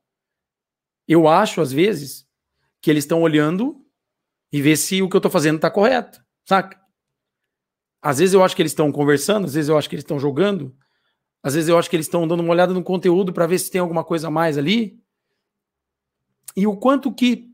Eu 1.07 1.29
acho, 1.29 1.61
às 1.61 1.71
vezes, 1.71 2.27
que 2.81 2.91
eles 2.91 3.05
estão 3.05 3.21
olhando 3.21 3.85
e 4.51 4.63
ver 4.63 4.77
se 4.77 5.03
o 5.03 5.11
que 5.11 5.17
eu 5.17 5.19
estou 5.19 5.31
fazendo 5.31 5.57
está 5.57 5.71
correto, 5.71 6.25
saca? 6.47 6.81
Às 8.01 8.19
vezes 8.19 8.33
eu 8.33 8.43
acho 8.43 8.57
que 8.57 8.63
eles 8.63 8.73
estão 8.73 8.91
conversando, 8.91 9.45
às 9.45 9.53
vezes 9.53 9.69
eu 9.69 9.77
acho 9.77 9.91
que 9.91 9.95
eles 9.95 10.03
estão 10.03 10.19
jogando, 10.19 10.75
às 11.43 11.55
vezes 11.55 11.69
eu 11.69 11.79
acho 11.79 11.91
que 11.91 11.97
eles 11.97 12.07
estão 12.07 12.27
dando 12.27 12.41
uma 12.41 12.51
olhada 12.51 12.73
no 12.73 12.83
conteúdo 12.83 13.31
para 13.31 13.47
ver 13.47 13.59
se 13.59 13.71
tem 13.71 13.81
alguma 13.81 14.03
coisa 14.03 14.29
a 14.29 14.31
mais 14.31 14.57
ali. 14.57 14.99
E 16.57 16.67
o 16.67 16.77
quanto 16.77 17.13
que 17.13 17.51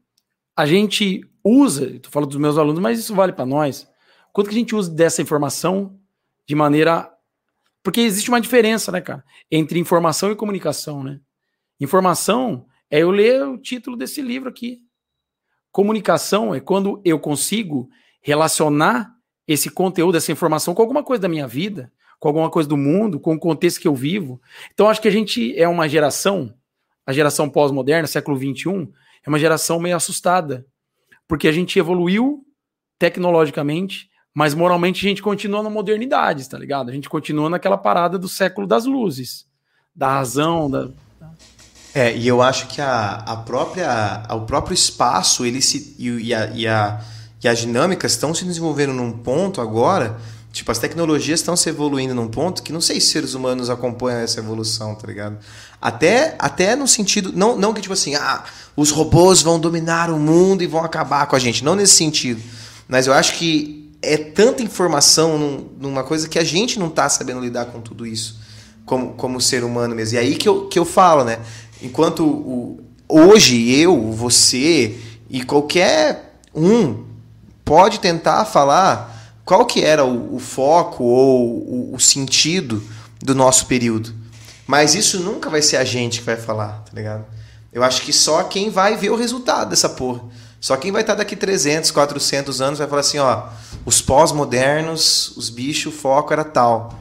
a 0.57 0.67
gente 0.67 1.29
usa, 1.43 1.99
tu 1.99 2.11
fala 2.11 2.27
dos 2.27 2.37
meus 2.37 2.57
alunos, 2.57 2.81
mas 2.81 2.99
isso 3.01 3.15
vale 3.15 3.33
para 3.33 3.45
nós. 3.45 3.89
Quanto 4.33 4.49
que 4.49 4.55
a 4.55 4.59
gente 4.59 4.75
usa 4.75 4.91
dessa 4.91 5.21
informação 5.21 5.99
de 6.47 6.55
maneira 6.55 7.13
porque 7.89 8.03
existe 8.03 8.29
uma 8.29 8.39
diferença, 8.39 8.93
né, 8.93 9.01
cara, 9.01 9.25
entre 9.51 9.79
informação 9.79 10.31
e 10.31 10.37
comunicação, 10.37 11.03
né? 11.03 11.21
Informação 11.81 12.67
é 12.91 12.99
eu 12.99 13.11
ler 13.11 13.43
o 13.45 13.57
título 13.57 13.97
desse 13.97 14.21
livro 14.21 14.51
aqui. 14.51 14.83
Comunicação 15.73 16.55
é 16.55 16.61
quando 16.61 17.01
eu 17.03 17.19
consigo 17.19 17.89
relacionar 18.21 19.15
esse 19.47 19.71
conteúdo, 19.71 20.19
essa 20.19 20.31
informação 20.31 20.75
com 20.75 20.83
alguma 20.83 21.03
coisa 21.03 21.23
da 21.23 21.31
minha 21.31 21.49
vida, 21.49 21.91
com 22.21 22.29
alguma 22.29 22.51
coisa 22.51 22.69
do 22.69 22.77
mundo, 22.77 23.19
com 23.19 23.33
o 23.35 23.41
contexto 23.41 23.81
que 23.81 23.89
eu 23.89 23.95
vivo. 23.95 24.39
Então, 24.75 24.91
acho 24.91 25.01
que 25.01 25.09
a 25.09 25.11
gente 25.11 25.59
é 25.59 25.67
uma 25.67 25.89
geração, 25.89 26.55
a 27.07 27.13
geração 27.15 27.49
pós-moderna, 27.49 28.07
século 28.07 28.37
XXI, 28.37 28.87
é 29.25 29.31
uma 29.31 29.39
geração 29.39 29.81
meio 29.81 29.97
assustada, 29.97 30.67
porque 31.27 31.49
a 31.49 31.53
gente 31.53 31.79
evoluiu 31.79 32.45
tecnologicamente, 32.99 34.11
mas 34.39 34.55
moralmente 34.55 35.05
a 35.05 35.09
gente 35.09 35.21
continua 35.21 35.65
na 35.65 35.69
modernidade, 35.69 36.49
tá 36.49 36.57
ligado? 36.57 36.91
A 36.91 36.93
gente 36.93 37.09
continua 37.09 37.51
naquela 37.51 37.77
parada 37.77 38.17
do 38.17 38.29
século 38.29 38.69
das 38.69 38.85
luzes, 38.85 39.45
da 39.93 40.13
razão, 40.13 40.71
da. 40.71 40.91
É, 41.93 42.17
e 42.17 42.29
eu 42.29 42.41
acho 42.41 42.69
que 42.69 42.81
a, 42.81 43.15
a 43.15 43.37
própria, 43.39 44.23
o 44.31 44.43
próprio 44.43 44.75
espaço 44.75 45.45
ele 45.45 45.61
se, 45.61 45.97
e, 45.99 46.33
a, 46.33 46.47
e 46.55 46.69
a 46.69 47.01
que 47.41 47.49
as 47.49 47.59
dinâmicas 47.59 48.13
estão 48.13 48.33
se 48.33 48.45
desenvolvendo 48.45 48.93
num 48.93 49.11
ponto 49.11 49.61
agora, 49.61 50.17
tipo, 50.53 50.71
as 50.71 50.79
tecnologias 50.79 51.41
estão 51.41 51.57
se 51.57 51.69
evoluindo 51.69 52.15
num 52.15 52.29
ponto 52.29 52.63
que 52.63 52.73
não 52.73 52.81
sei 52.81 53.01
se 53.01 53.09
seres 53.09 53.35
humanos 53.35 53.69
acompanham 53.69 54.21
essa 54.21 54.39
evolução, 54.39 54.95
tá 54.95 55.09
ligado? 55.09 55.37
Até, 55.83 56.37
até 56.39 56.77
no 56.77 56.87
sentido, 56.87 57.33
não, 57.35 57.59
não 57.59 57.75
que 57.75 57.81
tipo 57.81 57.93
assim, 57.93 58.15
ah, 58.15 58.45
os 58.77 58.93
robôs 58.93 59.43
vão 59.43 59.59
dominar 59.59 60.11
o 60.11 60.17
mundo 60.17 60.63
e 60.63 60.67
vão 60.69 60.85
acabar 60.85 61.27
com 61.27 61.35
a 61.35 61.41
gente, 61.41 61.65
não 61.65 61.75
nesse 61.75 61.95
sentido, 61.95 62.41
mas 62.87 63.09
eu 63.09 63.13
acho 63.13 63.35
que 63.35 63.88
é 64.01 64.17
tanta 64.17 64.63
informação 64.63 65.39
num, 65.39 65.69
numa 65.79 66.05
coisa 66.05 66.29
que 66.29 66.39
a 66.39 66.45
gente 66.45 66.79
não 66.79 66.89
está 66.89 67.09
sabendo 67.09 67.41
lidar 67.41 67.67
com 67.67 67.81
tudo 67.81 68.07
isso, 68.07 68.41
como, 68.85 69.15
como 69.15 69.41
ser 69.41 69.65
humano 69.65 69.95
mesmo. 69.95 70.17
E 70.17 70.19
aí 70.19 70.37
que 70.37 70.49
eu, 70.49 70.67
que 70.67 70.79
eu 70.79 70.85
falo, 70.85 71.25
né? 71.25 71.41
Enquanto 71.83 72.25
o, 72.25 72.81
hoje 73.09 73.71
eu, 73.73 74.13
você 74.13 74.99
e 75.29 75.43
qualquer 75.43 76.41
um 76.55 77.05
pode 77.65 78.01
tentar 78.01 78.45
falar 78.45 79.15
qual 79.45 79.65
que 79.67 79.83
era 79.83 80.05
o, 80.05 80.37
o 80.37 80.39
foco 80.39 81.05
ou 81.05 81.91
o, 81.91 81.95
o, 81.95 82.01
sentido 82.01 82.83
do 83.21 83.35
nosso 83.35 83.67
período. 83.67 84.15
Mas 84.67 84.95
isso 84.95 85.21
nunca 85.21 85.49
vai 85.49 85.63
ser 85.63 85.77
a 85.77 85.85
gente 85.85 86.19
que 86.21 86.27
vai 86.27 86.37
falar, 86.37 86.85
tá 86.85 86.93
ligado? 86.95 87.25
Eu 87.73 87.83
acho 87.83 88.03
que 88.03 88.13
só 88.13 88.43
quem 88.45 88.71
vai 88.71 88.97
ver 88.97 89.11
o 89.11 89.17
resultado 89.17 89.71
dessa 89.71 89.89
porra. 89.89 90.21
Só 90.61 90.77
quem 90.77 90.91
vai 90.91 91.03
estar 91.03 91.15
daqui 91.15 91.37
300, 91.37 91.91
400 91.91 92.61
anos 92.61 92.79
vai 92.79 92.89
falar 92.89 93.01
assim, 93.01 93.19
ó, 93.19 93.45
os 93.85 94.01
pós-modernos, 94.01 95.37
os 95.37 95.51
bichos, 95.51 95.95
o 95.95 95.97
foco 95.97 96.33
era 96.33 96.45
tal. 96.45 96.99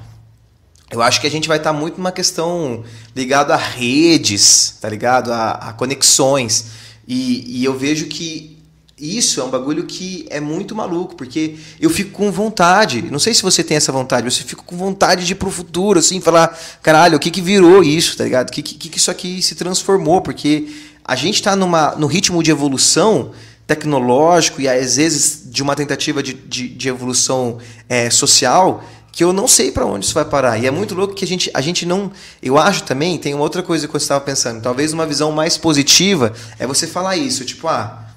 Eu 0.89 1.01
acho 1.01 1.19
que 1.19 1.27
a 1.27 1.31
gente 1.31 1.47
vai 1.47 1.57
estar 1.57 1.73
muito 1.73 1.97
numa 1.97 2.11
questão 2.11 2.83
ligada 3.15 3.53
a 3.53 3.57
redes, 3.57 4.77
tá 4.79 4.87
ligado? 4.87 5.33
A, 5.33 5.51
a 5.51 5.73
conexões. 5.73 6.67
E, 7.07 7.59
e 7.59 7.65
eu 7.65 7.77
vejo 7.77 8.05
que 8.05 8.57
isso 8.97 9.39
é 9.39 9.43
um 9.43 9.49
bagulho 9.49 9.85
que 9.85 10.25
é 10.29 10.39
muito 10.39 10.73
maluco, 10.73 11.15
porque 11.15 11.55
eu 11.79 11.89
fico 11.89 12.11
com 12.11 12.31
vontade, 12.31 13.03
não 13.11 13.19
sei 13.19 13.31
se 13.33 13.43
você 13.43 13.63
tem 13.63 13.77
essa 13.77 13.91
vontade, 13.91 14.23
mas 14.23 14.39
eu 14.39 14.45
fico 14.45 14.63
com 14.63 14.75
vontade 14.75 15.23
de 15.23 15.33
ir 15.33 15.35
pro 15.35 15.51
futuro, 15.51 15.99
assim, 15.99 16.19
falar, 16.19 16.57
caralho, 16.81 17.17
o 17.17 17.19
que 17.19 17.29
que 17.29 17.39
virou 17.39 17.83
isso, 17.83 18.17
tá 18.17 18.23
ligado? 18.23 18.49
O 18.49 18.51
que, 18.51 18.63
que, 18.63 18.89
que 18.89 18.97
isso 18.97 19.11
aqui 19.11 19.39
se 19.41 19.53
transformou? 19.53 20.21
Porque 20.21 20.67
a 21.05 21.15
gente 21.15 21.43
tá 21.43 21.55
numa, 21.55 21.91
no 21.95 22.07
ritmo 22.07 22.41
de 22.41 22.49
evolução 22.49 23.31
tecnológico 23.67 24.61
e 24.61 24.67
às 24.67 24.95
vezes 24.95 25.43
de 25.45 25.61
uma 25.61 25.75
tentativa 25.75 26.23
de, 26.23 26.33
de, 26.33 26.69
de 26.69 26.89
evolução 26.89 27.59
é, 27.87 28.09
social 28.09 28.83
que 29.11 29.23
eu 29.23 29.33
não 29.33 29.47
sei 29.47 29.71
para 29.71 29.85
onde 29.85 30.05
isso 30.05 30.13
vai 30.13 30.25
parar. 30.25 30.57
E 30.57 30.65
é 30.67 30.71
muito 30.71 30.95
louco 30.95 31.13
que 31.13 31.25
a 31.25 31.27
gente, 31.27 31.51
a 31.53 31.59
gente 31.59 31.85
não. 31.85 32.11
Eu 32.41 32.57
acho 32.57 32.83
também, 32.83 33.17
tem 33.17 33.33
outra 33.35 33.61
coisa 33.61 33.87
que 33.87 33.95
eu 33.95 33.97
estava 33.97 34.23
pensando, 34.23 34.61
talvez 34.61 34.93
uma 34.93 35.05
visão 35.05 35.31
mais 35.31 35.57
positiva 35.57 36.33
é 36.57 36.67
você 36.67 36.87
falar 36.87 37.17
isso, 37.17 37.43
tipo, 37.43 37.67
ah 37.67 38.07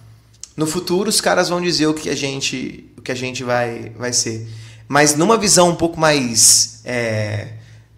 no 0.60 0.66
futuro 0.66 1.08
os 1.08 1.22
caras 1.22 1.48
vão 1.48 1.58
dizer 1.58 1.86
o 1.86 1.94
que 1.94 2.10
a 2.10 2.14
gente, 2.14 2.92
o 2.98 3.00
que 3.00 3.10
a 3.10 3.14
gente 3.14 3.42
vai, 3.42 3.92
vai 3.96 4.12
ser. 4.12 4.46
Mas 4.86 5.16
numa 5.16 5.38
visão 5.38 5.70
um 5.70 5.74
pouco 5.74 5.98
mais 5.98 6.82
é, 6.84 7.48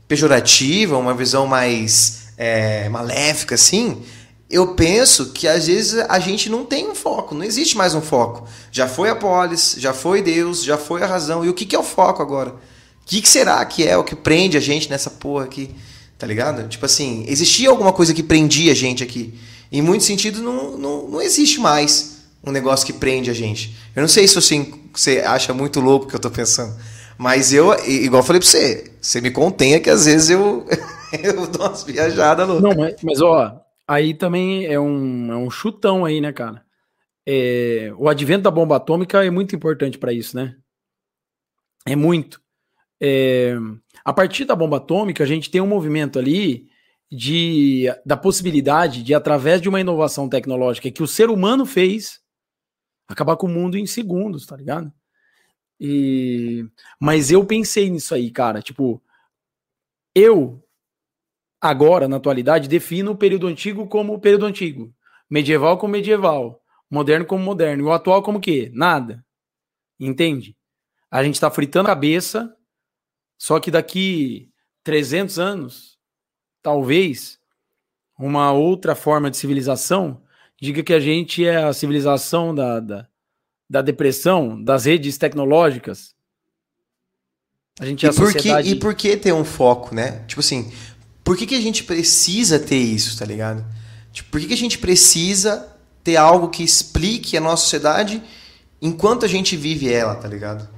pejorativa, 0.07 0.97
uma 0.97 1.13
visão 1.13 1.45
mais 1.45 2.29
é, 2.39 2.89
maléfica, 2.89 3.57
assim, 3.57 4.01
eu 4.53 4.75
penso 4.75 5.33
que 5.33 5.49
às 5.49 5.67
vezes 5.67 6.05
a 6.07 6.19
gente 6.19 6.51
não 6.51 6.63
tem 6.63 6.87
um 6.87 6.95
foco, 6.95 7.35
não 7.35 7.43
existe 7.43 7.75
mais 7.75 7.95
um 7.95 8.03
foco. 8.03 8.47
Já 8.71 8.87
foi 8.87 9.09
a 9.09 9.17
polis, 9.17 9.77
já 9.79 9.95
foi 9.95 10.21
Deus, 10.21 10.63
já 10.63 10.77
foi 10.77 11.03
a 11.03 11.07
razão. 11.07 11.43
E 11.43 11.49
o 11.49 11.55
que, 11.55 11.65
que 11.65 11.75
é 11.75 11.79
o 11.79 11.83
foco 11.83 12.21
agora? 12.21 12.51
O 12.51 13.07
que, 13.07 13.23
que 13.23 13.29
será 13.29 13.65
que 13.65 13.89
é 13.89 13.97
o 13.97 14.05
que 14.05 14.15
prende 14.15 14.59
a 14.59 14.61
gente 14.61 14.91
nessa 14.91 15.09
porra 15.09 15.47
aqui? 15.47 15.75
Tá 16.19 16.27
ligado? 16.27 16.69
Tipo 16.69 16.85
assim, 16.85 17.25
existia 17.27 17.71
alguma 17.71 17.95
coisa 17.95 18.13
que 18.13 18.23
prendia 18.23 18.73
a 18.73 18.75
gente 18.75 19.03
aqui. 19.03 19.33
Em 19.73 19.81
muitos 19.81 20.07
sentidos 20.07 20.43
não, 20.43 20.77
não, 20.77 21.09
não 21.09 21.23
existe 21.23 21.59
mais 21.59 22.19
um 22.45 22.53
negócio 22.53 22.85
que 22.85 22.93
prende 22.93 23.31
a 23.31 23.35
gente. 23.35 23.75
Eu 23.97 24.03
não 24.03 24.09
sei 24.09 24.29
se 24.29 24.35
você, 24.35 24.67
você 24.93 25.21
acha 25.21 25.55
muito 25.55 25.81
louco 25.81 26.05
o 26.05 26.09
que 26.09 26.15
eu 26.15 26.19
estou 26.19 26.31
pensando, 26.31 26.77
mas 27.17 27.55
eu, 27.55 27.73
igual 27.87 28.21
eu 28.21 28.27
falei 28.27 28.39
para 28.39 28.51
você, 28.51 28.91
você 29.01 29.19
me 29.23 29.31
contenha 29.31 29.81
que 29.81 29.89
às 29.89 30.05
vezes 30.05 30.29
eu, 30.29 30.67
eu 31.25 31.47
dou 31.47 31.67
umas 31.67 31.85
viajadas 31.85 32.47
loucas. 32.47 32.77
Não, 32.77 32.85
mas, 32.85 32.97
mas 33.03 33.21
ó, 33.23 33.62
aí 33.87 34.15
também 34.15 34.67
é 34.67 34.79
um, 34.79 35.33
é 35.33 35.37
um 35.37 35.51
chutão 35.51 36.05
aí, 36.05 36.21
né, 36.21 36.33
cara? 36.33 36.65
É, 37.27 37.93
o 37.97 38.09
advento 38.09 38.43
da 38.43 38.51
bomba 38.51 38.77
atômica 38.77 39.25
é 39.25 39.31
muito 39.31 39.55
importante 39.55 39.99
para 39.99 40.13
isso, 40.13 40.37
né? 40.37 40.57
É 41.87 41.97
muito. 41.97 42.41
É, 43.01 43.55
a 44.05 44.13
partir 44.13 44.45
da 44.45 44.55
bomba 44.55 44.77
atômica, 44.77 45.25
a 45.25 45.27
gente 45.27 45.51
tem 45.51 45.61
um 45.61 45.67
movimento 45.67 46.19
ali 46.19 46.69
de, 47.11 47.87
da 48.07 48.17
possibilidade 48.17 49.03
de, 49.03 49.13
através 49.13 49.61
de 49.61 49.69
uma 49.69 49.81
inovação 49.81 50.29
tecnológica 50.29 50.91
que 50.91 51.03
o 51.03 51.07
ser 51.07 51.29
humano 51.29 51.67
fez, 51.67 52.21
acabar 53.07 53.37
com 53.37 53.47
o 53.47 53.51
mundo 53.51 53.77
em 53.77 53.87
segundos, 53.87 54.47
tá 54.47 54.57
ligado? 54.57 54.93
E 55.79 56.65
mas 57.01 57.31
eu 57.31 57.45
pensei 57.45 57.91
nisso 57.91 58.15
aí, 58.15 58.31
cara, 58.31 58.63
tipo, 58.63 59.03
eu 60.15 60.63
agora 61.63 62.09
na 62.09 62.17
atualidade 62.17 62.69
defino 62.69 63.13
o 63.13 63.17
período 63.17 63.47
antigo 63.47 63.87
como 63.87 64.13
o 64.13 64.19
período 64.19 64.47
antigo, 64.47 64.93
medieval 65.31 65.79
como 65.79 65.93
medieval, 65.93 66.61
moderno 66.91 67.25
como 67.25 67.45
moderno, 67.45 67.85
e 67.85 67.87
o 67.87 67.93
atual 67.93 68.21
como 68.21 68.41
quê? 68.41 68.69
Nada. 68.75 69.25
Entende? 69.99 70.57
A 71.09 71.23
gente 71.23 71.39
tá 71.39 71.49
fritando 71.49 71.89
a 71.89 71.93
cabeça, 71.93 72.53
só 73.39 73.61
que 73.61 73.71
daqui 73.71 74.51
300 74.83 75.39
anos, 75.39 75.99
talvez 76.61 77.39
uma 78.19 78.53
outra 78.53 78.97
forma 78.97 79.31
de 79.31 79.37
civilização 79.37 80.21
diga 80.61 80.83
que 80.83 80.93
a 80.93 81.01
gente 81.01 81.45
é 81.45 81.57
a 81.57 81.73
civilização 81.73 82.55
da, 82.55 82.81
da, 82.81 83.09
da 83.71 83.83
depressão, 83.83 84.63
das 84.63 84.85
redes 84.85 85.17
tecnológicas. 85.17 86.15
A 87.81 87.87
gente 87.87 88.05
é 88.05 88.09
a 88.09 88.13
sociedade... 88.13 88.69
Que, 88.69 88.75
e 88.75 88.79
por 88.79 88.95
que 88.95 89.17
ter 89.17 89.33
um 89.33 89.45
foco, 89.45 89.95
né? 89.95 90.25
Tipo 90.27 90.41
assim, 90.41 90.71
por 91.33 91.39
que, 91.39 91.47
que 91.47 91.55
a 91.55 91.61
gente 91.63 91.85
precisa 91.85 92.59
ter 92.59 92.77
isso, 92.77 93.17
tá 93.17 93.25
ligado? 93.25 93.65
Tipo, 94.13 94.29
por 94.33 94.39
que, 94.39 94.49
que 94.49 94.53
a 94.53 94.57
gente 94.57 94.77
precisa 94.77 95.67
ter 96.05 96.19
algo 96.19 96.51
que 96.51 96.63
explique 96.63 97.39
a 97.39 97.41
nossa 97.41 97.63
sociedade 97.63 98.23
enquanto 98.83 99.25
a 99.25 99.29
gente 99.29 99.57
vive 99.57 99.91
ela, 99.91 100.15
tá 100.15 100.29
ligado? 100.29 100.69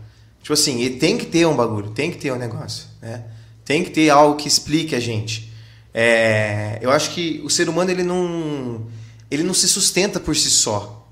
Tipo 0.40 0.52
assim, 0.52 0.88
tem 0.90 1.18
que 1.18 1.26
ter 1.26 1.44
um 1.44 1.56
bagulho, 1.56 1.90
tem 1.90 2.08
que 2.08 2.18
ter 2.18 2.32
um 2.32 2.36
negócio, 2.36 2.86
né? 3.02 3.24
Tem 3.64 3.82
que 3.82 3.90
ter 3.90 4.10
algo 4.10 4.36
que 4.36 4.46
explique 4.46 4.94
a 4.94 5.00
gente. 5.00 5.52
É, 5.92 6.78
eu 6.80 6.92
acho 6.92 7.10
que 7.10 7.42
o 7.44 7.50
ser 7.50 7.68
humano 7.68 7.90
ele 7.90 8.04
não 8.04 8.86
ele 9.28 9.42
não 9.42 9.54
se 9.54 9.66
sustenta 9.66 10.20
por 10.20 10.36
si 10.36 10.50
só. 10.50 11.04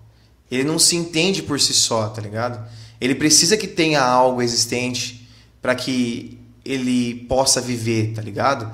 Ele 0.48 0.62
não 0.62 0.78
se 0.78 0.94
entende 0.94 1.42
por 1.42 1.58
si 1.58 1.74
só, 1.74 2.08
tá 2.10 2.22
ligado? 2.22 2.64
Ele 3.00 3.16
precisa 3.16 3.56
que 3.56 3.66
tenha 3.66 4.04
algo 4.04 4.40
existente 4.40 5.28
para 5.60 5.74
que 5.74 6.38
ele 6.64 7.26
possa 7.28 7.60
viver, 7.60 8.12
tá 8.14 8.22
ligado? 8.22 8.72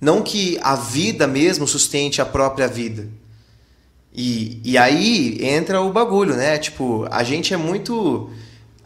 Não 0.00 0.22
que 0.22 0.58
a 0.62 0.76
vida 0.76 1.26
mesmo 1.26 1.66
sustente 1.66 2.20
a 2.20 2.26
própria 2.26 2.68
vida. 2.68 3.08
E, 4.14 4.60
e 4.64 4.78
aí 4.78 5.38
entra 5.40 5.80
o 5.80 5.92
bagulho, 5.92 6.34
né? 6.34 6.58
Tipo, 6.58 7.06
a 7.10 7.22
gente 7.22 7.54
é 7.54 7.56
muito. 7.56 8.30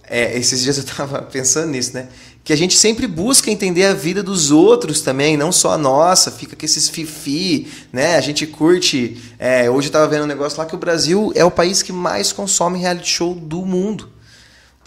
É, 0.05 0.37
esses 0.37 0.63
dias 0.63 0.77
eu 0.77 0.85
tava 0.85 1.23
pensando 1.33 1.71
nisso, 1.71 1.95
né? 1.95 2.09
Que 2.45 2.53
a 2.53 2.57
gente 2.57 2.77
sempre 2.77 3.07
busca 3.07 3.51
entender 3.51 3.85
a 3.85 3.95
vida 3.95 4.23
dos 4.23 4.51
outros 4.51 5.01
também, 5.01 5.37
não 5.37 5.53
só 5.53 5.73
a 5.73 5.79
nossa, 5.79 6.31
fica 6.31 6.57
com 6.57 6.67
esses 6.67 6.89
fifi, 6.89 7.69
né? 7.93 8.17
A 8.17 8.21
gente 8.21 8.47
curte. 8.47 9.23
É, 9.39 9.71
hoje 9.71 9.89
eu 9.89 9.93
tava 9.93 10.09
vendo 10.09 10.25
um 10.25 10.27
negócio 10.27 10.59
lá 10.59 10.67
que 10.67 10.75
o 10.75 10.79
Brasil 10.79 11.33
é 11.35 11.45
o 11.45 11.51
país 11.51 11.83
que 11.83 11.93
mais 11.93 12.33
consome 12.33 12.79
reality 12.79 13.09
show 13.09 13.35
do 13.35 13.65
mundo. 13.65 14.12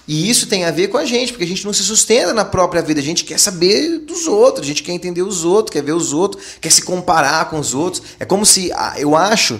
E 0.07 0.29
isso 0.29 0.45
tem 0.47 0.65
a 0.65 0.71
ver 0.71 0.89
com 0.89 0.97
a 0.97 1.05
gente, 1.05 1.31
porque 1.31 1.43
a 1.43 1.47
gente 1.47 1.65
não 1.65 1.73
se 1.73 1.83
sustenta 1.83 2.31
na 2.31 2.45
própria 2.45 2.81
vida, 2.81 2.99
a 2.99 3.03
gente 3.03 3.23
quer 3.23 3.39
saber 3.39 3.99
dos 3.99 4.27
outros, 4.27 4.63
a 4.63 4.67
gente 4.67 4.83
quer 4.83 4.91
entender 4.91 5.23
os 5.23 5.43
outros, 5.43 5.73
quer 5.73 5.81
ver 5.81 5.93
os 5.93 6.13
outros, 6.13 6.43
quer 6.61 6.71
se 6.71 6.83
comparar 6.83 7.49
com 7.49 7.59
os 7.59 7.73
outros. 7.73 8.03
É 8.19 8.25
como 8.25 8.45
se, 8.45 8.71
ah, 8.73 8.93
eu 8.97 9.15
acho, 9.15 9.59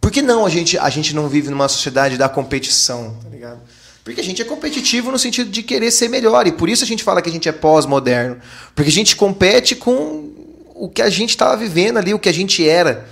por 0.00 0.10
que 0.10 0.22
não 0.22 0.46
a 0.46 0.48
gente, 0.48 0.78
a 0.78 0.88
gente 0.88 1.14
não 1.14 1.28
vive 1.28 1.50
numa 1.50 1.68
sociedade 1.68 2.16
da 2.16 2.28
competição, 2.28 3.16
tá 3.22 3.28
ligado? 3.28 3.60
Porque 4.02 4.20
a 4.20 4.24
gente 4.24 4.40
é 4.40 4.44
competitivo 4.44 5.10
no 5.10 5.18
sentido 5.18 5.50
de 5.50 5.62
querer 5.62 5.90
ser 5.90 6.08
melhor, 6.08 6.46
e 6.46 6.52
por 6.52 6.68
isso 6.68 6.82
a 6.82 6.86
gente 6.86 7.02
fala 7.02 7.20
que 7.20 7.28
a 7.28 7.32
gente 7.32 7.48
é 7.48 7.52
pós-moderno, 7.52 8.38
porque 8.74 8.90
a 8.90 8.92
gente 8.92 9.16
compete 9.16 9.74
com 9.74 10.30
o 10.74 10.88
que 10.88 11.02
a 11.02 11.10
gente 11.10 11.30
estava 11.30 11.56
vivendo 11.56 11.98
ali, 11.98 12.12
o 12.12 12.18
que 12.18 12.28
a 12.28 12.34
gente 12.34 12.66
era. 12.66 13.08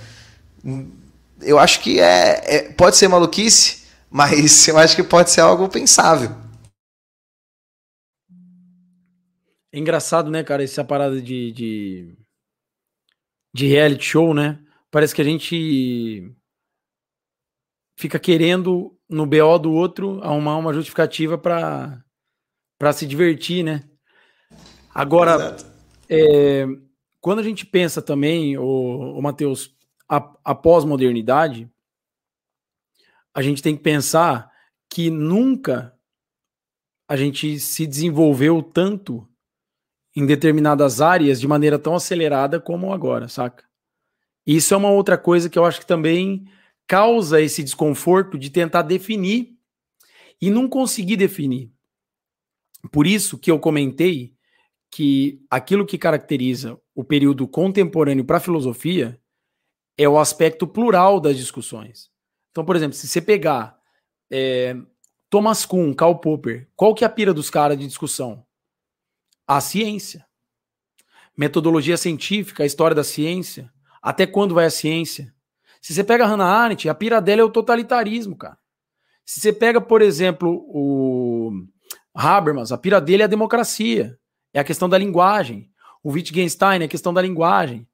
Eu 1.41 1.59
acho 1.59 1.81
que 1.81 1.99
é, 1.99 2.43
é 2.45 2.59
pode 2.73 2.97
ser 2.97 3.07
maluquice, 3.07 3.77
mas 4.09 4.67
eu 4.67 4.77
acho 4.77 4.95
que 4.95 5.03
pode 5.03 5.29
ser 5.31 5.41
algo 5.41 5.67
pensável. 5.69 6.42
É 9.73 9.79
engraçado, 9.79 10.29
né, 10.29 10.43
cara, 10.43 10.63
essa 10.63 10.85
parada 10.85 11.19
de, 11.19 11.51
de, 11.51 12.15
de 13.51 13.65
reality 13.65 14.05
show, 14.05 14.31
né? 14.31 14.63
Parece 14.91 15.15
que 15.15 15.21
a 15.21 15.25
gente 15.25 16.31
fica 17.97 18.19
querendo 18.19 18.95
no 19.09 19.25
BO 19.25 19.57
do 19.57 19.73
outro 19.73 20.21
arrumar 20.21 20.57
uma 20.57 20.73
justificativa 20.73 21.39
para 21.39 21.99
para 22.77 22.93
se 22.93 23.07
divertir, 23.07 23.63
né? 23.63 23.89
Agora, 24.93 25.57
é, 26.07 26.65
quando 27.19 27.39
a 27.39 27.43
gente 27.43 27.65
pensa 27.65 27.99
também, 27.99 28.57
o, 28.57 29.17
o 29.17 29.21
Matheus, 29.23 29.75
a, 30.07 30.17
a 30.43 30.53
pós-modernidade, 30.53 31.67
a 33.33 33.41
gente 33.41 33.63
tem 33.63 33.75
que 33.75 33.81
pensar 33.81 34.51
que 34.87 35.09
nunca 35.09 35.97
a 37.07 37.15
gente 37.15 37.59
se 37.59 37.87
desenvolveu 37.87 38.61
tanto 38.61 39.27
em 40.15 40.25
determinadas 40.25 41.01
áreas 41.01 41.39
de 41.39 41.47
maneira 41.47 41.79
tão 41.79 41.95
acelerada 41.95 42.59
como 42.59 42.93
agora, 42.93 43.27
saca? 43.27 43.65
Isso 44.45 44.73
é 44.73 44.77
uma 44.77 44.91
outra 44.91 45.17
coisa 45.17 45.49
que 45.49 45.57
eu 45.57 45.65
acho 45.65 45.79
que 45.79 45.85
também 45.85 46.45
causa 46.85 47.41
esse 47.41 47.63
desconforto 47.63 48.37
de 48.37 48.49
tentar 48.49 48.81
definir 48.81 49.57
e 50.41 50.49
não 50.49 50.67
conseguir 50.67 51.15
definir. 51.15 51.71
Por 52.91 53.07
isso 53.07 53.37
que 53.37 53.49
eu 53.49 53.59
comentei 53.59 54.35
que 54.91 55.41
aquilo 55.49 55.85
que 55.85 55.97
caracteriza 55.97 56.79
o 56.93 57.03
período 57.03 57.47
contemporâneo 57.47 58.25
para 58.25 58.37
a 58.37 58.41
filosofia 58.41 59.19
é 59.97 60.07
o 60.07 60.19
aspecto 60.19 60.67
plural 60.67 61.19
das 61.19 61.37
discussões. 61.37 62.11
Então, 62.51 62.63
por 62.63 62.75
exemplo, 62.75 62.95
se 62.95 63.07
você 63.07 63.21
pegar 63.21 63.77
é, 64.29 64.75
Thomas 65.29 65.65
Kuhn, 65.65 65.93
Karl 65.93 66.15
Popper, 66.15 66.69
qual 66.75 66.93
que 66.93 67.03
é 67.03 67.07
a 67.07 67.09
pira 67.09 67.33
dos 67.33 67.49
caras 67.49 67.77
de 67.79 67.87
discussão? 67.87 68.45
A 69.57 69.61
ciência. 69.61 70.25
Metodologia 71.35 71.97
científica, 71.97 72.63
a 72.63 72.65
história 72.65 72.95
da 72.95 73.03
ciência. 73.03 73.71
Até 74.01 74.25
quando 74.25 74.55
vai 74.55 74.65
a 74.65 74.69
ciência? 74.69 75.33
Se 75.81 75.93
você 75.93 76.03
pega 76.03 76.23
a 76.23 76.27
Hannah 76.27 76.45
Arendt, 76.45 76.87
a 76.87 76.95
pira 76.95 77.21
dela 77.21 77.41
é 77.41 77.43
o 77.43 77.49
totalitarismo, 77.49 78.37
cara. 78.37 78.57
Se 79.25 79.39
você 79.39 79.51
pega, 79.51 79.81
por 79.81 80.01
exemplo, 80.01 80.65
o 80.67 81.51
Habermas, 82.13 82.71
a 82.71 82.77
pira 82.77 83.01
dele 83.01 83.23
é 83.23 83.25
a 83.25 83.29
democracia. 83.29 84.17
É 84.53 84.59
a 84.59 84.63
questão 84.63 84.87
da 84.87 84.97
linguagem. 84.97 85.69
O 86.03 86.11
Wittgenstein 86.11 86.81
é 86.81 86.85
a 86.85 86.89
questão 86.89 87.13
da 87.13 87.21
linguagem. 87.21 87.87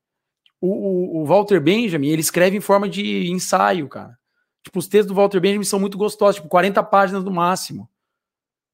O, 0.59 0.67
o, 0.67 1.21
o, 1.21 1.25
Walter 1.25 1.61
Benjamin, 1.61 2.09
ele 2.09 2.21
escreve 2.21 2.57
em 2.57 2.61
forma 2.61 2.89
de 2.89 3.31
ensaio, 3.31 3.87
cara. 3.87 4.17
Tipo, 4.63 4.79
os 4.79 4.87
textos 4.87 5.07
do 5.07 5.15
Walter 5.15 5.39
Benjamin 5.39 5.63
são 5.63 5.79
muito 5.79 5.97
gostosos, 5.97 6.35
tipo, 6.35 6.49
40 6.49 6.83
páginas 6.83 7.23
no 7.23 7.31
máximo. 7.31 7.89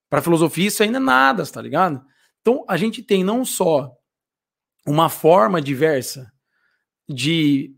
Para 0.10 0.22
filosofia, 0.22 0.68
isso 0.68 0.82
ainda 0.82 0.98
é 0.98 1.02
nada, 1.02 1.46
tá 1.46 1.62
ligado? 1.62 2.04
Então, 2.46 2.64
a 2.68 2.78
gente 2.78 3.02
tem 3.02 3.24
não 3.24 3.44
só 3.44 3.92
uma 4.86 5.10
forma 5.10 5.60
diversa 5.60 6.32
de 7.10 7.76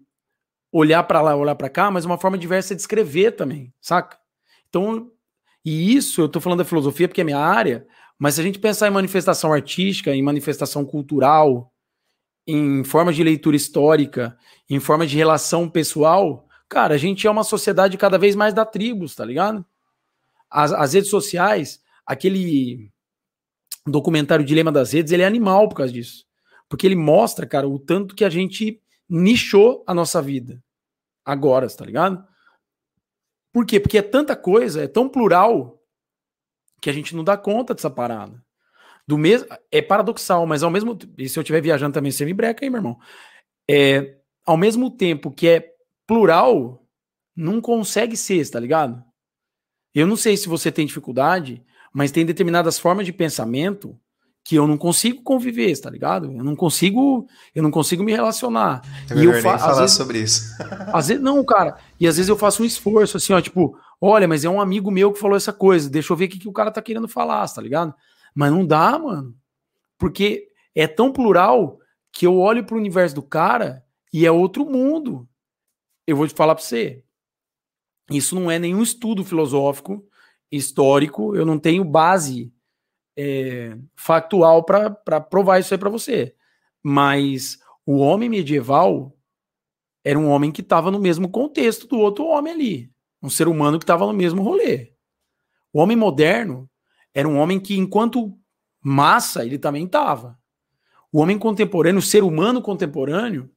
olhar 0.70 1.04
para 1.04 1.22
lá, 1.22 1.38
olhar 1.38 1.56
para 1.56 1.70
cá, 1.70 1.90
mas 1.90 2.04
uma 2.04 2.18
forma 2.18 2.38
diversa 2.38 2.76
de 2.76 2.82
escrever 2.82 3.32
também, 3.32 3.74
saca? 3.80 4.20
Então, 4.68 5.10
e 5.64 5.96
isso 5.96 6.20
eu 6.20 6.26
estou 6.26 6.42
falando 6.42 6.60
da 6.60 6.66
filosofia 6.66 7.08
porque 7.08 7.22
é 7.22 7.24
minha 7.24 7.40
área, 7.40 7.88
mas 8.20 8.36
se 8.36 8.42
a 8.42 8.44
gente 8.44 8.60
pensar 8.60 8.90
em 8.90 8.92
manifestação 8.92 9.54
artística, 9.54 10.14
em 10.14 10.22
manifestação 10.22 10.84
cultural, 10.86 11.72
em 12.46 12.84
formas 12.84 13.16
de 13.16 13.24
leitura 13.24 13.56
histórica, 13.56 14.38
em 14.70 14.82
formas 14.82 15.10
de 15.10 15.16
relação 15.16 15.70
pessoal, 15.70 16.46
cara, 16.68 16.96
a 16.96 16.98
gente 16.98 17.26
é 17.26 17.32
uma 17.32 17.46
sociedade 17.46 17.98
cada 17.98 18.18
vez 18.18 18.36
mais 18.36 18.54
da 18.54 18.66
tribos, 18.66 19.16
tá 19.16 19.24
ligado? 19.24 19.66
As, 20.52 20.74
as 20.74 20.92
redes 20.92 21.10
sociais, 21.10 21.82
aquele 22.06 22.92
documentário 23.92 24.46
Dilema 24.46 24.72
das 24.72 24.92
Redes, 24.92 25.12
ele 25.12 25.24
é 25.24 25.26
animal 25.26 25.68
por 25.70 25.76
causa 25.76 25.94
disso. 25.94 26.26
Porque 26.70 26.86
ele 26.86 26.96
mostra, 26.96 27.46
cara, 27.46 27.68
o 27.68 27.80
tanto 27.80 28.16
que 28.16 28.26
a 28.26 28.30
gente 28.30 28.82
nichou 29.10 29.84
a 29.88 29.94
nossa 29.94 30.22
vida. 30.22 30.62
Agora, 31.24 31.68
tá 31.70 31.86
ligado? 31.86 32.26
Por 33.54 33.66
quê? 33.66 33.80
Porque 33.80 33.98
é 33.98 34.02
tanta 34.02 34.36
coisa, 34.36 34.84
é 34.84 34.88
tão 34.88 35.08
plural, 35.10 35.78
que 36.82 36.90
a 36.90 36.94
gente 36.94 37.16
não 37.16 37.24
dá 37.24 37.38
conta 37.38 37.74
dessa 37.74 37.90
parada. 37.90 38.44
Do 39.08 39.18
mesmo, 39.18 39.48
é 39.72 39.82
paradoxal, 39.82 40.46
mas 40.46 40.64
ao 40.64 40.70
mesmo 40.70 40.98
e 41.18 41.30
se 41.30 41.40
eu 41.40 41.42
estiver 41.42 41.62
viajando 41.62 41.94
também, 41.94 42.12
você 42.12 42.26
me 42.26 42.34
breca 42.34 42.66
aí, 42.66 42.70
meu 42.70 42.80
irmão. 42.80 43.00
É, 43.70 44.18
ao 44.46 44.58
mesmo 44.58 44.92
tempo 44.92 45.32
que 45.32 45.48
é 45.48 45.74
plural, 46.06 46.86
não 47.36 47.62
consegue 47.62 48.18
ser, 48.18 48.50
tá 48.50 48.60
ligado? 48.60 49.04
Eu 49.94 50.06
não 50.06 50.16
sei 50.16 50.36
se 50.36 50.48
você 50.48 50.72
tem 50.72 50.86
dificuldade, 50.86 51.66
mas 51.98 52.12
tem 52.12 52.24
determinadas 52.24 52.78
formas 52.78 53.08
de 53.08 53.12
pensamento 53.12 54.00
que 54.44 54.54
eu 54.54 54.68
não 54.68 54.78
consigo 54.78 55.24
conviver, 55.24 55.76
tá 55.82 55.90
ligado? 55.90 56.32
Eu 56.32 56.44
não 56.44 56.56
consigo, 56.56 57.28
eu 57.56 57.64
não 57.64 57.72
consigo 57.72 58.04
me 58.04 58.12
relacionar. 58.12 58.84
É 59.10 59.16
e 59.16 59.26
eu 59.26 59.42
faço 59.42 59.66
falar 59.66 59.82
vezes, 59.82 59.98
sobre 59.98 60.20
isso. 60.20 60.44
às 60.94 61.08
vezes 61.08 61.24
não, 61.24 61.44
cara. 61.44 61.76
E 62.00 62.08
às 62.08 62.18
vezes 62.18 62.30
eu 62.30 62.38
faço 62.38 62.62
um 62.62 62.68
esforço 62.68 63.18
assim, 63.18 63.34
ó, 63.34 63.42
tipo, 63.42 63.76
olha, 64.00 64.28
mas 64.28 64.46
é 64.46 64.50
um 64.50 64.62
amigo 64.62 64.92
meu 64.92 65.12
que 65.12 65.18
falou 65.18 65.36
essa 65.36 65.52
coisa, 65.52 65.90
deixa 65.90 66.14
eu 66.14 66.18
ver 66.18 66.26
o 66.26 66.30
que, 66.30 66.38
que 66.38 66.48
o 66.48 66.54
cara 66.54 66.70
tá 66.70 66.84
querendo 66.84 67.08
falar, 67.08 67.52
tá 67.52 67.64
ligado? 67.64 67.96
Mas 68.36 68.52
não 68.52 68.64
dá, 68.64 69.00
mano. 69.00 69.36
Porque 69.98 70.50
é 70.76 70.86
tão 70.86 71.12
plural 71.12 71.80
que 72.12 72.28
eu 72.28 72.38
olho 72.38 72.64
pro 72.64 72.78
universo 72.78 73.16
do 73.16 73.24
cara 73.24 73.84
e 74.14 74.24
é 74.24 74.32
outro 74.32 74.70
mundo. 74.70 75.28
Eu 76.06 76.16
vou 76.16 76.28
te 76.28 76.36
falar 76.36 76.54
para 76.54 76.64
você. 76.64 77.04
Isso 78.12 78.36
não 78.36 78.52
é 78.52 78.60
nenhum 78.60 78.84
estudo 78.84 79.26
filosófico, 79.26 80.08
histórico, 80.52 81.36
eu 81.36 81.46
não 81.46 81.60
tenho 81.60 81.84
base 81.84 82.52
é, 83.18 83.78
factual 83.96 84.64
para 84.64 85.20
provar 85.22 85.60
isso 85.60 85.74
aí 85.74 85.78
para 85.78 85.90
você. 85.90 86.36
Mas 86.82 87.60
o 87.86 87.98
homem 87.98 88.30
medieval 88.30 89.16
era 90.04 90.18
um 90.18 90.30
homem 90.30 90.52
que 90.52 90.62
estava 90.62 90.90
no 90.92 91.00
mesmo 91.00 91.30
contexto 91.30 91.88
do 91.88 91.98
outro 91.98 92.26
homem 92.26 92.54
ali. 92.54 92.92
Um 93.22 93.30
ser 93.30 93.48
humano 93.48 93.78
que 93.80 93.84
estava 93.84 94.06
no 94.06 94.14
mesmo 94.14 94.42
rolê. 94.42 94.94
O 95.74 95.80
homem 95.80 95.98
moderno 95.98 96.70
era 97.14 97.28
um 97.28 97.38
homem 97.38 97.60
que, 97.60 97.78
enquanto 97.78 98.38
massa, 98.82 99.46
ele 99.46 99.58
também 99.58 99.86
estava. 99.86 100.40
O 101.12 101.20
homem 101.20 101.38
contemporâneo, 101.38 102.00
o 102.00 102.02
ser 102.02 102.24
humano 102.24 102.62
contemporâneo, 102.62 103.50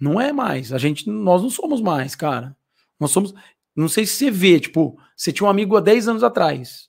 não 0.00 0.20
é 0.20 0.32
mais. 0.32 0.72
A 0.72 0.78
gente, 0.78 1.10
nós 1.10 1.42
não 1.42 1.50
somos 1.50 1.80
mais, 1.80 2.14
cara. 2.14 2.56
Nós 2.98 3.10
somos. 3.10 3.34
Não 3.74 3.88
sei 3.88 4.06
se 4.06 4.14
você 4.14 4.30
vê, 4.30 4.60
tipo, 4.60 4.98
você 5.18 5.32
tinha 5.32 5.48
um 5.48 5.50
amigo 5.50 5.76
há 5.76 5.80
10 5.80 6.06
anos 6.06 6.22
atrás. 6.22 6.88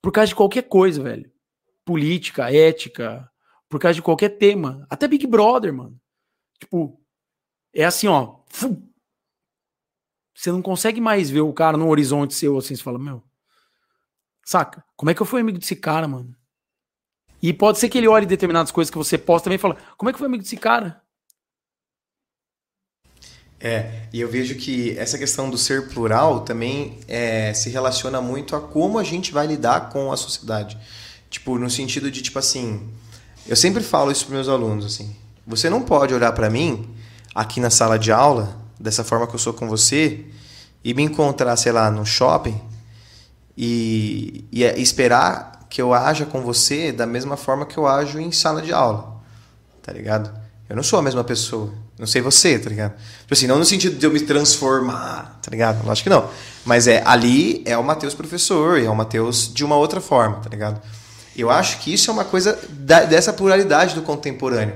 Por 0.00 0.12
causa 0.12 0.28
de 0.28 0.36
qualquer 0.36 0.62
coisa, 0.62 1.02
velho. 1.02 1.28
Política, 1.84 2.52
ética, 2.54 3.28
por 3.68 3.80
causa 3.80 3.96
de 3.96 4.02
qualquer 4.02 4.38
tema. 4.38 4.86
Até 4.88 5.08
Big 5.08 5.26
Brother, 5.26 5.74
mano. 5.74 6.00
Tipo, 6.60 7.02
é 7.74 7.84
assim, 7.84 8.06
ó. 8.06 8.38
Você 10.32 10.52
não 10.52 10.62
consegue 10.62 11.00
mais 11.00 11.28
ver 11.28 11.40
o 11.40 11.52
cara 11.52 11.76
no 11.76 11.88
horizonte 11.88 12.32
seu 12.32 12.56
assim, 12.56 12.76
você 12.76 12.82
fala, 12.82 12.96
meu. 12.96 13.24
Saca? 14.44 14.84
Como 14.94 15.10
é 15.10 15.14
que 15.14 15.20
eu 15.20 15.26
fui 15.26 15.40
amigo 15.40 15.58
desse 15.58 15.74
cara, 15.74 16.06
mano? 16.06 16.32
E 17.42 17.52
pode 17.52 17.78
ser 17.78 17.88
que 17.88 17.98
ele 17.98 18.06
olhe 18.06 18.24
determinadas 18.24 18.70
coisas 18.70 18.88
que 18.90 18.96
você 18.96 19.18
posta 19.18 19.44
também 19.44 19.56
e 19.56 19.60
fala, 19.60 19.76
como 19.96 20.10
é 20.10 20.12
que 20.12 20.18
foi 20.18 20.28
amigo 20.28 20.44
desse 20.44 20.56
cara? 20.56 21.02
É, 23.60 24.02
e 24.12 24.20
eu 24.20 24.28
vejo 24.28 24.54
que 24.54 24.96
essa 24.96 25.18
questão 25.18 25.50
do 25.50 25.58
ser 25.58 25.88
plural 25.88 26.40
também 26.40 26.98
é, 27.08 27.52
se 27.52 27.68
relaciona 27.70 28.20
muito 28.20 28.54
a 28.54 28.60
como 28.60 28.98
a 28.98 29.04
gente 29.04 29.32
vai 29.32 29.46
lidar 29.46 29.88
com 29.88 30.12
a 30.12 30.16
sociedade. 30.16 30.78
Tipo, 31.28 31.58
no 31.58 31.68
sentido 31.68 32.10
de, 32.10 32.22
tipo 32.22 32.38
assim, 32.38 32.88
eu 33.46 33.56
sempre 33.56 33.82
falo 33.82 34.12
isso 34.12 34.26
para 34.26 34.36
meus 34.36 34.48
alunos 34.48 34.86
assim. 34.86 35.14
Você 35.46 35.68
não 35.68 35.82
pode 35.82 36.14
olhar 36.14 36.32
para 36.32 36.48
mim 36.48 36.88
aqui 37.34 37.60
na 37.60 37.70
sala 37.70 37.98
de 37.98 38.12
aula 38.12 38.56
dessa 38.78 39.02
forma 39.02 39.26
que 39.26 39.34
eu 39.34 39.38
sou 39.38 39.52
com 39.52 39.68
você 39.68 40.24
e 40.84 40.94
me 40.94 41.02
encontrar, 41.02 41.56
sei 41.56 41.72
lá, 41.72 41.90
no 41.90 42.06
shopping 42.06 42.60
e, 43.56 44.44
e 44.52 44.62
esperar 44.62 45.66
que 45.68 45.82
eu 45.82 45.92
haja 45.92 46.24
com 46.24 46.42
você 46.42 46.92
da 46.92 47.06
mesma 47.06 47.36
forma 47.36 47.66
que 47.66 47.76
eu 47.76 47.86
ajo 47.86 48.20
em 48.20 48.30
sala 48.30 48.62
de 48.62 48.72
aula, 48.72 49.20
tá 49.82 49.92
ligado? 49.92 50.32
Eu 50.68 50.76
não 50.76 50.82
sou 50.82 50.98
a 50.98 51.02
mesma 51.02 51.24
pessoa. 51.24 51.72
Não 51.98 52.06
sei 52.06 52.22
você, 52.22 52.58
tá 52.58 52.70
ligado? 52.70 52.92
Tipo 52.92 53.34
assim, 53.34 53.46
não 53.46 53.58
no 53.58 53.64
sentido 53.64 53.98
de 53.98 54.06
eu 54.06 54.10
me 54.10 54.20
transformar, 54.20 55.40
tá 55.42 55.50
ligado? 55.50 55.84
Lógico 55.84 56.04
que 56.04 56.14
não. 56.14 56.30
Mas 56.64 56.86
é 56.86 57.02
ali 57.04 57.62
é 57.64 57.76
o 57.76 57.82
Matheus 57.82 58.14
professor 58.14 58.78
e 58.78 58.86
é 58.86 58.90
o 58.90 58.94
Matheus 58.94 59.52
de 59.52 59.64
uma 59.64 59.76
outra 59.76 60.00
forma, 60.00 60.36
tá 60.36 60.48
ligado? 60.48 60.80
Eu 61.36 61.50
acho 61.50 61.78
que 61.78 61.92
isso 61.92 62.10
é 62.10 62.12
uma 62.12 62.24
coisa 62.24 62.58
da, 62.68 63.04
dessa 63.04 63.32
pluralidade 63.32 63.94
do 63.94 64.02
contemporâneo. 64.02 64.74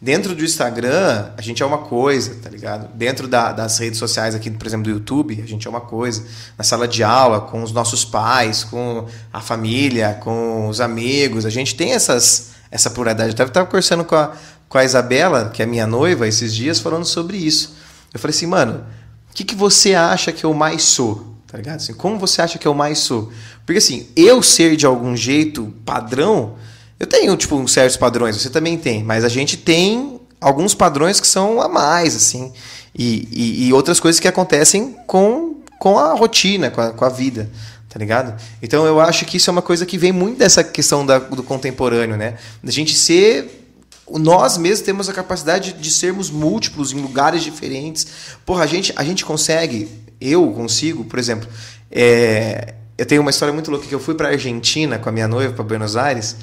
Dentro 0.00 0.34
do 0.34 0.44
Instagram, 0.44 1.30
a 1.36 1.40
gente 1.40 1.62
é 1.62 1.66
uma 1.66 1.78
coisa, 1.78 2.36
tá 2.42 2.50
ligado? 2.50 2.88
Dentro 2.94 3.26
da, 3.26 3.50
das 3.50 3.78
redes 3.78 3.98
sociais 3.98 4.34
aqui, 4.34 4.50
por 4.50 4.66
exemplo, 4.66 4.84
do 4.84 4.90
YouTube, 4.90 5.40
a 5.42 5.46
gente 5.46 5.66
é 5.66 5.70
uma 5.70 5.80
coisa. 5.80 6.24
Na 6.58 6.62
sala 6.62 6.86
de 6.86 7.02
aula, 7.02 7.40
com 7.40 7.62
os 7.62 7.72
nossos 7.72 8.04
pais, 8.04 8.62
com 8.62 9.06
a 9.32 9.40
família, 9.40 10.18
com 10.22 10.68
os 10.68 10.80
amigos, 10.80 11.46
a 11.46 11.50
gente 11.50 11.74
tem 11.74 11.92
essas, 11.92 12.50
essa 12.70 12.90
pluralidade. 12.90 13.34
Eu 13.36 13.46
estava 13.46 13.66
conversando 13.66 14.04
com 14.04 14.14
a, 14.14 14.32
com 14.68 14.78
a 14.78 14.84
Isabela, 14.84 15.50
que 15.50 15.62
é 15.62 15.66
minha 15.66 15.86
noiva, 15.86 16.26
esses 16.26 16.54
dias, 16.54 16.80
falando 16.80 17.04
sobre 17.04 17.36
isso. 17.36 17.76
Eu 18.12 18.20
falei 18.20 18.34
assim, 18.34 18.46
mano, 18.46 18.84
o 19.30 19.34
que, 19.34 19.44
que 19.44 19.54
você 19.54 19.94
acha 19.94 20.32
que 20.32 20.44
eu 20.44 20.52
mais 20.54 20.82
sou? 20.82 21.34
Tá 21.46 21.58
ligado? 21.58 21.76
Assim, 21.76 21.94
como 21.94 22.18
você 22.18 22.42
acha 22.42 22.58
que 22.58 22.66
eu 22.66 22.74
mais 22.74 22.98
sou? 22.98 23.32
Porque 23.64 23.78
assim, 23.78 24.08
eu 24.16 24.42
ser 24.42 24.76
de 24.76 24.86
algum 24.86 25.16
jeito 25.16 25.72
padrão 25.84 26.56
eu 26.98 27.06
tenho, 27.06 27.36
tipo, 27.36 27.56
uns 27.56 27.72
certos 27.72 27.96
padrões, 27.96 28.36
você 28.36 28.48
também 28.48 28.78
tem, 28.78 29.04
mas 29.04 29.22
a 29.22 29.28
gente 29.28 29.56
tem 29.56 30.18
alguns 30.40 30.74
padrões 30.74 31.20
que 31.20 31.26
são 31.26 31.60
a 31.60 31.68
mais, 31.68 32.16
assim, 32.16 32.52
e, 32.94 33.28
e, 33.30 33.66
e 33.66 33.72
outras 33.72 34.00
coisas 34.00 34.18
que 34.18 34.26
acontecem 34.26 34.96
com, 35.06 35.56
com 35.78 35.98
a 35.98 36.14
rotina, 36.14 36.70
com 36.70 36.80
a, 36.80 36.92
com 36.92 37.04
a 37.04 37.10
vida, 37.10 37.50
tá 37.90 37.98
ligado? 37.98 38.40
Então 38.62 38.86
eu 38.86 38.98
acho 38.98 39.26
que 39.26 39.36
isso 39.36 39.50
é 39.50 39.52
uma 39.52 39.60
coisa 39.60 39.84
que 39.84 39.98
vem 39.98 40.10
muito 40.10 40.38
dessa 40.38 40.64
questão 40.64 41.04
da, 41.04 41.18
do 41.18 41.42
contemporâneo, 41.42 42.16
né? 42.16 42.36
Da 42.62 42.72
gente 42.72 42.94
ser. 42.94 43.64
Nós 44.10 44.56
mesmos 44.56 44.82
temos 44.82 45.08
a 45.08 45.12
capacidade 45.12 45.72
de 45.72 45.90
sermos 45.90 46.30
múltiplos 46.30 46.92
em 46.92 47.00
lugares 47.00 47.42
diferentes. 47.42 48.06
Porra, 48.44 48.62
a 48.62 48.66
gente, 48.66 48.92
a 48.94 49.02
gente 49.02 49.24
consegue, 49.24 49.88
eu 50.20 50.52
consigo, 50.52 51.04
por 51.04 51.18
exemplo, 51.18 51.48
é, 51.90 52.74
eu 52.96 53.04
tenho 53.04 53.20
uma 53.20 53.30
história 53.30 53.52
muito 53.52 53.70
louca 53.70 53.86
que 53.86 53.94
eu 53.94 54.00
fui 54.00 54.14
para 54.14 54.28
Argentina 54.28 54.98
com 54.98 55.08
a 55.08 55.12
minha 55.12 55.26
noiva, 55.26 55.52
para 55.52 55.64
Buenos 55.64 55.96
Aires. 55.96 56.36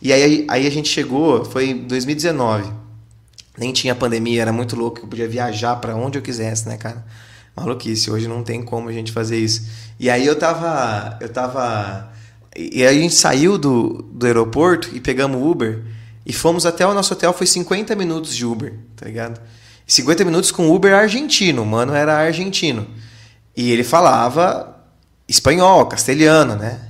E 0.00 0.12
aí, 0.12 0.44
aí 0.48 0.66
a 0.66 0.70
gente 0.70 0.88
chegou, 0.88 1.44
foi 1.44 1.70
em 1.70 1.86
2019. 1.86 2.70
Nem 3.56 3.72
tinha 3.72 3.94
pandemia, 3.94 4.42
era 4.42 4.52
muito 4.52 4.76
louco, 4.76 5.00
eu 5.00 5.06
podia 5.08 5.26
viajar 5.26 5.76
para 5.76 5.96
onde 5.96 6.18
eu 6.18 6.22
quisesse, 6.22 6.68
né, 6.68 6.76
cara? 6.76 7.04
Maluquice, 7.56 8.10
hoje 8.10 8.28
não 8.28 8.42
tem 8.42 8.62
como 8.62 8.90
a 8.90 8.92
gente 8.92 9.10
fazer 9.10 9.38
isso. 9.38 9.66
E 9.98 10.10
aí 10.10 10.26
eu 10.26 10.36
tava. 10.36 11.18
Eu 11.22 11.28
tava. 11.30 12.12
E 12.54 12.84
aí 12.84 12.98
a 12.98 13.00
gente 13.00 13.14
saiu 13.14 13.56
do, 13.56 14.02
do 14.12 14.26
aeroporto 14.26 14.90
e 14.94 15.00
pegamos 15.00 15.42
Uber 15.42 15.82
e 16.26 16.32
fomos 16.32 16.66
até 16.66 16.84
o 16.84 16.92
nosso 16.92 17.12
hotel, 17.14 17.32
foi 17.32 17.46
50 17.46 17.94
minutos 17.94 18.34
de 18.34 18.44
Uber, 18.44 18.74
tá 18.96 19.06
ligado? 19.06 19.40
50 19.86 20.24
minutos 20.24 20.50
com 20.50 20.68
Uber 20.74 20.92
argentino, 20.92 21.62
o 21.62 21.66
mano 21.66 21.94
era 21.94 22.18
argentino. 22.18 22.84
E 23.56 23.70
ele 23.70 23.84
falava 23.84 24.76
espanhol, 25.28 25.86
castelhano, 25.86 26.56
né? 26.56 26.80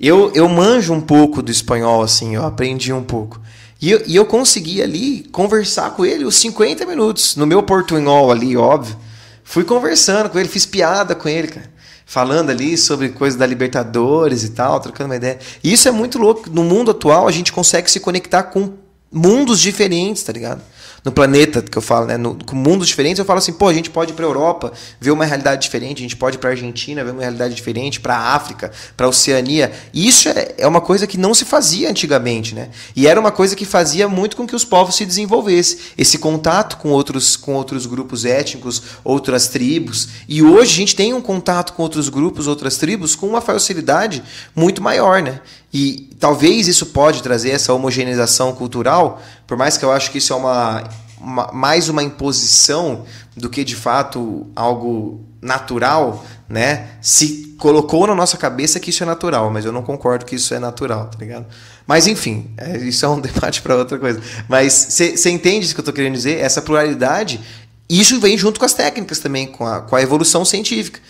Eu, 0.00 0.32
eu 0.34 0.48
manjo 0.48 0.92
um 0.92 1.00
pouco 1.00 1.40
do 1.40 1.52
espanhol, 1.52 2.02
assim, 2.02 2.34
eu 2.34 2.44
aprendi 2.44 2.92
um 2.92 3.04
pouco. 3.04 3.40
E 3.80 3.92
eu, 3.92 4.02
e 4.06 4.16
eu 4.16 4.26
consegui 4.26 4.82
ali 4.82 5.22
conversar 5.30 5.92
com 5.92 6.04
ele 6.04 6.24
os 6.24 6.34
50 6.36 6.84
minutos, 6.84 7.36
no 7.36 7.46
meu 7.46 7.62
portunhol 7.62 8.32
ali, 8.32 8.56
óbvio. 8.56 8.96
Fui 9.44 9.62
conversando 9.62 10.28
com 10.28 10.38
ele, 10.38 10.48
fiz 10.48 10.66
piada 10.66 11.14
com 11.14 11.28
ele, 11.28 11.48
cara. 11.48 11.70
Falando 12.04 12.50
ali 12.50 12.76
sobre 12.76 13.10
coisas 13.10 13.38
da 13.38 13.46
Libertadores 13.46 14.42
e 14.42 14.50
tal, 14.50 14.80
trocando 14.80 15.10
uma 15.10 15.16
ideia. 15.16 15.38
E 15.62 15.72
isso 15.72 15.86
é 15.86 15.92
muito 15.92 16.18
louco. 16.18 16.50
No 16.50 16.64
mundo 16.64 16.90
atual, 16.90 17.28
a 17.28 17.32
gente 17.32 17.52
consegue 17.52 17.88
se 17.88 18.00
conectar 18.00 18.42
com 18.42 18.74
mundos 19.10 19.60
diferentes, 19.60 20.22
tá 20.22 20.32
ligado? 20.32 20.62
no 21.04 21.10
planeta 21.10 21.62
que 21.62 21.76
eu 21.76 21.82
falo, 21.82 22.06
né? 22.06 22.16
No, 22.16 22.34
com 22.44 22.54
mundos 22.54 22.86
diferentes, 22.88 23.18
eu 23.18 23.24
falo 23.24 23.38
assim, 23.38 23.52
pô, 23.52 23.68
a 23.68 23.74
gente 23.74 23.90
pode 23.90 24.12
ir 24.12 24.14
para 24.14 24.24
Europa, 24.24 24.72
ver 25.00 25.10
uma 25.10 25.24
realidade 25.24 25.62
diferente, 25.62 25.98
a 25.98 26.02
gente 26.02 26.16
pode 26.16 26.36
ir 26.36 26.38
para 26.38 26.50
Argentina, 26.50 27.02
ver 27.02 27.12
uma 27.12 27.22
realidade 27.22 27.54
diferente, 27.54 28.00
para 28.00 28.16
África, 28.16 28.70
para 28.96 29.08
Oceania. 29.08 29.72
Isso 29.94 30.28
é, 30.28 30.54
é 30.58 30.66
uma 30.66 30.80
coisa 30.80 31.06
que 31.06 31.16
não 31.16 31.34
se 31.34 31.44
fazia 31.44 31.88
antigamente, 31.88 32.54
né? 32.54 32.68
E 32.94 33.06
era 33.06 33.18
uma 33.18 33.30
coisa 33.30 33.56
que 33.56 33.64
fazia 33.64 34.08
muito 34.08 34.36
com 34.36 34.46
que 34.46 34.54
os 34.54 34.64
povos 34.64 34.94
se 34.94 35.06
desenvolvessem, 35.06 35.78
esse 35.96 36.18
contato 36.18 36.76
com 36.76 36.90
outros 36.90 37.36
com 37.36 37.54
outros 37.54 37.86
grupos 37.86 38.24
étnicos, 38.24 38.82
outras 39.02 39.48
tribos. 39.48 40.08
E 40.28 40.42
hoje 40.42 40.72
a 40.72 40.76
gente 40.76 40.96
tem 40.96 41.14
um 41.14 41.20
contato 41.20 41.72
com 41.72 41.82
outros 41.82 42.08
grupos, 42.08 42.46
outras 42.46 42.76
tribos 42.76 43.14
com 43.16 43.26
uma 43.26 43.40
facilidade 43.40 44.22
muito 44.54 44.82
maior, 44.82 45.22
né? 45.22 45.40
E 45.72 46.10
talvez 46.18 46.66
isso 46.66 46.86
pode 46.86 47.22
trazer 47.22 47.50
essa 47.50 47.72
homogeneização 47.72 48.52
cultural, 48.52 49.22
por 49.46 49.56
mais 49.56 49.76
que 49.76 49.84
eu 49.84 49.92
acho 49.92 50.10
que 50.10 50.18
isso 50.18 50.32
é 50.32 50.36
uma, 50.36 50.84
uma, 51.20 51.50
mais 51.52 51.88
uma 51.88 52.02
imposição 52.02 53.04
do 53.36 53.48
que 53.48 53.62
de 53.62 53.76
fato 53.76 54.46
algo 54.56 55.20
natural, 55.40 56.24
né? 56.48 56.88
Se 57.00 57.54
colocou 57.56 58.06
na 58.06 58.14
nossa 58.14 58.36
cabeça 58.36 58.80
que 58.80 58.90
isso 58.90 59.02
é 59.02 59.06
natural, 59.06 59.50
mas 59.50 59.64
eu 59.64 59.70
não 59.70 59.82
concordo 59.82 60.24
que 60.24 60.34
isso 60.34 60.52
é 60.54 60.58
natural, 60.58 61.06
tá 61.06 61.18
ligado? 61.18 61.46
Mas 61.86 62.06
enfim, 62.06 62.50
é, 62.56 62.78
isso 62.78 63.04
é 63.04 63.08
um 63.08 63.20
debate 63.20 63.62
para 63.62 63.76
outra 63.76 63.98
coisa. 63.98 64.20
Mas 64.48 64.72
você 64.72 65.30
entende 65.30 65.66
isso 65.66 65.74
que 65.74 65.80
eu 65.80 65.82
estou 65.82 65.94
querendo 65.94 66.14
dizer? 66.14 66.38
Essa 66.38 66.60
pluralidade, 66.60 67.40
isso 67.88 68.18
vem 68.18 68.36
junto 68.36 68.58
com 68.58 68.66
as 68.66 68.74
técnicas 68.74 69.18
também, 69.18 69.46
com 69.46 69.66
a, 69.66 69.82
com 69.82 69.94
a 69.94 70.02
evolução 70.02 70.44
científica. 70.44 71.00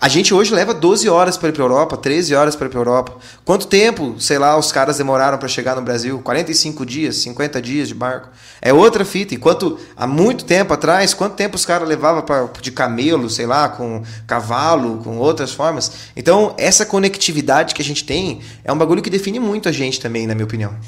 A 0.00 0.06
gente 0.06 0.32
hoje 0.32 0.54
leva 0.54 0.72
12 0.72 1.08
horas 1.08 1.36
para 1.36 1.48
ir 1.48 1.52
para 1.52 1.62
a 1.62 1.64
Europa, 1.64 1.96
13 1.96 2.32
horas 2.32 2.54
para 2.54 2.68
ir 2.68 2.70
para 2.70 2.78
a 2.78 2.82
Europa. 2.82 3.18
Quanto 3.44 3.66
tempo, 3.66 4.14
sei 4.20 4.38
lá, 4.38 4.56
os 4.56 4.70
caras 4.70 4.98
demoraram 4.98 5.38
para 5.38 5.48
chegar 5.48 5.74
no 5.74 5.82
Brasil? 5.82 6.20
45 6.22 6.86
dias, 6.86 7.16
50 7.16 7.60
dias 7.60 7.88
de 7.88 7.94
barco. 7.94 8.30
É 8.62 8.72
outra 8.72 9.04
fita. 9.04 9.34
Enquanto 9.34 9.76
há 9.96 10.06
muito 10.06 10.44
tempo 10.44 10.72
atrás, 10.72 11.14
quanto 11.14 11.34
tempo 11.34 11.56
os 11.56 11.66
caras 11.66 11.88
levavam 11.88 12.24
de 12.60 12.70
camelo, 12.70 13.28
sei 13.28 13.44
lá, 13.44 13.68
com 13.68 14.04
cavalo, 14.24 15.02
com 15.02 15.18
outras 15.18 15.52
formas. 15.52 16.12
Então, 16.14 16.54
essa 16.56 16.86
conectividade 16.86 17.74
que 17.74 17.82
a 17.82 17.84
gente 17.84 18.04
tem 18.04 18.40
é 18.62 18.72
um 18.72 18.78
bagulho 18.78 19.02
que 19.02 19.10
define 19.10 19.40
muito 19.40 19.68
a 19.68 19.72
gente 19.72 20.00
também, 20.00 20.28
na 20.28 20.34
minha 20.34 20.46
opinião. 20.46 20.78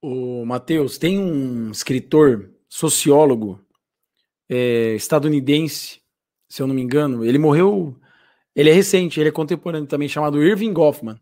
O 0.00 0.44
Matheus, 0.46 0.98
tem 0.98 1.18
um 1.18 1.72
escritor, 1.72 2.48
sociólogo 2.68 3.60
é, 4.48 4.94
estadunidense 4.94 6.01
se 6.52 6.60
eu 6.60 6.66
não 6.66 6.74
me 6.74 6.82
engano. 6.82 7.24
Ele 7.24 7.38
morreu. 7.38 7.96
Ele 8.54 8.68
é 8.68 8.72
recente, 8.74 9.18
ele 9.18 9.30
é 9.30 9.32
contemporâneo 9.32 9.88
também, 9.88 10.06
chamado 10.06 10.42
Irving 10.42 10.74
Goffman, 10.74 11.18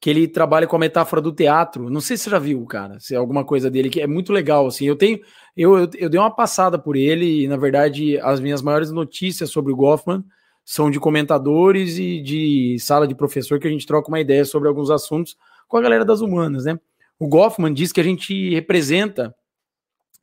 que 0.00 0.08
ele 0.08 0.28
trabalha 0.28 0.64
com 0.68 0.76
a 0.76 0.78
metáfora 0.78 1.20
do 1.20 1.32
teatro. 1.32 1.90
Não 1.90 2.00
sei 2.00 2.16
se 2.16 2.22
você 2.22 2.30
já 2.30 2.38
viu, 2.38 2.64
cara, 2.66 3.00
se 3.00 3.12
é 3.12 3.18
alguma 3.18 3.44
coisa 3.44 3.68
dele, 3.68 3.90
que 3.90 4.00
é 4.00 4.06
muito 4.06 4.32
legal. 4.32 4.68
Assim, 4.68 4.86
eu 4.86 4.94
tenho. 4.94 5.18
Eu, 5.56 5.76
eu, 5.76 5.90
eu 5.98 6.08
dei 6.08 6.20
uma 6.20 6.30
passada 6.30 6.78
por 6.78 6.94
ele, 6.94 7.42
e 7.42 7.48
na 7.48 7.56
verdade, 7.56 8.16
as 8.20 8.38
minhas 8.38 8.62
maiores 8.62 8.92
notícias 8.92 9.50
sobre 9.50 9.72
o 9.72 9.76
Goffman 9.76 10.24
são 10.64 10.88
de 10.88 11.00
comentadores 11.00 11.98
e 11.98 12.22
de 12.22 12.76
sala 12.78 13.08
de 13.08 13.14
professor 13.16 13.58
que 13.58 13.66
a 13.66 13.70
gente 13.70 13.84
troca 13.84 14.06
uma 14.06 14.20
ideia 14.20 14.44
sobre 14.44 14.68
alguns 14.68 14.88
assuntos 14.88 15.36
com 15.66 15.78
a 15.78 15.82
galera 15.82 16.04
das 16.04 16.20
humanas, 16.20 16.64
né? 16.64 16.78
O 17.18 17.26
Goffman 17.26 17.74
diz 17.74 17.90
que 17.90 18.00
a 18.00 18.04
gente 18.04 18.54
representa 18.54 19.34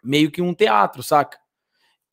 meio 0.02 0.32
que 0.32 0.42
um 0.42 0.54
teatro, 0.54 1.04
saca? 1.04 1.38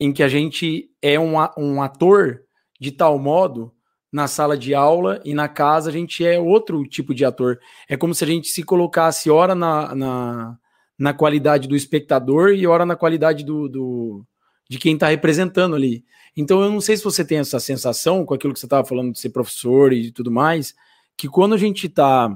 Em 0.05 0.13
que 0.13 0.21
a 0.21 0.27
gente 0.27 0.89
é 1.01 1.19
um, 1.19 1.33
um 1.57 1.81
ator 1.81 2.41
de 2.79 2.91
tal 2.91 3.17
modo 3.17 3.73
na 4.11 4.27
sala 4.27 4.55
de 4.55 4.73
aula 4.73 5.19
e 5.25 5.33
na 5.33 5.47
casa 5.47 5.89
a 5.89 5.93
gente 5.93 6.23
é 6.23 6.39
outro 6.39 6.83
tipo 6.83 7.13
de 7.13 7.25
ator. 7.25 7.59
É 7.89 7.97
como 7.97 8.13
se 8.13 8.23
a 8.23 8.27
gente 8.27 8.47
se 8.47 8.61
colocasse 8.61 9.31
ora 9.31 9.55
na, 9.55 9.95
na, 9.95 10.57
na 10.97 11.13
qualidade 11.13 11.67
do 11.67 11.75
espectador 11.75 12.51
e 12.51 12.67
ora 12.67 12.85
na 12.85 12.95
qualidade 12.95 13.43
do, 13.43 13.67
do 13.67 14.25
de 14.69 14.77
quem 14.77 14.93
está 14.93 15.07
representando 15.07 15.75
ali. 15.75 16.05
Então 16.37 16.61
eu 16.61 16.71
não 16.71 16.81
sei 16.81 16.95
se 16.97 17.03
você 17.03 17.25
tem 17.25 17.39
essa 17.39 17.59
sensação 17.59 18.23
com 18.25 18.35
aquilo 18.35 18.53
que 18.53 18.59
você 18.59 18.67
estava 18.67 18.87
falando 18.87 19.11
de 19.11 19.19
ser 19.19 19.29
professor 19.29 19.91
e 19.91 20.11
tudo 20.11 20.31
mais, 20.31 20.75
que 21.17 21.27
quando 21.27 21.55
a 21.55 21.57
gente 21.57 21.87
está 21.87 22.29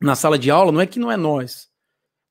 na 0.00 0.14
sala 0.14 0.38
de 0.38 0.50
aula, 0.50 0.70
não 0.70 0.82
é 0.82 0.86
que 0.86 0.98
não 0.98 1.10
é 1.10 1.16
nós. 1.16 1.68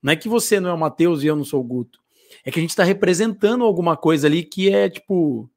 Não 0.00 0.12
é 0.12 0.16
que 0.16 0.28
você 0.28 0.60
não 0.60 0.70
é 0.70 0.72
o 0.72 0.78
Matheus 0.78 1.24
e 1.24 1.26
eu 1.26 1.34
não 1.34 1.44
sou 1.44 1.60
o 1.60 1.64
Guto 1.64 1.98
é 2.44 2.50
que 2.50 2.58
a 2.58 2.62
gente 2.62 2.70
está 2.70 2.84
representando 2.84 3.64
alguma 3.64 3.96
coisa 3.96 4.26
ali 4.26 4.42
que 4.42 4.70
é 4.72 4.88
tipo. 4.88 5.50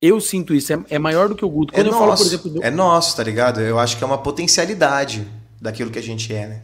Eu 0.00 0.20
sinto 0.20 0.52
isso, 0.52 0.72
é, 0.72 0.84
é 0.90 0.98
maior 0.98 1.28
do 1.28 1.36
que 1.36 1.44
o 1.44 1.48
Guto. 1.48 1.72
É 1.72 1.76
Quando 1.76 1.86
é 1.86 1.88
eu 1.90 1.92
nosso, 1.92 2.06
falo, 2.06 2.16
por 2.16 2.26
exemplo. 2.26 2.50
Do... 2.50 2.64
É 2.64 2.70
nosso, 2.70 3.16
tá 3.16 3.22
ligado? 3.22 3.60
Eu 3.60 3.78
acho 3.78 3.96
que 3.96 4.02
é 4.02 4.06
uma 4.06 4.18
potencialidade 4.18 5.26
daquilo 5.60 5.90
que 5.90 5.98
a 5.98 6.02
gente 6.02 6.34
é, 6.34 6.48
né? 6.48 6.62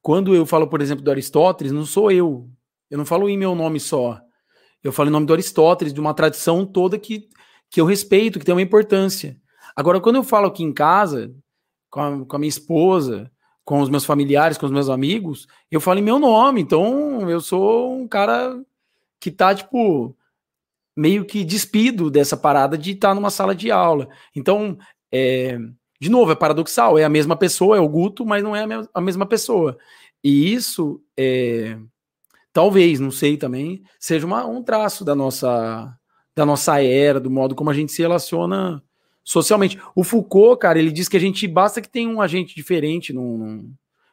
Quando 0.00 0.34
eu 0.34 0.46
falo, 0.46 0.66
por 0.66 0.80
exemplo, 0.80 1.04
do 1.04 1.10
Aristóteles, 1.10 1.72
não 1.72 1.84
sou 1.84 2.10
eu. 2.10 2.48
Eu 2.90 2.96
não 2.96 3.04
falo 3.04 3.28
em 3.28 3.36
meu 3.36 3.54
nome 3.54 3.80
só. 3.80 4.20
Eu 4.82 4.92
falo 4.92 5.08
em 5.08 5.12
nome 5.12 5.26
do 5.26 5.32
Aristóteles, 5.32 5.92
de 5.92 6.00
uma 6.00 6.14
tradição 6.14 6.64
toda 6.64 6.98
que, 6.98 7.28
que 7.70 7.80
eu 7.80 7.84
respeito, 7.84 8.38
que 8.38 8.44
tem 8.44 8.54
uma 8.54 8.62
importância. 8.62 9.36
Agora, 9.74 10.00
quando 10.00 10.16
eu 10.16 10.22
falo 10.22 10.46
aqui 10.46 10.62
em 10.62 10.72
casa, 10.72 11.34
com 11.90 12.00
a, 12.00 12.24
com 12.24 12.36
a 12.36 12.38
minha 12.38 12.48
esposa, 12.48 13.30
com 13.66 13.80
os 13.80 13.90
meus 13.90 14.04
familiares, 14.04 14.56
com 14.56 14.64
os 14.64 14.72
meus 14.72 14.88
amigos, 14.88 15.48
eu 15.68 15.80
falo 15.80 15.98
em 15.98 16.02
meu 16.02 16.20
nome. 16.20 16.62
Então, 16.62 17.28
eu 17.28 17.40
sou 17.40 17.92
um 17.98 18.06
cara 18.06 18.56
que 19.18 19.28
tá, 19.28 19.52
tipo, 19.52 20.16
meio 20.96 21.24
que 21.24 21.44
despido 21.44 22.08
dessa 22.08 22.36
parada 22.36 22.78
de 22.78 22.92
estar 22.92 23.08
tá 23.08 23.14
numa 23.14 23.28
sala 23.28 23.56
de 23.56 23.72
aula. 23.72 24.08
Então, 24.36 24.78
é, 25.12 25.58
de 26.00 26.08
novo, 26.08 26.30
é 26.30 26.36
paradoxal, 26.36 26.96
é 26.96 27.02
a 27.02 27.08
mesma 27.08 27.34
pessoa, 27.34 27.76
é 27.76 27.80
o 27.80 27.88
Guto, 27.88 28.24
mas 28.24 28.40
não 28.40 28.54
é 28.54 28.64
a, 28.94 29.00
mesma 29.00 29.26
pessoa. 29.26 29.76
E 30.22 30.54
isso, 30.54 31.02
é, 31.16 31.76
talvez, 32.52 33.00
não 33.00 33.10
sei 33.10 33.36
também, 33.36 33.82
seja 33.98 34.24
uma, 34.24 34.46
um 34.46 34.62
traço 34.62 35.04
da 35.04 35.16
nossa, 35.16 35.92
da 36.36 36.46
nossa 36.46 36.80
era, 36.80 37.18
do 37.18 37.32
modo 37.32 37.56
como 37.56 37.68
a 37.68 37.74
gente 37.74 37.90
se 37.90 38.00
relaciona 38.00 38.80
socialmente. 39.26 39.76
O 39.94 40.04
Foucault, 40.04 40.60
cara, 40.60 40.78
ele 40.78 40.92
diz 40.92 41.08
que 41.08 41.16
a 41.16 41.20
gente 41.20 41.48
basta 41.48 41.82
que 41.82 41.88
tenha 41.88 42.08
um 42.08 42.20
agente 42.20 42.54
diferente 42.54 43.12
no, 43.12 43.36
no, 43.36 43.70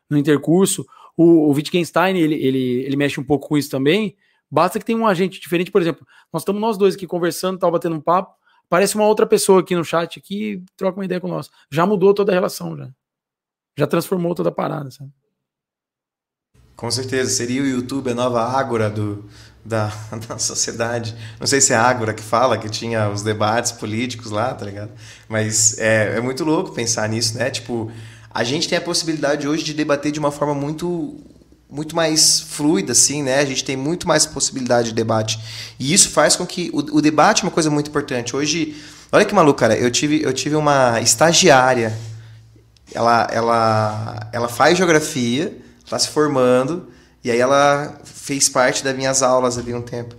no 0.09 0.17
intercurso. 0.17 0.85
O, 1.15 1.49
o 1.49 1.51
Wittgenstein, 1.51 2.17
ele, 2.17 2.33
ele, 2.33 2.83
ele 2.83 2.95
mexe 2.95 3.19
um 3.19 3.23
pouco 3.23 3.47
com 3.47 3.55
isso 3.55 3.69
também. 3.69 4.17
Basta 4.49 4.79
que 4.79 4.85
tenha 4.85 4.97
um 4.97 5.05
agente 5.05 5.39
diferente, 5.39 5.71
por 5.71 5.81
exemplo, 5.81 6.05
nós 6.31 6.41
estamos 6.41 6.59
nós 6.59 6.77
dois 6.77 6.95
aqui 6.95 7.07
conversando, 7.07 7.57
tal, 7.57 7.71
batendo 7.71 7.95
um 7.95 8.01
papo, 8.01 8.35
aparece 8.65 8.95
uma 8.95 9.05
outra 9.05 9.25
pessoa 9.25 9.61
aqui 9.61 9.75
no 9.75 9.85
chat 9.85 10.19
que 10.19 10.63
troca 10.75 10.97
uma 10.97 11.05
ideia 11.05 11.21
com 11.21 11.27
nós. 11.27 11.49
Já 11.71 11.85
mudou 11.85 12.13
toda 12.13 12.31
a 12.31 12.35
relação, 12.35 12.75
já. 12.75 12.89
Já 13.77 13.87
transformou 13.87 14.35
toda 14.35 14.49
a 14.49 14.51
parada, 14.51 14.91
sabe? 14.91 15.11
Com 16.75 16.89
certeza, 16.89 17.29
seria 17.29 17.61
o 17.61 17.65
YouTube 17.65 18.11
a 18.11 18.15
nova 18.15 18.43
ágora 18.43 18.89
do, 18.89 19.23
da, 19.63 19.91
da 20.27 20.37
sociedade. 20.37 21.15
Não 21.39 21.47
sei 21.47 21.61
se 21.61 21.73
é 21.73 21.75
a 21.75 21.81
Ágora 21.81 22.13
que 22.13 22.23
fala, 22.23 22.57
que 22.57 22.69
tinha 22.69 23.09
os 23.09 23.23
debates 23.23 23.71
políticos 23.71 24.31
lá, 24.31 24.53
tá 24.53 24.65
ligado? 24.65 24.91
Mas 25.29 25.77
é, 25.79 26.17
é 26.17 26.21
muito 26.21 26.43
louco 26.43 26.71
pensar 26.71 27.07
nisso, 27.07 27.37
né? 27.37 27.49
Tipo, 27.49 27.91
a 28.29 28.43
gente 28.43 28.67
tem 28.67 28.77
a 28.77 28.81
possibilidade 28.81 29.47
hoje 29.47 29.63
de 29.63 29.73
debater 29.73 30.11
de 30.11 30.19
uma 30.19 30.31
forma 30.31 30.53
muito 30.53 31.17
muito 31.69 31.95
mais 31.95 32.39
fluida, 32.39 32.91
assim, 32.91 33.23
né? 33.23 33.39
A 33.39 33.45
gente 33.45 33.63
tem 33.63 33.75
muito 33.75 34.07
mais 34.07 34.27
possibilidade 34.27 34.89
de 34.89 34.93
debate. 34.93 35.39
E 35.79 35.91
isso 35.91 36.09
faz 36.09 36.35
com 36.35 36.45
que 36.45 36.69
o, 36.71 36.97
o 36.97 37.01
debate 37.01 37.41
é 37.41 37.45
uma 37.45 37.51
coisa 37.51 37.67
muito 37.67 37.89
importante. 37.89 38.35
Hoje, 38.35 38.79
olha 39.11 39.25
que 39.25 39.33
maluco, 39.33 39.59
cara. 39.59 39.75
Eu 39.75 39.89
tive, 39.89 40.21
eu 40.21 40.31
tive 40.31 40.55
uma 40.55 41.01
estagiária. 41.01 41.97
Ela, 42.93 43.27
ela, 43.31 44.29
ela 44.31 44.47
faz 44.47 44.77
geografia, 44.77 45.62
está 45.93 45.99
se 45.99 46.09
formando, 46.09 46.87
e 47.23 47.29
aí 47.29 47.39
ela 47.39 47.99
fez 48.03 48.49
parte 48.49 48.83
das 48.83 48.95
minhas 48.95 49.21
aulas 49.21 49.57
ali 49.57 49.73
um 49.73 49.81
tempo. 49.81 50.15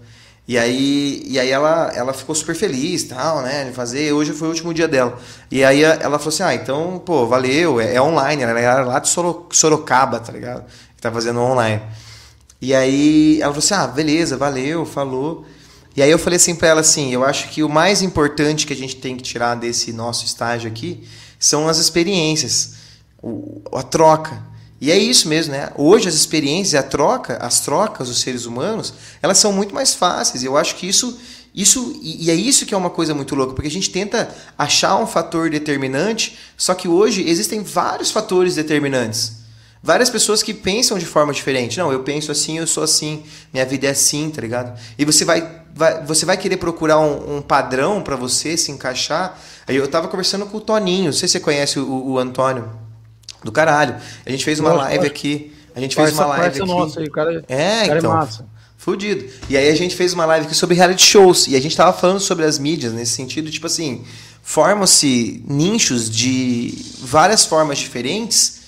E 0.47 0.59
aí, 0.59 1.23
e 1.27 1.41
aí 1.41 1.51
ela, 1.51 1.91
ela 1.95 2.13
ficou 2.13 2.35
super 2.35 2.55
feliz, 2.55 3.05
tal, 3.05 3.41
né, 3.43 3.65
de 3.65 3.73
fazer. 3.73 4.13
Hoje 4.13 4.33
foi 4.33 4.49
o 4.49 4.51
último 4.51 4.75
dia 4.75 4.87
dela. 4.87 5.19
E 5.51 5.65
aí 5.65 5.83
ela 5.83 6.19
falou 6.19 6.29
assim: 6.29 6.43
"Ah, 6.43 6.55
então, 6.55 7.03
pô, 7.05 7.27
valeu, 7.27 7.81
é, 7.81 7.95
é 7.95 8.03
online". 8.03 8.43
Ela 8.43 8.61
era 8.61 8.85
lá 8.85 8.99
de 8.99 9.09
Sorocaba, 9.09 10.21
tá 10.21 10.31
ligado? 10.33 10.65
Tá 11.01 11.11
fazendo 11.11 11.41
online. 11.41 11.83
E 12.61 12.75
aí 12.75 13.41
ela 13.41 13.53
falou 13.53 13.65
assim: 13.65 13.75
"Ah, 13.75 13.87
beleza, 13.87 14.37
valeu, 14.37 14.85
falou". 14.85 15.47
E 15.97 16.03
aí 16.03 16.11
eu 16.11 16.19
falei 16.19 16.37
assim 16.37 16.55
para 16.55 16.69
ela 16.69 16.81
assim: 16.83 17.11
"Eu 17.13 17.25
acho 17.25 17.49
que 17.49 17.63
o 17.63 17.69
mais 17.69 18.03
importante 18.03 18.67
que 18.67 18.73
a 18.75 18.77
gente 18.77 18.97
tem 18.97 19.17
que 19.17 19.23
tirar 19.23 19.55
desse 19.55 19.93
nosso 19.95 20.27
estágio 20.27 20.71
aqui 20.71 21.09
são 21.39 21.69
as 21.69 21.79
experiências, 21.79 22.75
a 23.73 23.83
troca. 23.83 24.54
E 24.81 24.91
é 24.91 24.99
isso 24.99 25.29
mesmo, 25.29 25.53
né? 25.53 25.71
Hoje 25.77 26.09
as 26.09 26.15
experiências, 26.15 26.75
a 26.75 26.87
troca, 26.87 27.37
as 27.37 27.61
trocas 27.61 28.09
dos 28.09 28.21
seres 28.21 28.45
humanos, 28.45 28.93
elas 29.23 29.39
são 29.39 29.53
muito 29.53 29.75
mais 29.75 29.95
fáceis. 29.95 30.43
Eu 30.43 30.57
acho 30.57 30.77
que 30.77 30.87
isso, 30.87 31.19
isso 31.55 31.99
e 32.03 32.31
é 32.31 32.35
isso 32.35 32.67
que 32.67 32.75
é 32.75 32.77
uma 32.77 32.91
coisa 32.91 33.15
muito 33.15 33.35
louca, 33.35 33.55
porque 33.55 33.69
a 33.69 33.71
gente 33.71 33.91
tenta 33.91 34.35
achar 34.59 34.97
um 34.97 35.07
fator 35.07 35.49
determinante, 35.49 36.39
só 36.57 36.75
que 36.75 36.89
hoje 36.89 37.27
existem 37.29 37.63
vários 37.63 38.11
fatores 38.11 38.57
determinantes. 38.57 39.45
Várias 39.83 40.09
pessoas 40.09 40.43
que 40.43 40.55
pensam 40.55 40.99
de 40.99 41.05
forma 41.05 41.33
diferente. 41.33 41.77
Não, 41.79 41.93
eu 41.93 42.03
penso 42.03 42.33
assim, 42.33 42.59
eu 42.59 42.67
sou 42.67 42.83
assim, 42.83 43.23
minha 43.53 43.67
vida 43.67 43.87
é 43.87 43.91
assim, 43.91 44.31
tá 44.31 44.41
ligado? 44.41 44.79
E 44.99 45.05
você 45.05 45.27
vai, 45.27 45.63
vai 45.75 46.03
você 46.05 46.25
vai 46.25 46.39
querer 46.39 46.57
procurar 46.57 46.99
um, 46.99 47.37
um 47.37 47.43
padrão 47.43 48.03
para 48.03 48.17
você 48.17 48.57
se 48.57 48.73
encaixar. 48.73 49.39
Aí 49.67 49.77
eu 49.77 49.87
tava 49.87 50.09
conversando 50.09 50.47
com 50.47 50.57
o 50.57 50.61
Toninho, 50.61 51.07
não 51.07 51.13
sei 51.13 51.29
se 51.29 51.33
você 51.33 51.41
conhece 51.41 51.79
o, 51.79 52.13
o 52.13 52.19
Antônio 52.19 52.84
do 53.45 53.53
caralho. 53.53 53.97
A 54.25 54.31
gente 54.31 54.45
fez 54.45 54.59
uma 54.59 54.71
Nossa, 54.71 54.83
live 54.83 55.07
aqui. 55.07 55.53
A 55.75 55.81
gente 55.81 55.95
fez 55.95 56.13
uma 56.13 56.27
live 56.27 56.47
aqui. 56.61 56.67
Nossa, 56.69 57.01
aí, 57.01 57.07
o 57.07 57.11
cara, 57.11 57.45
é, 57.47 57.87
cara 57.87 57.95
é 57.95 57.99
então. 57.99 58.13
É 58.13 58.15
massa. 58.15 58.47
Fudido. 58.77 59.25
E 59.49 59.57
aí 59.57 59.69
a 59.69 59.75
gente 59.75 59.95
fez 59.95 60.13
uma 60.13 60.27
live 60.27 60.47
aqui 60.47 60.55
sobre 60.55 60.75
reality 60.77 61.05
shows. 61.05 61.47
E 61.47 61.57
a 61.57 61.61
gente 61.61 61.77
tava 61.77 61.93
falando 61.97 62.21
sobre 62.21 62.45
as 62.45 62.59
mídias 62.59 62.93
nesse 62.93 63.13
sentido, 63.13 63.51
tipo 63.51 63.67
assim, 63.67 64.05
formam-se 64.43 65.43
nichos 65.49 66.11
de 66.11 66.85
várias 67.01 67.47
formas 67.47 67.79
diferentes, 67.79 68.63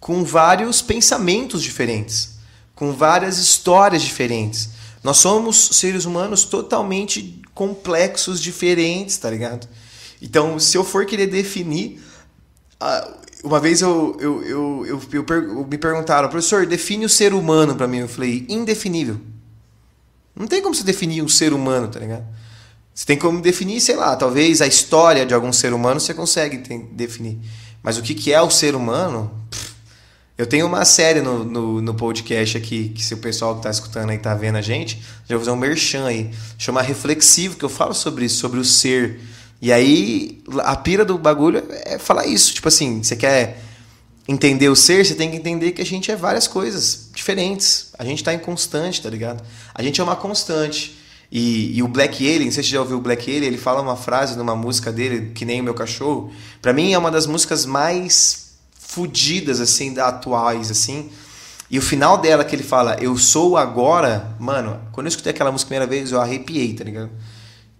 com 0.00 0.24
vários 0.24 0.82
pensamentos 0.82 1.62
diferentes, 1.62 2.38
com 2.74 2.92
várias 2.92 3.38
histórias 3.38 4.02
diferentes. 4.02 4.70
Nós 5.02 5.18
somos 5.18 5.56
seres 5.72 6.04
humanos 6.04 6.44
totalmente 6.44 7.40
complexos, 7.54 8.40
diferentes, 8.40 9.16
tá 9.16 9.30
ligado? 9.30 9.68
Então, 10.20 10.58
se 10.58 10.76
eu 10.76 10.84
for 10.84 11.06
querer 11.06 11.28
definir 11.28 12.02
uma 13.42 13.58
vez 13.58 13.82
eu, 13.82 14.16
eu, 14.20 14.42
eu, 14.44 14.86
eu, 14.86 15.26
eu, 15.28 15.66
me 15.68 15.76
perguntaram, 15.76 16.28
professor, 16.28 16.64
define 16.64 17.04
o 17.04 17.08
ser 17.08 17.34
humano 17.34 17.74
para 17.74 17.88
mim. 17.88 17.98
Eu 17.98 18.08
falei, 18.08 18.46
indefinível. 18.48 19.18
Não 20.34 20.46
tem 20.46 20.62
como 20.62 20.74
você 20.74 20.84
definir 20.84 21.22
um 21.22 21.28
ser 21.28 21.52
humano, 21.52 21.88
tá 21.88 21.98
ligado? 21.98 22.24
Você 22.94 23.06
tem 23.06 23.16
como 23.16 23.40
definir, 23.40 23.80
sei 23.80 23.96
lá, 23.96 24.14
talvez 24.16 24.60
a 24.60 24.66
história 24.66 25.26
de 25.26 25.34
algum 25.34 25.52
ser 25.52 25.72
humano 25.72 25.98
você 25.98 26.14
consegue 26.14 26.58
definir. 26.92 27.38
Mas 27.82 27.98
o 27.98 28.02
que, 28.02 28.14
que 28.14 28.32
é 28.32 28.40
o 28.40 28.50
ser 28.50 28.74
humano? 28.74 29.30
Eu 30.38 30.46
tenho 30.46 30.66
uma 30.66 30.84
série 30.84 31.20
no, 31.20 31.44
no, 31.44 31.82
no, 31.82 31.94
podcast 31.94 32.56
aqui, 32.56 32.90
que 32.90 33.04
se 33.04 33.14
o 33.14 33.18
pessoal 33.18 33.54
que 33.54 33.60
está 33.60 33.70
escutando 33.70 34.10
aí 34.10 34.18
tá 34.18 34.34
vendo 34.34 34.56
a 34.56 34.62
gente, 34.62 35.02
já 35.28 35.36
vou 35.36 35.40
fazer 35.40 35.50
um 35.50 35.56
merchan 35.56 36.06
aí. 36.06 36.30
Chama 36.58 36.80
Reflexivo, 36.80 37.56
que 37.56 37.64
eu 37.64 37.68
falo 37.68 37.94
sobre 37.94 38.24
isso, 38.24 38.36
sobre 38.36 38.58
o 38.58 38.64
ser 38.64 39.20
e 39.62 39.72
aí, 39.72 40.42
a 40.64 40.74
pira 40.74 41.04
do 41.04 41.16
bagulho 41.16 41.62
é 41.84 41.96
falar 41.96 42.26
isso. 42.26 42.52
Tipo 42.52 42.66
assim, 42.66 43.00
você 43.00 43.14
quer 43.14 43.62
entender 44.26 44.68
o 44.68 44.74
ser, 44.74 45.06
você 45.06 45.14
tem 45.14 45.30
que 45.30 45.36
entender 45.36 45.70
que 45.70 45.80
a 45.80 45.86
gente 45.86 46.10
é 46.10 46.16
várias 46.16 46.48
coisas 46.48 47.08
diferentes. 47.14 47.90
A 47.96 48.04
gente 48.04 48.24
tá 48.24 48.34
em 48.34 48.40
constante, 48.40 49.00
tá 49.00 49.08
ligado? 49.08 49.40
A 49.72 49.80
gente 49.80 50.00
é 50.00 50.04
uma 50.04 50.16
constante. 50.16 50.98
E, 51.30 51.78
e 51.78 51.82
o 51.82 51.86
Black 51.86 52.26
Alien, 52.26 52.46
não 52.46 52.52
sei 52.52 52.64
se 52.64 52.70
você 52.70 52.74
já 52.74 52.80
ouviu 52.80 52.98
o 52.98 53.00
Black 53.00 53.30
Alien, 53.30 53.46
ele 53.46 53.56
fala 53.56 53.80
uma 53.80 53.96
frase 53.96 54.36
numa 54.36 54.56
música 54.56 54.90
dele, 54.90 55.30
que 55.32 55.44
nem 55.44 55.60
o 55.60 55.64
meu 55.64 55.74
cachorro. 55.74 56.32
Para 56.60 56.72
mim 56.72 56.92
é 56.92 56.98
uma 56.98 57.10
das 57.12 57.28
músicas 57.28 57.64
mais 57.64 58.54
fodidas, 58.76 59.60
assim, 59.60 59.94
da 59.94 60.08
atuais, 60.08 60.72
assim. 60.72 61.08
E 61.70 61.78
o 61.78 61.82
final 61.82 62.18
dela 62.18 62.44
que 62.44 62.56
ele 62.56 62.64
fala, 62.64 62.96
eu 63.00 63.16
sou 63.16 63.56
agora, 63.56 64.34
mano, 64.40 64.80
quando 64.90 65.06
eu 65.06 65.08
escutei 65.10 65.30
aquela 65.30 65.52
música 65.52 65.68
a 65.68 65.70
primeira 65.70 65.86
vez, 65.86 66.10
eu 66.10 66.20
arrepiei, 66.20 66.74
tá 66.74 66.82
ligado? 66.82 67.10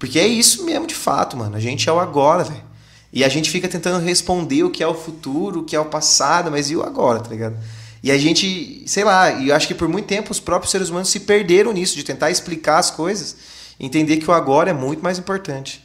Porque 0.03 0.19
é 0.19 0.27
isso 0.27 0.65
mesmo 0.65 0.85
de 0.85 0.97
fato, 0.97 1.37
mano. 1.37 1.55
A 1.55 1.61
gente 1.61 1.89
é 1.89 1.93
o 1.93 2.01
agora, 2.01 2.43
velho. 2.43 2.65
E 3.13 3.23
a 3.23 3.29
gente 3.29 3.49
fica 3.49 3.69
tentando 3.69 4.05
responder 4.05 4.65
o 4.65 4.71
que 4.71 4.83
é 4.83 4.87
o 4.89 4.95
futuro, 4.95 5.61
o 5.61 5.65
que 5.65 5.77
é 5.77 5.79
o 5.79 5.85
passado, 5.85 6.51
mas 6.51 6.73
e 6.73 6.75
o 6.75 6.83
agora, 6.83 7.21
tá 7.21 7.31
ligado? 7.31 7.57
E 8.03 8.11
a 8.11 8.19
gente, 8.19 8.83
sei 8.85 9.05
lá, 9.05 9.31
e 9.31 9.51
eu 9.51 9.55
acho 9.55 9.69
que 9.69 9.77
por 9.77 9.87
muito 9.87 10.07
tempo 10.07 10.33
os 10.33 10.41
próprios 10.41 10.73
seres 10.73 10.89
humanos 10.89 11.09
se 11.09 11.21
perderam 11.21 11.73
nisso, 11.73 11.95
de 11.95 12.03
tentar 12.03 12.33
explicar 12.33 12.81
as 12.81 12.91
coisas, 12.91 13.37
entender 13.79 14.17
que 14.17 14.29
o 14.29 14.35
agora 14.35 14.71
é 14.71 14.73
muito 14.73 15.05
mais 15.05 15.21
importante. 15.21 15.81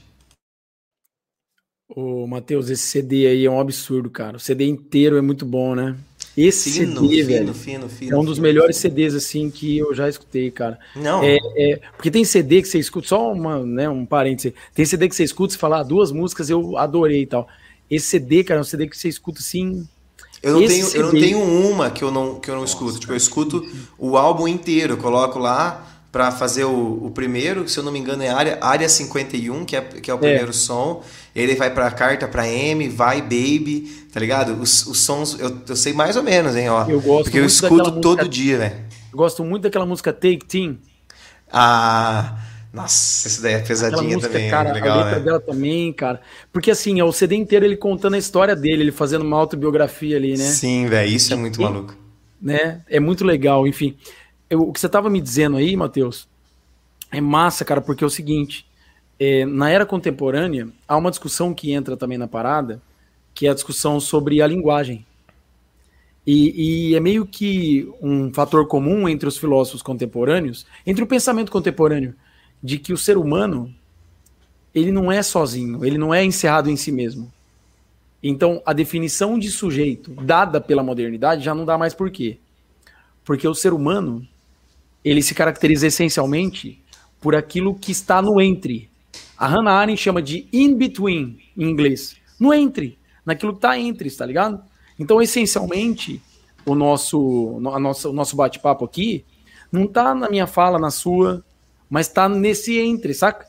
Ô, 1.87 2.25
Matheus, 2.25 2.71
esse 2.71 2.87
CD 2.87 3.27
aí 3.27 3.45
é 3.45 3.51
um 3.51 3.59
absurdo, 3.59 4.09
cara. 4.09 4.37
O 4.37 4.39
CD 4.39 4.65
inteiro 4.65 5.15
é 5.15 5.21
muito 5.21 5.45
bom, 5.45 5.75
né? 5.75 5.95
Esse 6.37 6.69
fino, 6.69 7.01
CD, 7.01 7.15
fino, 7.15 7.27
velho, 7.27 7.53
fino, 7.55 7.89
fino, 7.89 8.15
é 8.15 8.19
um 8.19 8.23
dos 8.23 8.37
melhores 8.37 8.77
CDs 8.77 9.15
assim 9.15 9.49
que 9.49 9.79
eu 9.79 9.91
já 9.95 10.07
escutei, 10.07 10.51
cara. 10.51 10.77
Não. 10.95 11.23
É, 11.23 11.39
é, 11.55 11.79
porque 11.95 12.11
tem 12.11 12.23
CD 12.23 12.61
que 12.61 12.67
você 12.67 12.77
escuta, 12.77 13.07
só 13.07 13.31
uma, 13.33 13.65
né, 13.65 13.89
um 13.89 14.05
parêntese. 14.05 14.53
Tem 14.75 14.85
CD 14.85 15.09
que 15.09 15.15
você 15.15 15.23
escuta 15.23 15.55
e 15.55 15.57
fala 15.57 15.79
ah, 15.79 15.83
duas 15.83 16.11
músicas 16.11 16.47
eu 16.51 16.77
adorei 16.77 17.23
e 17.23 17.25
tal. 17.25 17.47
Esse 17.89 18.05
CD, 18.05 18.43
cara, 18.43 18.59
é 18.59 18.61
um 18.61 18.63
CD 18.63 18.87
que 18.87 18.95
você 18.95 19.09
escuta 19.09 19.39
assim. 19.39 19.87
Eu 20.43 20.53
não, 20.53 20.67
tenho, 20.67 20.85
CD... 20.85 20.99
eu 20.99 21.03
não 21.05 21.11
tenho 21.11 21.41
uma 21.41 21.89
que 21.89 22.03
eu 22.03 22.11
não, 22.11 22.39
que 22.39 22.51
eu 22.51 22.53
não 22.53 22.61
Nossa, 22.61 22.73
escuto. 22.73 22.99
Tipo, 22.99 23.13
eu 23.13 23.17
escuto 23.17 23.67
o 23.97 24.15
álbum 24.15 24.47
inteiro, 24.47 24.93
eu 24.93 24.97
coloco 24.97 25.39
lá 25.39 25.87
para 26.11 26.31
fazer 26.31 26.65
o, 26.65 27.05
o, 27.05 27.11
primeiro, 27.11 27.67
se 27.67 27.77
eu 27.77 27.83
não 27.83 27.91
me 27.91 27.99
engano, 27.99 28.23
é 28.23 28.29
área, 28.29 28.57
área 28.61 28.87
51, 28.87 29.65
que 29.65 29.75
é, 29.75 29.81
que 29.81 30.09
é 30.09 30.13
o 30.13 30.17
é. 30.17 30.19
primeiro 30.19 30.49
é. 30.49 30.53
som. 30.53 31.03
Ele 31.37 31.53
vai 31.53 31.71
pra 31.71 31.91
carta 31.91 32.27
pra 32.27 32.47
M, 32.47 32.89
vai 32.89 33.21
Baby, 33.21 33.81
tá 34.11 34.19
ligado? 34.19 34.59
Os, 34.59 34.87
os 34.87 34.99
sons, 35.01 35.39
eu, 35.39 35.55
eu 35.69 35.75
sei 35.75 35.93
mais 35.93 36.15
ou 36.15 36.23
menos, 36.23 36.55
hein, 36.55 36.67
ó. 36.67 36.89
Eu 36.89 36.99
gosto 36.99 37.25
Porque 37.25 37.37
eu 37.37 37.45
escuto 37.45 38.01
todo 38.01 38.17
música, 38.17 38.27
dia, 38.27 38.57
velho. 38.57 38.75
Gosto 39.13 39.43
muito 39.45 39.61
daquela 39.61 39.85
música 39.85 40.11
Take 40.11 40.45
Team. 40.47 40.79
Ah. 41.53 42.39
Nossa, 42.73 43.27
essa 43.27 43.41
daí 43.41 43.53
é 43.53 43.59
pesadinha 43.59 44.15
música, 44.15 44.33
também. 44.33 44.49
Cara, 44.49 44.73
legal, 44.73 44.99
a 44.99 45.03
letra 45.03 45.19
né? 45.19 45.25
dela 45.25 45.39
também, 45.39 45.93
cara. 45.93 46.21
Porque 46.51 46.71
assim, 46.71 46.99
é 46.99 47.03
o 47.03 47.11
CD 47.11 47.35
inteiro 47.35 47.65
ele 47.65 47.77
contando 47.77 48.15
a 48.15 48.17
história 48.17 48.55
dele, 48.55 48.83
ele 48.83 48.91
fazendo 48.91 49.21
uma 49.21 49.37
autobiografia 49.37 50.17
ali, 50.17 50.31
né? 50.31 50.43
Sim, 50.43 50.87
velho, 50.87 51.09
isso 51.09 51.33
é 51.33 51.35
muito 51.35 51.61
e, 51.61 51.63
maluco. 51.63 51.95
Né? 52.41 52.81
É 52.89 52.99
muito 52.99 53.23
legal, 53.23 53.67
enfim. 53.67 53.95
Eu, 54.49 54.61
o 54.61 54.73
que 54.73 54.79
você 54.79 54.89
tava 54.89 55.09
me 55.09 55.21
dizendo 55.21 55.57
aí, 55.57 55.75
Matheus, 55.75 56.27
é 57.11 57.21
massa, 57.21 57.63
cara, 57.63 57.79
porque 57.79 58.03
é 58.03 58.07
o 58.07 58.09
seguinte: 58.09 58.66
é, 59.19 59.45
na 59.45 59.69
era 59.69 59.85
contemporânea, 59.85 60.67
há 60.87 60.97
uma 60.97 61.09
discussão 61.09 61.53
que 61.53 61.71
entra 61.71 61.97
também 61.97 62.17
na 62.17 62.27
parada, 62.27 62.81
que 63.33 63.47
é 63.47 63.49
a 63.49 63.53
discussão 63.53 63.99
sobre 63.99 64.41
a 64.41 64.47
linguagem. 64.47 65.05
E, 66.25 66.89
e, 66.89 66.95
é 66.95 66.99
meio 66.99 67.25
que 67.25 67.89
um 68.01 68.33
fator 68.33 68.67
comum 68.67 69.07
entre 69.07 69.29
os 69.29 69.37
filósofos 69.37 69.81
contemporâneos, 69.81 70.65
entre 70.85 71.03
o 71.03 71.07
pensamento 71.07 71.51
contemporâneo, 71.51 72.13
de 72.61 72.77
que 72.77 72.91
o 72.91 72.97
ser 72.97 73.17
humano 73.17 73.73
ele 74.75 74.91
não 74.91 75.11
é 75.11 75.23
sozinho, 75.23 75.85
ele 75.85 75.97
não 75.97 76.13
é 76.13 76.23
encerrado 76.23 76.69
em 76.69 76.75
si 76.75 76.91
mesmo. 76.91 77.31
Então, 78.21 78.61
a 78.65 78.73
definição 78.73 79.39
de 79.39 79.49
sujeito 79.49 80.11
dada 80.11 80.59
pela 80.59 80.83
modernidade 80.83 81.43
já 81.43 81.55
não 81.55 81.65
dá 81.65 81.77
mais 81.77 81.93
por 81.93 82.11
quê? 82.11 82.37
Porque 83.23 83.47
o 83.47 83.55
ser 83.55 83.73
humano 83.73 84.27
ele 85.03 85.21
se 85.21 85.33
caracteriza 85.33 85.87
essencialmente 85.87 86.81
por 87.21 87.35
aquilo 87.35 87.73
que 87.75 87.91
está 87.91 88.21
no 88.21 88.41
entre. 88.41 88.89
A 89.37 89.47
Hannah 89.47 89.73
Arendt 89.73 90.01
chama 90.01 90.21
de 90.21 90.47
in 90.51 90.75
between 90.75 91.39
em 91.55 91.69
inglês, 91.69 92.17
no 92.39 92.53
entre, 92.53 92.97
naquilo 93.25 93.53
que 93.53 93.59
está 93.59 93.77
entre, 93.77 94.09
tá 94.09 94.25
ligado? 94.25 94.63
Então, 94.97 95.21
essencialmente, 95.21 96.21
o 96.65 96.73
nosso, 96.73 97.61
a 97.71 97.79
nossa, 97.79 98.09
o 98.09 98.13
nosso 98.13 98.35
bate-papo 98.35 98.83
aqui 98.83 99.23
não 99.71 99.83
está 99.85 100.15
na 100.15 100.29
minha 100.29 100.47
fala, 100.47 100.79
na 100.79 100.89
sua, 100.89 101.43
mas 101.89 102.07
está 102.07 102.27
nesse 102.27 102.79
entre, 102.79 103.13
saca? 103.13 103.47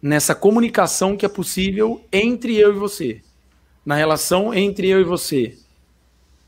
Nessa 0.00 0.34
comunicação 0.34 1.16
que 1.16 1.26
é 1.26 1.28
possível 1.28 2.04
entre 2.12 2.56
eu 2.56 2.74
e 2.74 2.78
você. 2.78 3.22
Na 3.84 3.94
relação 3.94 4.54
entre 4.54 4.88
eu 4.88 5.00
e 5.00 5.04
você. 5.04 5.58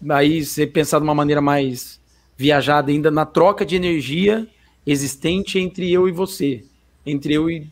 Daí 0.01 0.45
você 0.45 0.67
pensar 0.67 0.99
de 0.99 1.05
uma 1.05 1.15
maneira 1.15 1.41
mais 1.41 2.01
viajada 2.37 2.91
ainda 2.91 3.11
na 3.11 3.27
troca 3.27 3.67
de 3.67 3.77
energia 3.77 4.49
existente 4.87 5.59
entre 5.59 5.93
eu 5.93 6.09
e 6.09 6.13
você. 6.13 6.65
Entre 7.05 7.35
eu 7.35 7.51
e 7.51 7.67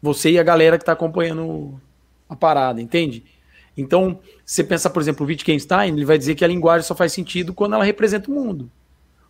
você 0.00 0.30
e 0.30 0.38
a 0.38 0.42
galera 0.42 0.78
que 0.78 0.82
está 0.82 0.92
acompanhando 0.92 1.80
a 2.28 2.36
parada, 2.36 2.80
entende? 2.80 3.24
Então, 3.76 4.18
você 4.44 4.64
pensa, 4.64 4.90
por 4.90 5.00
exemplo, 5.00 5.24
o 5.24 5.28
Wittgenstein, 5.28 5.92
ele 5.92 6.04
vai 6.04 6.18
dizer 6.18 6.34
que 6.34 6.44
a 6.44 6.48
linguagem 6.48 6.86
só 6.86 6.94
faz 6.94 7.12
sentido 7.12 7.54
quando 7.54 7.74
ela 7.74 7.84
representa 7.84 8.30
o 8.30 8.34
mundo. 8.34 8.70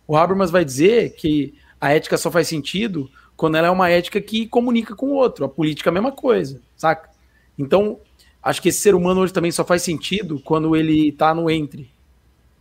O 0.07 0.17
Habermas 0.17 0.49
vai 0.49 0.65
dizer 0.65 1.13
que 1.15 1.53
a 1.79 1.91
ética 1.91 2.17
só 2.17 2.31
faz 2.31 2.47
sentido 2.47 3.09
quando 3.37 3.55
ela 3.55 3.67
é 3.67 3.71
uma 3.71 3.89
ética 3.89 4.19
que 4.19 4.47
comunica 4.47 4.95
com 4.95 5.07
o 5.07 5.13
outro. 5.13 5.45
A 5.45 5.49
política 5.49 5.89
é 5.89 5.91
a 5.91 5.93
mesma 5.93 6.11
coisa, 6.11 6.59
saca? 6.75 7.09
Então, 7.57 7.99
acho 8.41 8.61
que 8.61 8.69
esse 8.69 8.79
ser 8.79 8.95
humano 8.95 9.21
hoje 9.21 9.31
também 9.31 9.51
só 9.51 9.63
faz 9.63 9.83
sentido 9.83 10.41
quando 10.43 10.75
ele 10.75 11.09
está 11.09 11.33
no 11.33 11.49
entre. 11.49 11.91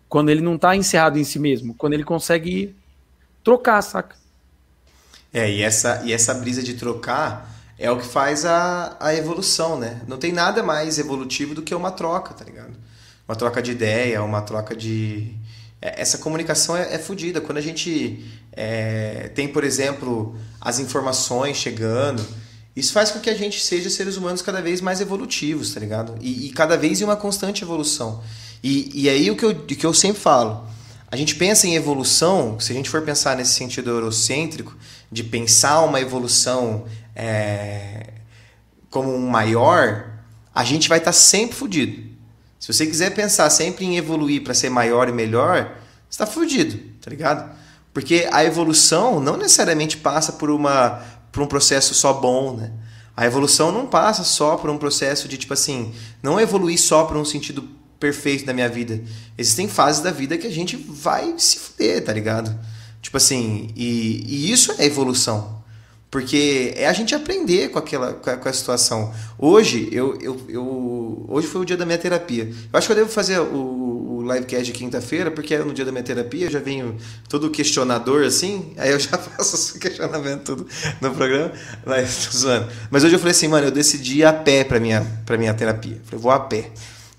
Quando 0.08 0.28
ele 0.28 0.40
não 0.40 0.56
está 0.56 0.76
encerrado 0.76 1.18
em 1.18 1.24
si 1.24 1.38
mesmo. 1.38 1.74
Quando 1.74 1.94
ele 1.94 2.04
consegue 2.04 2.76
trocar, 3.42 3.80
saca? 3.80 4.14
É, 5.32 5.50
e 5.50 5.62
essa, 5.62 6.02
e 6.04 6.12
essa 6.12 6.34
brisa 6.34 6.62
de 6.62 6.74
trocar 6.74 7.57
é 7.78 7.90
o 7.90 7.98
que 7.98 8.06
faz 8.06 8.44
a, 8.44 8.96
a 8.98 9.14
evolução, 9.14 9.78
né? 9.78 10.00
Não 10.08 10.18
tem 10.18 10.32
nada 10.32 10.62
mais 10.62 10.98
evolutivo 10.98 11.54
do 11.54 11.62
que 11.62 11.74
uma 11.74 11.92
troca, 11.92 12.34
tá 12.34 12.44
ligado? 12.44 12.72
Uma 13.28 13.36
troca 13.36 13.62
de 13.62 13.70
ideia, 13.70 14.22
uma 14.22 14.42
troca 14.42 14.74
de. 14.74 15.34
É, 15.80 16.02
essa 16.02 16.18
comunicação 16.18 16.76
é, 16.76 16.94
é 16.94 16.98
fodida. 16.98 17.40
Quando 17.40 17.58
a 17.58 17.62
gente 17.62 18.24
é, 18.52 19.30
tem, 19.34 19.46
por 19.46 19.62
exemplo, 19.62 20.36
as 20.60 20.80
informações 20.80 21.56
chegando, 21.56 22.26
isso 22.74 22.92
faz 22.92 23.12
com 23.12 23.20
que 23.20 23.30
a 23.30 23.34
gente 23.34 23.60
seja 23.60 23.88
seres 23.88 24.16
humanos 24.16 24.42
cada 24.42 24.60
vez 24.60 24.80
mais 24.80 25.00
evolutivos, 25.00 25.72
tá 25.72 25.78
ligado? 25.78 26.16
E, 26.20 26.46
e 26.46 26.50
cada 26.50 26.76
vez 26.76 27.00
em 27.00 27.04
uma 27.04 27.16
constante 27.16 27.62
evolução. 27.62 28.22
E, 28.62 28.90
e 29.02 29.08
aí 29.08 29.30
o 29.30 29.36
que, 29.36 29.44
eu, 29.44 29.50
o 29.50 29.66
que 29.66 29.86
eu 29.86 29.94
sempre 29.94 30.20
falo, 30.20 30.66
a 31.10 31.16
gente 31.16 31.36
pensa 31.36 31.66
em 31.66 31.76
evolução, 31.76 32.58
se 32.58 32.72
a 32.72 32.74
gente 32.74 32.90
for 32.90 33.02
pensar 33.02 33.36
nesse 33.36 33.52
sentido 33.52 33.88
eurocêntrico, 33.88 34.76
de 35.10 35.22
pensar 35.24 35.80
uma 35.82 36.00
evolução 36.00 36.84
é, 37.18 38.12
como 38.88 39.12
um 39.12 39.26
maior, 39.28 40.08
a 40.54 40.62
gente 40.62 40.88
vai 40.88 40.98
estar 40.98 41.10
tá 41.10 41.16
sempre 41.16 41.56
fudido. 41.56 42.08
Se 42.60 42.72
você 42.72 42.86
quiser 42.86 43.10
pensar 43.10 43.50
sempre 43.50 43.84
em 43.84 43.96
evoluir 43.96 44.42
para 44.44 44.54
ser 44.54 44.70
maior 44.70 45.08
e 45.08 45.12
melhor, 45.12 45.76
você 46.08 46.10
está 46.10 46.26
fudido, 46.26 46.78
tá 47.00 47.10
ligado? 47.10 47.56
Porque 47.92 48.28
a 48.30 48.44
evolução 48.44 49.18
não 49.18 49.36
necessariamente 49.36 49.96
passa 49.96 50.32
por, 50.32 50.48
uma, 50.48 51.02
por 51.32 51.42
um 51.42 51.46
processo 51.46 51.92
só 51.92 52.12
bom, 52.12 52.56
né? 52.56 52.70
A 53.16 53.26
evolução 53.26 53.72
não 53.72 53.86
passa 53.86 54.22
só 54.22 54.56
por 54.56 54.70
um 54.70 54.78
processo 54.78 55.26
de, 55.26 55.36
tipo 55.36 55.52
assim, 55.52 55.92
não 56.22 56.38
evoluir 56.38 56.78
só 56.78 57.04
por 57.04 57.16
um 57.16 57.24
sentido 57.24 57.68
perfeito 57.98 58.46
da 58.46 58.52
minha 58.52 58.68
vida. 58.68 59.02
Existem 59.36 59.66
fases 59.66 60.00
da 60.00 60.12
vida 60.12 60.38
que 60.38 60.46
a 60.46 60.52
gente 60.52 60.76
vai 60.76 61.34
se 61.36 61.58
fuder, 61.58 62.04
tá 62.04 62.12
ligado? 62.12 62.56
Tipo 63.02 63.16
assim, 63.16 63.72
e, 63.74 64.24
e 64.24 64.52
isso 64.52 64.72
é 64.78 64.84
evolução. 64.84 65.57
Porque 66.10 66.72
é 66.74 66.88
a 66.88 66.92
gente 66.92 67.14
aprender 67.14 67.68
com 67.68 67.78
aquela 67.78 68.14
com 68.14 68.30
a, 68.30 68.36
com 68.36 68.48
a 68.48 68.52
situação. 68.52 69.12
Hoje, 69.38 69.88
eu, 69.92 70.18
eu, 70.20 70.40
eu, 70.48 71.26
hoje 71.28 71.46
foi 71.46 71.60
o 71.60 71.64
dia 71.66 71.76
da 71.76 71.84
minha 71.84 71.98
terapia. 71.98 72.44
Eu 72.44 72.78
acho 72.78 72.86
que 72.86 72.92
eu 72.92 72.96
devo 72.96 73.10
fazer 73.10 73.38
o, 73.40 74.18
o 74.18 74.32
livecast 74.32 74.64
de 74.64 74.72
quinta-feira, 74.72 75.30
porque 75.30 75.54
é 75.54 75.58
no 75.58 75.74
dia 75.74 75.84
da 75.84 75.92
minha 75.92 76.02
terapia, 76.02 76.46
eu 76.46 76.50
já 76.50 76.60
venho 76.60 76.96
todo 77.28 77.50
questionador 77.50 78.24
assim, 78.24 78.72
aí 78.78 78.90
eu 78.90 78.98
já 78.98 79.16
faço 79.18 79.54
esse 79.54 79.78
questionamento 79.78 80.44
tudo 80.44 80.66
no 81.00 81.14
programa. 81.14 81.52
Mas, 81.84 82.28
zoando. 82.32 82.68
Mas 82.90 83.04
hoje 83.04 83.14
eu 83.14 83.18
falei 83.18 83.32
assim, 83.32 83.48
mano, 83.48 83.66
eu 83.66 83.70
decidi 83.70 84.20
ir 84.20 84.24
a 84.24 84.32
pé 84.32 84.64
pra 84.64 84.80
minha, 84.80 85.06
pra 85.26 85.36
minha 85.36 85.52
terapia. 85.52 85.96
Eu 85.96 86.04
falei, 86.04 86.22
vou 86.22 86.32
a 86.32 86.40
pé. 86.40 86.70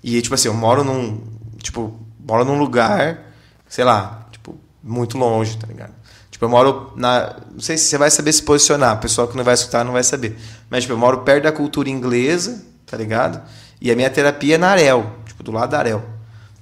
E 0.02 0.20
tipo 0.20 0.34
assim, 0.34 0.48
eu 0.48 0.54
moro 0.54 0.82
num. 0.82 1.20
Tipo, 1.58 1.96
moro 2.18 2.44
num 2.44 2.58
lugar, 2.58 3.32
sei 3.68 3.84
lá, 3.84 4.26
tipo, 4.32 4.58
muito 4.82 5.16
longe, 5.16 5.56
tá 5.58 5.66
ligado? 5.66 5.92
Tipo, 6.40 6.46
eu 6.46 6.48
moro 6.48 6.92
na. 6.96 7.36
Não 7.52 7.60
sei 7.60 7.76
se 7.76 7.84
você 7.84 7.98
vai 7.98 8.10
saber 8.10 8.32
se 8.32 8.42
posicionar, 8.42 8.96
o 8.96 8.98
pessoal 8.98 9.28
que 9.28 9.36
não 9.36 9.44
vai 9.44 9.52
escutar 9.52 9.84
não 9.84 9.92
vai 9.92 10.02
saber. 10.02 10.38
Mas, 10.70 10.84
tipo, 10.84 10.94
eu 10.94 10.98
moro 10.98 11.18
perto 11.18 11.44
da 11.44 11.52
cultura 11.52 11.90
inglesa, 11.90 12.64
tá 12.86 12.96
ligado? 12.96 13.42
E 13.78 13.90
a 13.90 13.94
minha 13.94 14.08
terapia 14.08 14.54
é 14.54 14.58
na 14.58 14.70
Arel, 14.70 15.16
tipo, 15.26 15.42
do 15.42 15.52
lado 15.52 15.72
da 15.72 15.78
Arel. 15.78 16.02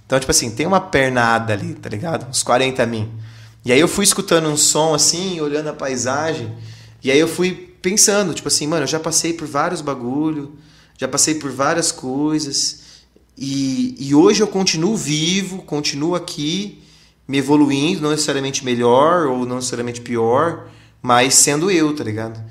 Então, 0.04 0.18
tipo 0.18 0.32
assim, 0.32 0.50
tem 0.50 0.66
uma 0.66 0.80
pernada 0.80 1.52
ali, 1.52 1.74
tá 1.74 1.88
ligado? 1.88 2.28
Uns 2.28 2.42
40 2.42 2.84
mil. 2.86 3.08
E 3.64 3.70
aí 3.70 3.78
eu 3.78 3.86
fui 3.86 4.02
escutando 4.02 4.48
um 4.48 4.56
som 4.56 4.94
assim, 4.94 5.40
olhando 5.40 5.68
a 5.68 5.72
paisagem. 5.72 6.52
E 7.00 7.08
aí 7.12 7.18
eu 7.20 7.28
fui 7.28 7.52
pensando, 7.80 8.34
tipo 8.34 8.48
assim, 8.48 8.66
mano, 8.66 8.82
eu 8.82 8.88
já 8.88 8.98
passei 8.98 9.32
por 9.32 9.46
vários 9.46 9.80
bagulho, 9.80 10.58
já 10.98 11.06
passei 11.06 11.36
por 11.36 11.52
várias 11.52 11.92
coisas. 11.92 12.80
E, 13.36 13.94
e 13.96 14.12
hoje 14.12 14.42
eu 14.42 14.48
continuo 14.48 14.96
vivo, 14.96 15.62
continuo 15.62 16.16
aqui 16.16 16.82
me 17.28 17.36
evoluindo, 17.36 18.00
não 18.00 18.10
necessariamente 18.10 18.64
melhor 18.64 19.26
ou 19.26 19.44
não 19.44 19.56
necessariamente 19.56 20.00
pior, 20.00 20.68
mas 21.02 21.34
sendo 21.34 21.70
eu, 21.70 21.94
tá 21.94 22.02
ligado? 22.02 22.42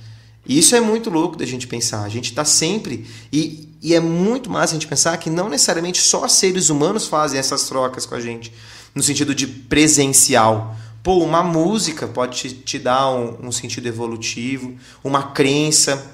Isso 0.47 0.75
é 0.75 0.79
muito 0.79 1.09
louco 1.09 1.35
da 1.35 1.45
gente 1.45 1.67
pensar. 1.67 2.03
A 2.03 2.09
gente 2.09 2.31
tá 2.33 2.45
sempre. 2.45 3.05
E, 3.33 3.75
e 3.81 3.95
é 3.95 3.99
muito 3.99 4.49
massa 4.49 4.73
a 4.73 4.75
gente 4.75 4.87
pensar 4.87 5.17
que 5.17 5.29
não 5.29 5.49
necessariamente 5.49 5.99
só 5.99 6.27
seres 6.27 6.69
humanos 6.69 7.07
fazem 7.07 7.39
essas 7.39 7.67
trocas 7.67 8.05
com 8.05 8.15
a 8.15 8.21
gente, 8.21 8.53
no 8.95 9.03
sentido 9.03 9.35
de 9.35 9.47
presencial. 9.47 10.75
Pô, 11.03 11.17
uma 11.23 11.43
música 11.43 12.07
pode 12.07 12.37
te, 12.37 12.53
te 12.53 12.79
dar 12.79 13.09
um, 13.09 13.47
um 13.47 13.51
sentido 13.51 13.87
evolutivo, 13.87 14.75
uma 15.03 15.23
crença 15.31 16.13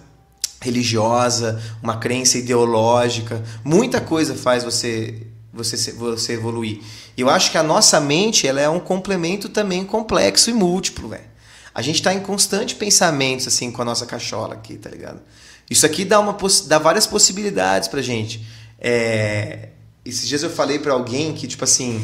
religiosa, 0.61 1.61
uma 1.81 1.97
crença 1.97 2.37
ideológica, 2.37 3.43
muita 3.63 3.99
coisa 3.99 4.33
faz 4.33 4.63
você 4.63 5.27
você 5.53 5.91
você 5.91 6.33
evoluir. 6.33 6.81
E 7.15 7.21
eu 7.21 7.29
acho 7.29 7.51
que 7.51 7.57
a 7.57 7.63
nossa 7.63 7.99
mente 8.01 8.47
ela 8.47 8.59
é 8.59 8.67
um 8.67 8.79
complemento 8.79 9.47
também 9.47 9.85
complexo 9.85 10.49
e 10.49 10.53
múltiplo, 10.53 11.09
velho. 11.09 11.31
A 11.75 11.81
gente 11.81 11.95
está 11.95 12.13
em 12.13 12.19
constante 12.19 12.75
pensamento 12.75 13.47
assim 13.47 13.71
com 13.71 13.81
a 13.81 13.85
nossa 13.85 14.05
cachola 14.05 14.55
aqui, 14.55 14.77
tá 14.77 14.89
ligado? 14.89 15.21
Isso 15.69 15.85
aqui 15.85 16.03
dá, 16.03 16.19
uma, 16.19 16.37
dá 16.65 16.77
várias 16.77 17.07
possibilidades 17.07 17.87
pra 17.87 18.01
gente. 18.01 18.45
É, 18.79 19.69
esses 20.03 20.27
dias 20.27 20.43
eu 20.43 20.49
falei 20.49 20.77
para 20.77 20.93
alguém 20.93 21.33
que, 21.33 21.47
tipo 21.47 21.63
assim, 21.63 22.03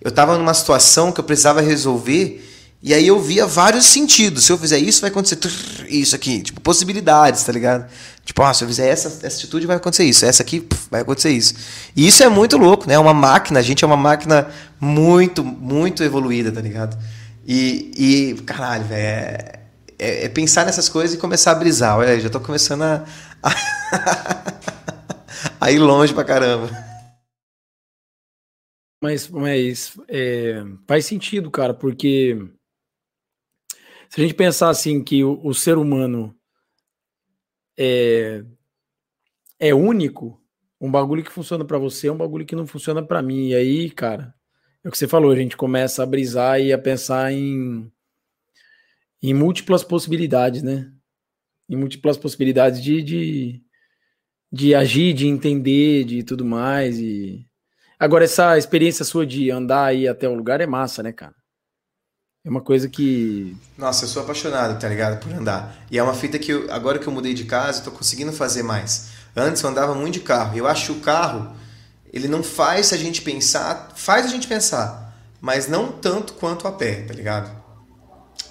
eu 0.00 0.10
tava 0.10 0.38
numa 0.38 0.54
situação 0.54 1.10
que 1.10 1.18
eu 1.18 1.24
precisava 1.24 1.60
resolver 1.60 2.48
e 2.82 2.92
aí 2.92 3.06
eu 3.06 3.20
via 3.20 3.46
vários 3.46 3.86
sentidos. 3.86 4.44
Se 4.44 4.52
eu 4.52 4.58
fizer 4.58 4.78
isso, 4.78 5.00
vai 5.00 5.10
acontecer 5.10 5.38
isso 5.88 6.16
aqui. 6.16 6.42
Tipo, 6.42 6.60
possibilidades, 6.60 7.44
tá 7.44 7.52
ligado? 7.52 7.88
Tipo, 8.24 8.42
ah, 8.42 8.52
se 8.52 8.64
eu 8.64 8.68
fizer 8.68 8.88
essa, 8.88 9.08
essa 9.24 9.36
atitude, 9.36 9.66
vai 9.66 9.76
acontecer 9.76 10.04
isso. 10.04 10.26
Essa 10.26 10.42
aqui, 10.42 10.66
vai 10.90 11.02
acontecer 11.02 11.30
isso. 11.30 11.54
E 11.94 12.08
isso 12.08 12.24
é 12.24 12.28
muito 12.28 12.56
louco, 12.56 12.88
né? 12.88 12.94
É 12.94 12.98
uma 12.98 13.14
máquina, 13.14 13.60
a 13.60 13.62
gente 13.62 13.84
é 13.84 13.86
uma 13.86 13.96
máquina 13.96 14.50
muito, 14.80 15.44
muito 15.44 16.02
evoluída, 16.02 16.50
tá 16.50 16.60
ligado? 16.60 16.98
E, 17.46 17.92
e 17.96 18.42
caralho, 18.42 18.84
velho, 18.84 19.02
é, 19.02 19.60
é, 19.96 20.24
é, 20.24 20.28
pensar 20.28 20.66
nessas 20.66 20.88
coisas 20.88 21.14
e 21.14 21.20
começar 21.20 21.52
a 21.52 21.56
brisar. 21.56 21.96
Olha 21.96 22.18
já 22.18 22.28
tô 22.28 22.40
começando 22.40 22.82
a, 22.82 23.04
a, 23.44 24.52
a 25.60 25.70
ir 25.70 25.78
longe 25.78 26.12
pra 26.12 26.24
caramba. 26.24 26.68
Mas, 29.00 29.28
mas 29.28 29.96
é, 30.08 30.64
faz 30.86 31.06
sentido, 31.06 31.48
cara, 31.48 31.74
porque 31.74 32.38
se 34.12 34.20
a 34.20 34.24
gente 34.24 34.34
pensar 34.34 34.68
assim 34.68 35.02
que 35.02 35.24
o, 35.24 35.40
o 35.42 35.54
ser 35.54 35.78
humano 35.78 36.36
é, 37.78 38.44
é 39.58 39.74
único, 39.74 40.38
um 40.78 40.90
bagulho 40.90 41.24
que 41.24 41.32
funciona 41.32 41.64
para 41.64 41.78
você 41.78 42.08
é 42.08 42.12
um 42.12 42.18
bagulho 42.18 42.44
que 42.44 42.54
não 42.54 42.66
funciona 42.66 43.02
para 43.02 43.22
mim. 43.22 43.48
E 43.48 43.54
aí, 43.54 43.90
cara, 43.90 44.34
é 44.84 44.88
o 44.88 44.92
que 44.92 44.98
você 44.98 45.08
falou, 45.08 45.30
a 45.30 45.36
gente 45.36 45.56
começa 45.56 46.02
a 46.02 46.06
brisar 46.06 46.60
e 46.60 46.74
a 46.74 46.78
pensar 46.78 47.32
em, 47.32 47.90
em 49.22 49.32
múltiplas 49.32 49.82
possibilidades, 49.82 50.62
né? 50.62 50.92
Em 51.66 51.76
múltiplas 51.76 52.18
possibilidades 52.18 52.82
de, 52.82 53.00
de, 53.02 53.62
de 54.52 54.74
agir, 54.74 55.14
de 55.14 55.26
entender, 55.26 56.04
de 56.04 56.22
tudo 56.22 56.44
mais. 56.44 56.98
E 56.98 57.48
Agora, 57.98 58.24
essa 58.24 58.58
experiência 58.58 59.06
sua 59.06 59.24
de 59.26 59.50
andar 59.50 59.86
aí 59.86 60.06
até 60.06 60.28
o 60.28 60.34
lugar 60.34 60.60
é 60.60 60.66
massa, 60.66 61.02
né, 61.02 61.12
cara? 61.12 61.41
É 62.44 62.50
uma 62.50 62.60
coisa 62.60 62.88
que. 62.88 63.56
Nossa, 63.78 64.04
eu 64.04 64.08
sou 64.08 64.20
apaixonado, 64.20 64.78
tá 64.80 64.88
ligado? 64.88 65.20
Por 65.20 65.32
andar. 65.32 65.76
E 65.88 65.96
é 65.96 66.02
uma 66.02 66.12
fita 66.12 66.40
que 66.40 66.52
eu, 66.52 66.72
agora 66.72 66.98
que 66.98 67.06
eu 67.06 67.12
mudei 67.12 67.34
de 67.34 67.44
casa, 67.44 67.78
eu 67.78 67.84
tô 67.84 67.90
conseguindo 67.92 68.32
fazer 68.32 68.64
mais. 68.64 69.10
Antes 69.36 69.62
eu 69.62 69.70
andava 69.70 69.94
muito 69.94 70.14
de 70.14 70.20
carro. 70.20 70.56
Eu 70.58 70.66
acho 70.66 70.86
que 70.86 70.98
o 70.98 71.00
carro, 71.00 71.54
ele 72.12 72.26
não 72.26 72.42
faz 72.42 72.92
a 72.92 72.96
gente 72.96 73.22
pensar, 73.22 73.92
faz 73.94 74.26
a 74.26 74.28
gente 74.28 74.48
pensar, 74.48 75.16
mas 75.40 75.68
não 75.68 75.92
tanto 75.92 76.32
quanto 76.32 76.66
a 76.66 76.72
pé, 76.72 77.02
tá 77.02 77.14
ligado? 77.14 77.48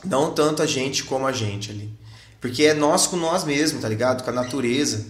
Não 0.06 0.34
tanto 0.34 0.62
a 0.62 0.66
gente 0.66 1.04
como 1.04 1.28
a 1.28 1.34
gente 1.34 1.70
ali. 1.70 1.94
Porque 2.40 2.64
é 2.64 2.74
nós 2.74 3.08
com 3.08 3.18
nós 3.18 3.44
mesmos, 3.44 3.82
tá 3.82 3.90
ligado? 3.90 4.24
Com 4.24 4.30
a 4.30 4.34
natureza, 4.34 5.06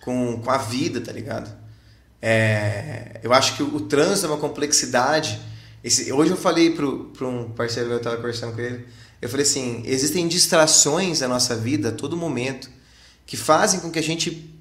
com, 0.00 0.40
com 0.40 0.50
a 0.50 0.56
vida, 0.56 0.98
tá 1.02 1.12
ligado? 1.12 1.54
É, 2.22 3.20
eu 3.22 3.34
acho 3.34 3.54
que 3.54 3.62
o, 3.62 3.76
o 3.76 3.80
trânsito 3.82 4.26
é 4.26 4.30
uma 4.30 4.38
complexidade 4.38 5.38
esse, 5.82 6.12
hoje 6.12 6.32
eu 6.32 6.36
falei 6.36 6.70
para 6.70 7.26
um 7.26 7.50
parceiro 7.50 7.88
que 7.88 7.94
eu 7.94 7.98
estava 7.98 8.16
conversando 8.16 8.54
com 8.54 8.60
ele, 8.60 8.86
eu 9.20 9.28
falei 9.28 9.44
assim, 9.44 9.82
existem 9.84 10.26
distrações 10.28 11.20
na 11.20 11.28
nossa 11.28 11.56
vida 11.56 11.88
a 11.88 11.92
todo 11.92 12.16
momento 12.16 12.70
que 13.26 13.36
fazem 13.36 13.80
com 13.80 13.90
que 13.90 13.98
a 13.98 14.02
gente 14.02 14.54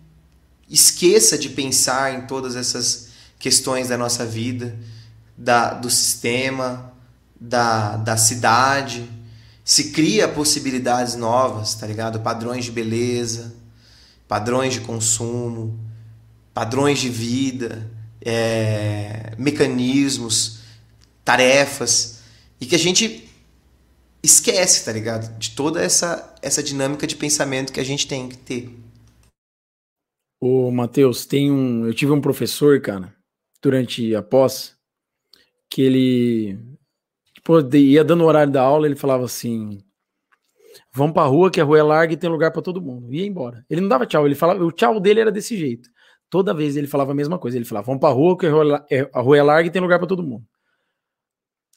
esqueça 0.70 1.38
de 1.38 1.49
pensar 1.49 2.13
em 2.13 2.28
todas 2.28 2.55
essas 2.55 3.09
questões 3.39 3.88
da 3.88 3.97
nossa 3.97 4.26
vida, 4.26 4.78
da, 5.38 5.74
do 5.74 5.89
sistema, 5.89 6.91
da, 7.39 7.97
da 7.97 8.18
cidade. 8.18 9.09
Se 9.63 9.91
cria 9.91 10.28
possibilidades 10.28 11.15
novas, 11.15 11.76
tá 11.76 11.86
ligado? 11.88 12.20
Padrões 12.20 12.65
de 12.65 12.72
beleza, 12.72 13.55
padrões 14.28 14.74
de 14.74 14.82
consumo, 14.82 15.80
padrões 16.53 16.99
de 16.99 17.09
vida, 17.09 17.89
é, 18.22 19.34
mecanismos 19.38 20.57
tarefas, 21.28 22.23
e 22.61 22.65
que 22.65 22.73
a 22.73 22.80
gente 22.80 23.30
esquece, 24.23 24.86
tá 24.86 24.93
ligado? 24.93 25.38
De 25.38 25.53
toda 25.53 25.84
essa, 25.84 26.34
essa 26.41 26.63
dinâmica 26.63 27.05
de 27.05 27.17
pensamento 27.17 27.73
que 27.73 27.82
a 27.82 27.84
gente 27.84 28.07
tem 28.07 28.30
que 28.30 28.38
ter. 28.38 28.69
Ô, 30.39 30.71
Matheus, 30.71 31.25
tem 31.25 31.51
um. 31.51 31.86
Eu 31.86 31.93
tive 31.93 32.13
um 32.13 32.21
professor, 32.21 32.80
cara, 32.82 33.13
durante 33.61 34.15
a 34.15 34.23
pós, 34.23 34.78
que 35.69 35.82
ele 35.82 36.57
tipo, 37.34 37.75
ia 37.75 38.05
dando 38.05 38.23
o 38.23 38.28
horário 38.28 38.53
da 38.53 38.61
aula, 38.61 38.88
ele 38.88 38.95
falava 38.95 39.25
assim: 39.25 39.84
vamos 40.93 41.13
pra 41.13 41.23
rua, 41.23 41.51
que 41.51 41.59
a 41.59 41.65
rua 41.65 41.80
é 41.80 41.84
larga 41.84 42.13
e 42.13 42.17
tem 42.17 42.30
lugar 42.30 42.51
para 42.51 42.61
todo 42.61 42.82
mundo. 42.82 43.13
Ia 43.13 43.28
embora. 43.28 43.65
Ele 43.69 43.82
não 43.82 43.89
dava 43.89 44.05
tchau, 44.05 44.25
ele 44.25 44.36
falava, 44.36 44.63
o 44.63 44.71
tchau 44.71 44.97
dele 44.97 45.19
era 45.19 45.32
desse 45.32 45.57
jeito. 45.57 45.89
Toda 46.30 46.53
vez 46.53 46.78
ele 46.78 46.88
falava 46.88 47.11
a 47.11 47.15
mesma 47.15 47.38
coisa. 47.38 47.57
Ele 47.57 47.65
falava: 47.65 47.88
vamos 47.88 47.99
pra 47.99 48.11
rua, 48.11 48.38
que 48.38 48.45
a 48.45 48.49
rua 48.49 48.86
é, 48.89 49.01
rua 49.13 49.38
é 49.38 49.43
larga 49.43 49.67
e 49.67 49.71
tem 49.71 49.82
lugar 49.82 49.99
para 49.99 50.07
todo 50.07 50.23
mundo. 50.23 50.45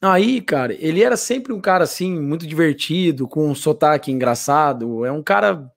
Aí, 0.01 0.41
cara, 0.41 0.73
ele 0.73 1.03
era 1.03 1.15
sempre 1.15 1.53
um 1.53 1.61
cara 1.61 1.83
assim, 1.83 2.19
muito 2.19 2.47
divertido, 2.47 3.27
com 3.27 3.47
um 3.49 3.53
sotaque 3.53 4.11
engraçado. 4.11 5.05
É 5.05 5.11
um 5.11 5.21
cara 5.21 5.71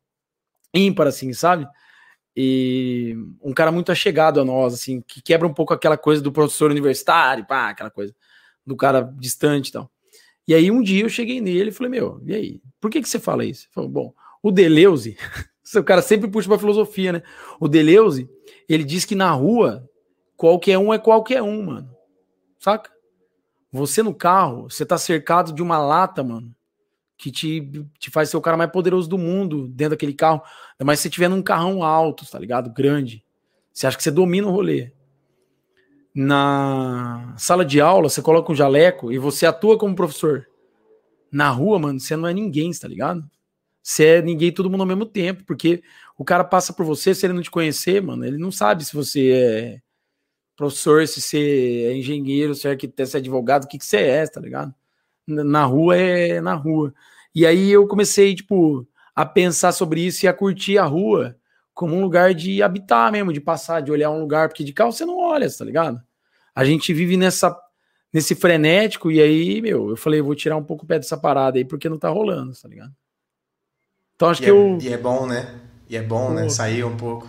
ímpar, 0.72 1.06
assim, 1.06 1.32
sabe? 1.34 1.66
E 2.36 3.14
um 3.42 3.52
cara 3.52 3.70
muito 3.70 3.92
achegado 3.92 4.40
a 4.40 4.44
nós, 4.44 4.74
assim, 4.74 5.02
que 5.02 5.22
quebra 5.22 5.46
um 5.46 5.52
pouco 5.54 5.74
aquela 5.74 5.98
coisa 5.98 6.22
do 6.22 6.32
professor 6.32 6.70
universitário, 6.70 7.46
pá, 7.46 7.68
aquela 7.68 7.90
coisa 7.90 8.14
do 8.66 8.74
cara 8.76 9.02
distante 9.18 9.68
e 9.68 9.72
tal. 9.72 9.90
E 10.48 10.54
aí 10.54 10.70
um 10.70 10.82
dia 10.82 11.04
eu 11.04 11.08
cheguei 11.08 11.40
nele 11.40 11.68
e 11.68 11.72
falei, 11.72 11.90
meu, 11.90 12.20
e 12.24 12.34
aí? 12.34 12.62
Por 12.80 12.90
que, 12.90 13.02
que 13.02 13.08
você 13.08 13.18
fala 13.18 13.44
isso? 13.44 13.66
Ele 13.66 13.72
falou, 13.72 13.90
bom, 13.90 14.14
o 14.42 14.50
Deleuze, 14.50 15.16
o 15.76 15.84
cara 15.84 16.02
sempre 16.02 16.28
puxa 16.28 16.48
pra 16.48 16.58
filosofia, 16.58 17.12
né? 17.12 17.22
O 17.60 17.68
Deleuze, 17.68 18.28
ele 18.68 18.84
diz 18.84 19.04
que 19.04 19.14
na 19.14 19.30
rua, 19.30 19.88
qualquer 20.36 20.78
um 20.78 20.92
é 20.92 20.98
qualquer 20.98 21.42
um, 21.42 21.62
mano. 21.62 21.90
Saca? 22.58 22.93
Você 23.74 24.04
no 24.04 24.14
carro, 24.14 24.70
você 24.70 24.86
tá 24.86 24.96
cercado 24.96 25.52
de 25.52 25.60
uma 25.60 25.78
lata, 25.78 26.22
mano, 26.22 26.54
que 27.18 27.28
te, 27.32 27.72
te 27.98 28.08
faz 28.08 28.30
ser 28.30 28.36
o 28.36 28.40
cara 28.40 28.56
mais 28.56 28.70
poderoso 28.70 29.08
do 29.08 29.18
mundo 29.18 29.66
dentro 29.66 29.96
daquele 29.96 30.14
carro. 30.14 30.40
Mas 30.80 31.00
se 31.00 31.02
você 31.02 31.10
tiver 31.10 31.26
num 31.26 31.42
carrão 31.42 31.82
alto, 31.82 32.24
tá 32.30 32.38
ligado? 32.38 32.72
Grande. 32.72 33.24
Você 33.72 33.88
acha 33.88 33.96
que 33.96 34.02
você 34.04 34.12
domina 34.12 34.46
o 34.46 34.52
rolê. 34.52 34.92
Na 36.14 37.34
sala 37.36 37.64
de 37.64 37.80
aula, 37.80 38.08
você 38.08 38.22
coloca 38.22 38.52
um 38.52 38.54
jaleco 38.54 39.10
e 39.10 39.18
você 39.18 39.44
atua 39.44 39.76
como 39.76 39.96
professor. 39.96 40.46
Na 41.32 41.50
rua, 41.50 41.76
mano, 41.80 41.98
você 41.98 42.14
não 42.14 42.28
é 42.28 42.32
ninguém, 42.32 42.70
tá 42.70 42.86
ligado? 42.86 43.28
Você 43.82 44.06
é 44.06 44.22
ninguém 44.22 44.52
todo 44.52 44.70
mundo 44.70 44.82
ao 44.82 44.86
mesmo 44.86 45.04
tempo, 45.04 45.42
porque 45.44 45.82
o 46.16 46.24
cara 46.24 46.44
passa 46.44 46.72
por 46.72 46.86
você, 46.86 47.12
se 47.12 47.26
ele 47.26 47.32
não 47.32 47.42
te 47.42 47.50
conhecer, 47.50 48.00
mano, 48.00 48.24
ele 48.24 48.38
não 48.38 48.52
sabe 48.52 48.84
se 48.84 48.94
você 48.94 49.30
é 49.32 49.83
professor, 50.56 51.06
se 51.06 51.20
você 51.20 51.88
é 51.90 51.96
engenheiro, 51.96 52.54
se 52.54 52.66
é 52.66 52.70
arquiteto, 52.70 53.10
se 53.10 53.16
é 53.16 53.20
advogado, 53.20 53.64
o 53.64 53.68
que, 53.68 53.78
que 53.78 53.84
você 53.84 53.98
é, 53.98 54.26
tá 54.26 54.40
ligado? 54.40 54.74
Na 55.26 55.64
rua 55.64 55.96
é 55.96 56.40
na 56.40 56.54
rua. 56.54 56.92
E 57.34 57.46
aí 57.46 57.70
eu 57.70 57.86
comecei, 57.86 58.34
tipo, 58.34 58.86
a 59.14 59.24
pensar 59.24 59.72
sobre 59.72 60.00
isso 60.00 60.24
e 60.24 60.28
a 60.28 60.32
curtir 60.32 60.78
a 60.78 60.84
rua 60.84 61.36
como 61.72 61.96
um 61.96 62.02
lugar 62.02 62.32
de 62.32 62.62
habitar 62.62 63.10
mesmo, 63.10 63.32
de 63.32 63.40
passar, 63.40 63.80
de 63.80 63.90
olhar 63.90 64.10
um 64.10 64.20
lugar, 64.20 64.48
porque 64.48 64.62
de 64.62 64.72
carro 64.72 64.92
você 64.92 65.04
não 65.04 65.18
olha, 65.18 65.50
tá 65.50 65.64
ligado? 65.64 66.00
A 66.54 66.64
gente 66.64 66.92
vive 66.94 67.16
nessa 67.16 67.58
nesse 68.12 68.36
frenético 68.36 69.10
e 69.10 69.20
aí, 69.20 69.60
meu, 69.60 69.90
eu 69.90 69.96
falei, 69.96 70.20
vou 70.20 70.36
tirar 70.36 70.56
um 70.56 70.62
pouco 70.62 70.84
o 70.84 70.86
pé 70.86 71.00
dessa 71.00 71.16
parada 71.16 71.58
aí 71.58 71.64
porque 71.64 71.88
não 71.88 71.98
tá 71.98 72.08
rolando, 72.08 72.52
tá 72.52 72.68
ligado? 72.68 72.92
Então 74.14 74.28
acho 74.28 74.40
e 74.40 74.44
que 74.44 74.50
é, 74.50 74.52
eu 74.52 74.78
E 74.80 74.88
é 74.92 74.96
bom, 74.96 75.26
né? 75.26 75.52
E 75.88 75.96
é 75.96 76.02
bom, 76.02 76.30
né? 76.30 76.36
Pô. 76.36 76.40
né, 76.42 76.48
sair 76.48 76.84
um 76.84 76.96
pouco. 76.96 77.26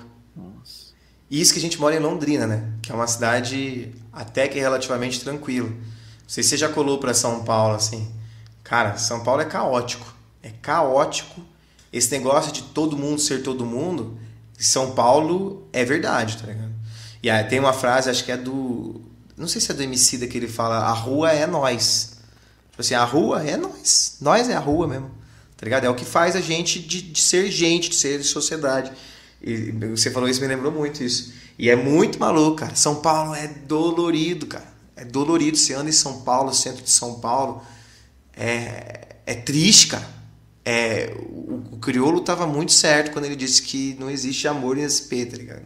E 1.29 1.41
isso 1.41 1.53
que 1.53 1.59
a 1.59 1.61
gente 1.61 1.79
mora 1.79 1.95
em 1.95 1.99
Londrina, 1.99 2.45
né? 2.45 2.71
Que 2.81 2.91
é 2.91 2.95
uma 2.95 3.07
cidade 3.07 3.91
até 4.13 4.47
que 4.47 4.59
relativamente 4.59 5.19
tranquila. 5.19 5.69
Não 5.69 6.29
sei 6.29 6.43
se 6.43 6.49
você 6.49 6.57
já 6.57 6.69
colou 6.69 6.99
para 6.99 7.13
São 7.13 7.43
Paulo, 7.43 7.75
assim. 7.75 8.11
Cara, 8.63 8.97
São 8.97 9.23
Paulo 9.23 9.41
é 9.41 9.45
caótico. 9.45 10.13
É 10.41 10.51
caótico. 10.61 11.41
Esse 11.91 12.11
negócio 12.11 12.51
de 12.51 12.61
todo 12.61 12.97
mundo 12.97 13.21
ser 13.21 13.41
todo 13.41 13.65
mundo, 13.65 14.19
São 14.57 14.91
Paulo 14.91 15.67
é 15.71 15.85
verdade, 15.85 16.37
tá 16.37 16.47
ligado? 16.47 16.73
E 17.23 17.29
aí 17.29 17.43
tem 17.45 17.59
uma 17.59 17.73
frase, 17.73 18.09
acho 18.09 18.23
que 18.23 18.31
é 18.31 18.37
do. 18.37 19.01
Não 19.37 19.47
sei 19.47 19.59
se 19.59 19.71
é 19.71 19.73
do 19.73 19.81
Emicida 19.81 20.27
que 20.27 20.37
ele 20.37 20.47
fala: 20.47 20.77
a 20.77 20.91
rua 20.91 21.31
é 21.31 21.47
nós. 21.47 22.17
Tipo 22.69 22.81
assim, 22.81 22.93
a 22.93 23.03
rua 23.03 23.43
é 23.43 23.55
nós. 23.55 24.17
Nós 24.19 24.49
é 24.49 24.53
a 24.53 24.59
rua 24.59 24.87
mesmo. 24.87 25.09
Tá 25.57 25.63
ligado? 25.63 25.85
É 25.85 25.89
o 25.89 25.95
que 25.95 26.05
faz 26.05 26.35
a 26.35 26.41
gente 26.41 26.79
de, 26.79 27.01
de 27.01 27.21
ser 27.21 27.49
gente, 27.49 27.89
de 27.89 27.95
ser 27.95 28.21
sociedade. 28.23 28.91
E 29.45 29.71
você 29.95 30.09
falou 30.09 30.27
isso, 30.27 30.41
me 30.41 30.47
lembrou 30.47 30.71
muito 30.71 31.03
isso. 31.03 31.31
E 31.57 31.69
é 31.69 31.75
muito 31.75 32.19
maluco, 32.19 32.57
cara. 32.57 32.75
São 32.75 32.95
Paulo 32.95 33.35
é 33.35 33.47
dolorido, 33.47 34.47
cara. 34.47 34.65
É 34.95 35.05
dolorido. 35.05 35.55
Você 35.55 35.75
anda 35.75 35.87
em 35.87 35.93
São 35.93 36.21
Paulo, 36.21 36.51
centro 36.51 36.83
de 36.83 36.89
São 36.89 37.19
Paulo. 37.19 37.61
É, 38.35 39.17
é 39.23 39.35
triste, 39.35 39.87
cara. 39.87 40.09
É, 40.65 41.15
o, 41.29 41.61
o 41.73 41.77
crioulo 41.77 42.21
tava 42.21 42.47
muito 42.47 42.71
certo 42.71 43.11
quando 43.11 43.25
ele 43.25 43.35
disse 43.35 43.61
que 43.61 43.95
não 43.99 44.09
existe 44.09 44.47
amor 44.47 44.79
em 44.79 44.89
SP, 44.89 45.29
tá 45.29 45.37
ligado? 45.37 45.61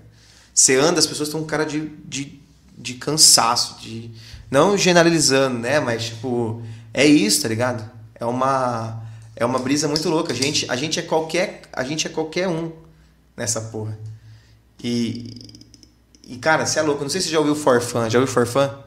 Você 0.54 0.76
anda, 0.76 1.00
as 1.00 1.08
pessoas 1.08 1.30
estão 1.30 1.40
com 1.40 1.48
cara 1.48 1.66
de, 1.66 1.88
de, 2.06 2.38
de 2.78 2.96
cansaço, 2.96 3.80
de. 3.80 4.12
Não 4.52 4.78
generalizando, 4.78 5.58
né? 5.58 5.80
Mas, 5.80 6.08
tipo, 6.08 6.62
é 6.94 7.06
isso, 7.06 7.44
tá 7.44 7.48
ligado? 7.48 7.90
É 8.14 8.26
uma. 8.26 9.08
É 9.38 9.46
uma 9.46 9.58
brisa 9.58 9.88
muito 9.88 10.10
louca. 10.10 10.34
A 10.34 10.36
gente, 10.36 10.70
a 10.70 10.76
gente 10.76 11.00
é 11.00 11.02
qualquer. 11.02 11.62
A 11.72 11.86
gente 11.86 12.06
é 12.06 12.10
qualquer 12.10 12.50
um 12.50 12.74
nessa 13.40 13.62
porra. 13.62 13.98
E, 14.84 15.34
e 16.28 16.36
cara, 16.38 16.66
você 16.66 16.78
é 16.78 16.82
louco. 16.82 17.02
Não 17.02 17.10
sei 17.10 17.22
se 17.22 17.28
você 17.28 17.34
já 17.34 17.40
ouviu 17.40 17.56
Forfã. 17.56 18.10
Já 18.10 18.20
ouviu 18.20 18.32
Forfã? 18.32 18.78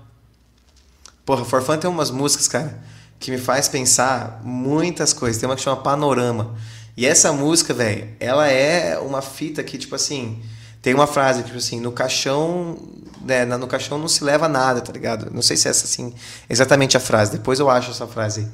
Porra, 1.24 1.44
Forfã 1.44 1.78
tem 1.78 1.88
umas 1.88 2.10
músicas, 2.10 2.48
cara, 2.48 2.78
que 3.18 3.30
me 3.30 3.38
faz 3.38 3.66
pensar 3.66 4.42
muitas 4.44 5.14
coisas. 5.14 5.40
Tem 5.40 5.48
uma 5.48 5.56
que 5.56 5.62
chama 5.62 5.82
Panorama. 5.82 6.54
E 6.94 7.06
essa 7.06 7.32
música, 7.32 7.72
velho, 7.72 8.08
ela 8.20 8.46
é 8.46 8.98
uma 8.98 9.22
fita 9.22 9.62
que, 9.64 9.78
tipo 9.78 9.94
assim, 9.94 10.42
tem 10.82 10.92
uma 10.92 11.06
frase, 11.06 11.42
tipo 11.42 11.56
assim, 11.56 11.80
no 11.80 11.90
caixão, 11.90 12.76
né, 13.22 13.46
no 13.46 13.66
caixão 13.66 13.98
não 13.98 14.08
se 14.08 14.22
leva 14.22 14.46
nada, 14.46 14.82
tá 14.82 14.92
ligado? 14.92 15.30
Não 15.32 15.40
sei 15.40 15.56
se 15.56 15.66
é 15.66 15.70
essa, 15.70 15.86
assim, 15.86 16.12
exatamente 16.50 16.94
a 16.94 17.00
frase. 17.00 17.32
Depois 17.32 17.58
eu 17.58 17.70
acho 17.70 17.90
essa 17.90 18.06
frase 18.06 18.40
aí. 18.40 18.48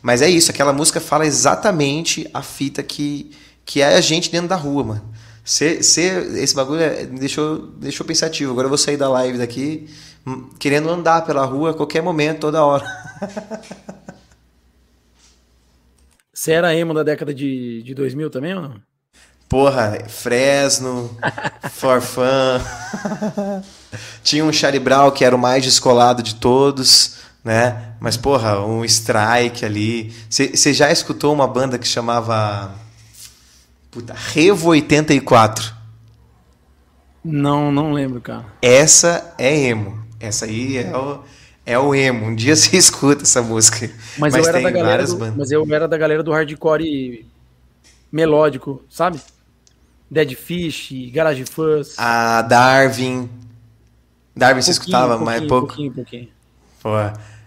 Mas 0.00 0.22
é 0.22 0.30
isso, 0.30 0.50
aquela 0.50 0.72
música 0.72 1.00
fala 1.00 1.26
exatamente 1.26 2.28
a 2.32 2.40
fita 2.40 2.82
que, 2.82 3.30
que 3.66 3.82
é 3.82 3.94
a 3.94 4.00
gente 4.00 4.30
dentro 4.30 4.48
da 4.48 4.56
rua, 4.56 4.84
mano. 4.84 5.12
Ser, 5.44 5.82
ser, 5.82 6.36
esse 6.36 6.54
bagulho 6.54 6.80
é, 6.80 7.04
me 7.04 7.18
deixou, 7.18 7.66
deixou 7.78 8.06
pensativo. 8.06 8.52
Agora 8.52 8.66
eu 8.66 8.70
vou 8.70 8.78
sair 8.78 8.96
da 8.96 9.08
live 9.08 9.38
daqui 9.38 9.88
hum, 10.26 10.50
querendo 10.58 10.88
andar 10.88 11.24
pela 11.24 11.44
rua 11.44 11.70
a 11.70 11.74
qualquer 11.74 12.02
momento, 12.02 12.40
toda 12.40 12.64
hora. 12.64 12.84
Você 16.32 16.52
era 16.52 16.74
emo 16.74 16.94
da 16.94 17.02
década 17.02 17.34
de, 17.34 17.82
de 17.82 17.94
2000 17.94 18.30
também 18.30 18.54
ou 18.54 18.62
não? 18.62 18.80
Porra, 19.48 19.98
Fresno, 20.08 21.14
Forfã. 21.70 22.60
Tinha 24.24 24.44
um 24.44 24.52
Charlie 24.52 24.80
Brown 24.80 25.10
que 25.10 25.24
era 25.24 25.36
o 25.36 25.38
mais 25.38 25.62
descolado 25.62 26.22
de 26.22 26.36
todos, 26.36 27.16
né? 27.44 27.94
Mas, 28.00 28.16
porra, 28.16 28.64
um 28.64 28.84
Strike 28.84 29.64
ali. 29.64 30.14
Você 30.30 30.72
já 30.72 30.90
escutou 30.90 31.32
uma 31.34 31.46
banda 31.46 31.78
que 31.78 31.86
chamava 31.86 32.74
Puta, 33.92 34.14
Revo 34.16 34.70
84. 34.70 35.74
Não, 37.22 37.70
não 37.70 37.92
lembro, 37.92 38.22
cara. 38.22 38.46
Essa 38.62 39.34
é 39.36 39.54
emo. 39.54 40.02
Essa 40.18 40.46
aí 40.46 40.78
é 40.78 40.96
o, 40.96 41.22
é 41.66 41.78
o 41.78 41.94
emo. 41.94 42.26
Um 42.26 42.34
dia 42.34 42.56
você 42.56 42.74
escuta 42.74 43.22
essa 43.22 43.42
música. 43.42 43.90
Mas, 44.18 44.34
mas 44.34 44.46
eu 44.46 44.48
era 44.48 44.62
da 44.62 44.70
galera 44.70 45.06
do, 45.06 45.18
Mas 45.36 45.50
eu 45.50 45.74
era 45.74 45.86
da 45.86 45.98
galera 45.98 46.22
do 46.22 46.32
hardcore 46.32 47.26
melódico, 48.10 48.82
sabe? 48.88 49.20
Dead 50.10 50.34
Fish, 50.36 50.90
Garage 51.12 51.44
Fuzz. 51.44 51.94
A 51.98 52.40
Darwin. 52.40 53.28
Darwin 54.34 54.60
um 54.60 54.62
você 54.62 54.70
escutava 54.70 55.18
mais 55.18 55.42
pouco? 55.46 55.66
Pouquinho, 55.66 55.92
pouquinho. 55.92 56.28
Pô, 56.82 56.90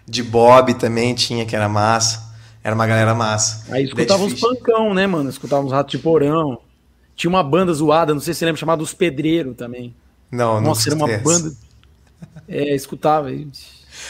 de 0.06 0.22
Bob 0.22 0.74
também 0.74 1.12
tinha, 1.12 1.44
que 1.44 1.56
era 1.56 1.68
massa. 1.68 2.24
Era 2.66 2.74
uma 2.74 2.84
galera 2.84 3.14
massa. 3.14 3.62
Aí 3.72 3.84
escutava 3.84 4.24
uns 4.24 4.40
pancão, 4.40 4.92
né, 4.92 5.06
mano? 5.06 5.30
Escutava 5.30 5.64
uns 5.64 5.70
ratos 5.70 5.92
de 5.92 5.98
porão. 5.98 6.58
Tinha 7.14 7.30
uma 7.30 7.40
banda 7.40 7.72
zoada, 7.72 8.12
não 8.12 8.20
sei 8.20 8.34
se 8.34 8.40
você 8.40 8.44
lembra, 8.44 8.58
chamada 8.58 8.82
Os 8.82 8.92
Pedreiros 8.92 9.54
também. 9.56 9.94
Não, 10.32 10.54
não 10.54 10.62
Nossa, 10.70 10.88
era 10.88 10.96
uma 10.96 11.06
banda. 11.06 11.52
É, 12.48 12.74
escutava. 12.74 13.30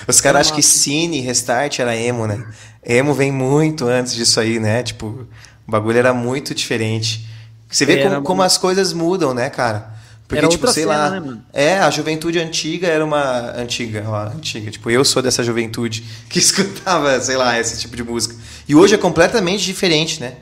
Os 0.09 0.23
caras 0.23 0.41
acham 0.41 0.57
que 0.57 0.63
Cine 0.63 1.21
Restart 1.21 1.81
era 1.81 1.95
emo, 1.95 2.27
né? 2.27 2.51
Emo 2.83 3.13
vem 3.13 3.31
muito 3.31 3.85
antes 3.85 4.15
disso 4.15 4.41
aí, 4.41 4.59
né? 4.59 4.83
Tipo, 4.83 5.29
o 5.69 5.71
bagulho 5.71 5.99
era 5.99 6.15
muito 6.15 6.55
diferente. 6.55 7.29
Você 7.69 7.85
vê 7.85 8.03
como, 8.03 8.23
como 8.23 8.41
as 8.41 8.57
coisas 8.57 8.95
mudam, 8.95 9.35
né, 9.35 9.51
cara? 9.51 9.97
Porque, 10.27 10.39
era 10.39 10.49
tipo, 10.49 10.67
sei 10.67 10.83
cena, 10.83 10.97
lá. 10.97 11.21
Né, 11.21 11.39
é, 11.53 11.79
a 11.79 11.89
juventude 11.91 12.39
antiga 12.39 12.89
era 12.89 13.05
uma. 13.05 13.53
Antiga, 13.53 14.05
ó, 14.07 14.27
antiga. 14.27 14.71
Tipo, 14.71 14.91
eu 14.91 15.05
sou 15.05 15.23
dessa 15.23 15.43
juventude 15.43 16.05
que 16.29 16.39
escutava, 16.41 17.21
sei 17.21 17.37
lá, 17.37 17.59
esse 17.59 17.79
tipo 17.79 17.95
de 17.95 18.03
música. 18.03 18.35
E 18.69 18.75
hoje 18.75 18.95
é 18.95 18.99
completamente 18.99 19.65
diferente, 19.65 20.21
né? 20.21 20.35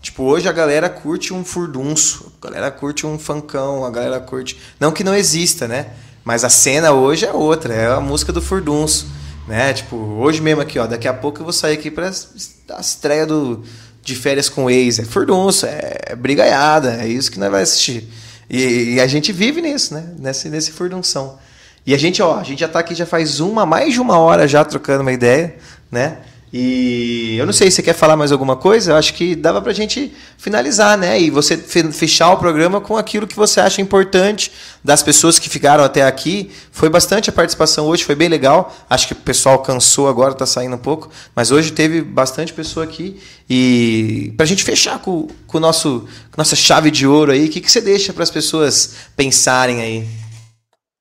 Tipo, 0.00 0.24
hoje 0.24 0.48
a 0.48 0.52
galera 0.52 0.88
curte 0.88 1.32
um 1.32 1.44
furdunço, 1.44 2.32
a 2.40 2.46
galera 2.46 2.70
curte 2.70 3.06
um 3.06 3.18
funkão, 3.18 3.84
a 3.84 3.90
galera 3.90 4.20
curte. 4.20 4.58
Não 4.78 4.92
que 4.92 5.04
não 5.04 5.14
exista, 5.14 5.66
né? 5.66 5.86
Mas 6.24 6.44
a 6.44 6.48
cena 6.48 6.92
hoje 6.92 7.24
é 7.24 7.32
outra, 7.32 7.74
é 7.74 7.86
a 7.86 8.00
música 8.00 8.32
do 8.32 8.42
furdunço, 8.42 9.06
né? 9.46 9.72
Tipo, 9.72 9.96
hoje 9.96 10.40
mesmo 10.40 10.60
aqui, 10.60 10.78
ó, 10.78 10.86
daqui 10.86 11.08
a 11.08 11.14
pouco 11.14 11.40
eu 11.40 11.44
vou 11.44 11.52
sair 11.52 11.74
aqui 11.74 11.90
pra 11.90 12.08
a 12.08 12.80
estreia 12.80 13.26
do, 13.26 13.62
de 14.02 14.14
férias 14.14 14.48
com 14.48 14.64
o 14.64 14.70
ex. 14.70 14.98
É 14.98 15.04
furdunço, 15.04 15.66
é 15.66 16.14
brigaiada, 16.16 17.02
é 17.02 17.08
isso 17.08 17.30
que 17.30 17.38
nós 17.38 17.50
vamos 17.50 17.68
assistir. 17.68 18.08
E, 18.50 18.94
e, 18.94 19.00
a 19.00 19.06
gente 19.06 19.32
vive 19.32 19.60
nisso, 19.60 19.94
né? 19.94 20.14
Nesse, 20.18 20.48
nesse 20.48 20.72
furdunção. 20.72 21.38
E 21.86 21.94
a 21.94 21.98
gente, 21.98 22.22
ó, 22.22 22.38
a 22.38 22.42
gente 22.42 22.60
já 22.60 22.68
tá 22.68 22.78
aqui 22.78 22.94
já 22.94 23.06
faz 23.06 23.40
uma, 23.40 23.66
mais 23.66 23.92
de 23.92 24.00
uma 24.00 24.18
hora 24.18 24.48
já 24.48 24.64
trocando 24.64 25.02
uma 25.02 25.12
ideia, 25.12 25.56
né? 25.90 26.18
E 26.52 27.36
eu 27.38 27.44
não 27.44 27.52
sei 27.52 27.70
se 27.70 27.76
você 27.76 27.82
quer 27.82 27.92
falar 27.92 28.16
mais 28.16 28.32
alguma 28.32 28.56
coisa, 28.56 28.92
eu 28.92 28.96
acho 28.96 29.12
que 29.12 29.36
dava 29.36 29.60
pra 29.60 29.72
gente 29.72 30.12
finalizar, 30.38 30.96
né? 30.96 31.20
E 31.20 31.28
você 31.28 31.56
fechar 31.56 32.32
o 32.32 32.38
programa 32.38 32.80
com 32.80 32.96
aquilo 32.96 33.26
que 33.26 33.36
você 33.36 33.60
acha 33.60 33.82
importante 33.82 34.50
das 34.82 35.02
pessoas 35.02 35.38
que 35.38 35.48
ficaram 35.48 35.84
até 35.84 36.02
aqui. 36.04 36.50
Foi 36.72 36.88
bastante 36.88 37.28
a 37.28 37.32
participação 37.32 37.86
hoje, 37.86 38.04
foi 38.04 38.14
bem 38.14 38.28
legal. 38.28 38.74
Acho 38.88 39.08
que 39.08 39.12
o 39.12 39.16
pessoal 39.16 39.58
cansou 39.58 40.08
agora, 40.08 40.32
tá 40.32 40.46
saindo 40.46 40.76
um 40.76 40.78
pouco, 40.78 41.10
mas 41.34 41.50
hoje 41.50 41.70
teve 41.70 42.00
bastante 42.00 42.52
pessoa 42.52 42.84
aqui. 42.84 43.20
E 43.48 44.32
pra 44.36 44.46
gente 44.46 44.64
fechar 44.64 44.98
com, 45.00 45.28
com, 45.46 45.60
nosso, 45.60 46.08
com 46.30 46.38
nossa 46.38 46.56
chave 46.56 46.90
de 46.90 47.06
ouro 47.06 47.32
aí, 47.32 47.46
o 47.46 47.50
que, 47.50 47.60
que 47.60 47.70
você 47.70 47.80
deixa 47.80 48.12
para 48.12 48.22
as 48.22 48.30
pessoas 48.30 48.94
pensarem 49.14 49.82
aí? 49.82 50.08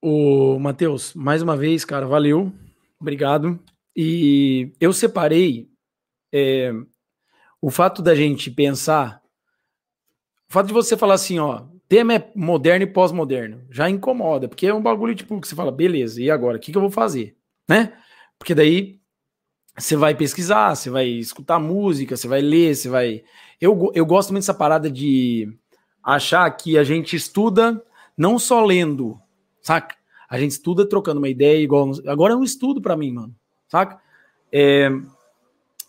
Ô, 0.01 0.59
Matheus, 0.59 1.13
mais 1.15 1.41
uma 1.41 1.55
vez, 1.55 1.85
cara, 1.85 2.05
valeu. 2.05 2.51
Obrigado. 2.99 3.59
E 3.99 4.73
eu 4.79 4.93
separei 4.93 5.67
é, 6.31 6.71
o 7.59 7.71
fato 7.71 7.99
da 8.03 8.13
gente 8.13 8.51
pensar, 8.51 9.19
o 10.47 10.53
fato 10.53 10.67
de 10.67 10.73
você 10.73 10.95
falar 10.95 11.15
assim, 11.15 11.39
ó, 11.39 11.65
tema 11.89 12.13
é 12.13 12.31
moderno 12.35 12.83
e 12.83 12.93
pós-moderno, 12.93 13.65
já 13.71 13.89
incomoda, 13.89 14.47
porque 14.47 14.67
é 14.67 14.73
um 14.73 14.83
bagulho 14.83 15.15
tipo 15.15 15.41
que 15.41 15.47
você 15.47 15.55
fala, 15.55 15.71
beleza, 15.71 16.21
e 16.21 16.29
agora, 16.29 16.57
o 16.57 16.59
que, 16.59 16.71
que 16.71 16.77
eu 16.77 16.81
vou 16.81 16.91
fazer? 16.91 17.35
Né? 17.67 17.91
Porque 18.37 18.53
daí 18.53 18.99
você 19.75 19.95
vai 19.95 20.13
pesquisar, 20.13 20.75
você 20.75 20.91
vai 20.91 21.07
escutar 21.07 21.57
música, 21.57 22.15
você 22.15 22.27
vai 22.27 22.41
ler, 22.41 22.75
você 22.75 22.89
vai. 22.89 23.23
Eu, 23.59 23.91
eu 23.95 24.05
gosto 24.05 24.29
muito 24.31 24.43
dessa 24.43 24.53
parada 24.53 24.91
de 24.91 25.51
achar 26.03 26.49
que 26.51 26.77
a 26.77 26.83
gente 26.83 27.15
estuda 27.15 27.83
não 28.15 28.37
só 28.37 28.63
lendo, 28.63 29.19
saca? 29.59 29.95
A 30.29 30.39
gente 30.39 30.51
estuda 30.51 30.87
trocando 30.87 31.19
uma 31.19 31.29
ideia 31.29 31.59
igual. 31.59 31.91
Agora 32.05 32.33
é 32.33 32.35
um 32.35 32.43
estudo 32.43 32.79
para 32.79 32.95
mim, 32.95 33.11
mano 33.11 33.35
saca? 33.67 33.99
É, 34.51 34.89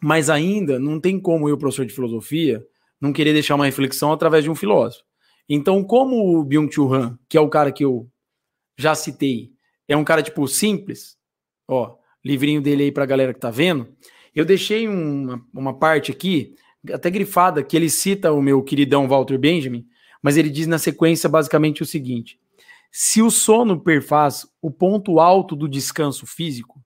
mas 0.00 0.30
ainda 0.30 0.78
não 0.78 1.00
tem 1.00 1.18
como 1.18 1.48
eu, 1.48 1.58
professor 1.58 1.86
de 1.86 1.92
filosofia, 1.92 2.64
não 3.00 3.12
querer 3.12 3.32
deixar 3.32 3.54
uma 3.54 3.64
reflexão 3.64 4.12
através 4.12 4.44
de 4.44 4.50
um 4.50 4.54
filósofo. 4.54 5.04
Então, 5.48 5.82
como 5.82 6.38
o 6.38 6.44
Byung-Chul 6.44 6.92
Han, 6.92 7.18
que 7.28 7.36
é 7.36 7.40
o 7.40 7.48
cara 7.48 7.72
que 7.72 7.84
eu 7.84 8.08
já 8.76 8.94
citei, 8.94 9.52
é 9.86 9.96
um 9.96 10.04
cara, 10.04 10.22
tipo, 10.22 10.46
simples, 10.46 11.16
ó, 11.66 11.96
livrinho 12.24 12.60
dele 12.60 12.84
aí 12.84 12.92
pra 12.92 13.06
galera 13.06 13.32
que 13.32 13.40
tá 13.40 13.50
vendo, 13.50 13.88
eu 14.34 14.44
deixei 14.44 14.86
uma, 14.86 15.44
uma 15.52 15.78
parte 15.78 16.12
aqui, 16.12 16.54
até 16.92 17.10
grifada, 17.10 17.62
que 17.62 17.76
ele 17.76 17.88
cita 17.88 18.32
o 18.32 18.42
meu 18.42 18.62
queridão 18.62 19.08
Walter 19.08 19.38
Benjamin, 19.38 19.86
mas 20.22 20.36
ele 20.36 20.50
diz 20.50 20.66
na 20.66 20.78
sequência 20.78 21.28
basicamente 21.28 21.82
o 21.82 21.86
seguinte: 21.86 22.38
se 22.90 23.22
o 23.22 23.30
sono 23.30 23.80
perfaz 23.80 24.46
o 24.60 24.70
ponto 24.70 25.18
alto 25.18 25.56
do 25.56 25.68
descanso 25.68 26.26
físico, 26.26 26.77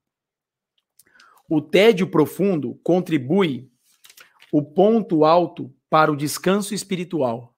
o 1.54 1.60
tédio 1.60 2.06
profundo 2.06 2.80
contribui 2.82 3.70
o 4.50 4.62
ponto 4.62 5.22
alto 5.22 5.70
para 5.90 6.10
o 6.10 6.16
descanso 6.16 6.72
espiritual. 6.72 7.54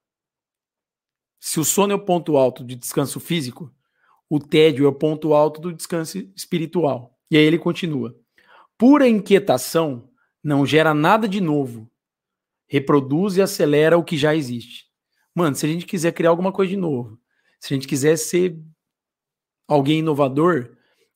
Se 1.38 1.60
o 1.60 1.64
sono 1.64 1.92
é 1.92 1.94
o 1.94 2.04
ponto 2.04 2.36
alto 2.36 2.64
de 2.64 2.74
descanso 2.74 3.20
físico, 3.20 3.72
o 4.28 4.40
tédio 4.40 4.84
é 4.84 4.88
o 4.88 4.92
ponto 4.92 5.32
alto 5.32 5.60
do 5.60 5.72
descanso 5.72 6.18
espiritual. 6.34 7.16
E 7.30 7.36
aí 7.36 7.44
ele 7.44 7.56
continua: 7.56 8.18
pura 8.76 9.06
inquietação 9.06 10.10
não 10.42 10.66
gera 10.66 10.92
nada 10.92 11.28
de 11.28 11.40
novo, 11.40 11.88
reproduz 12.66 13.36
e 13.36 13.42
acelera 13.42 13.96
o 13.96 14.02
que 14.02 14.16
já 14.16 14.34
existe. 14.34 14.86
Mano, 15.32 15.54
se 15.54 15.66
a 15.66 15.68
gente 15.68 15.86
quiser 15.86 16.10
criar 16.10 16.30
alguma 16.30 16.50
coisa 16.50 16.70
de 16.70 16.76
novo, 16.76 17.16
se 17.60 17.72
a 17.72 17.76
gente 17.76 17.86
quiser 17.86 18.16
ser 18.16 18.60
alguém 19.68 20.00
inovador, 20.00 20.73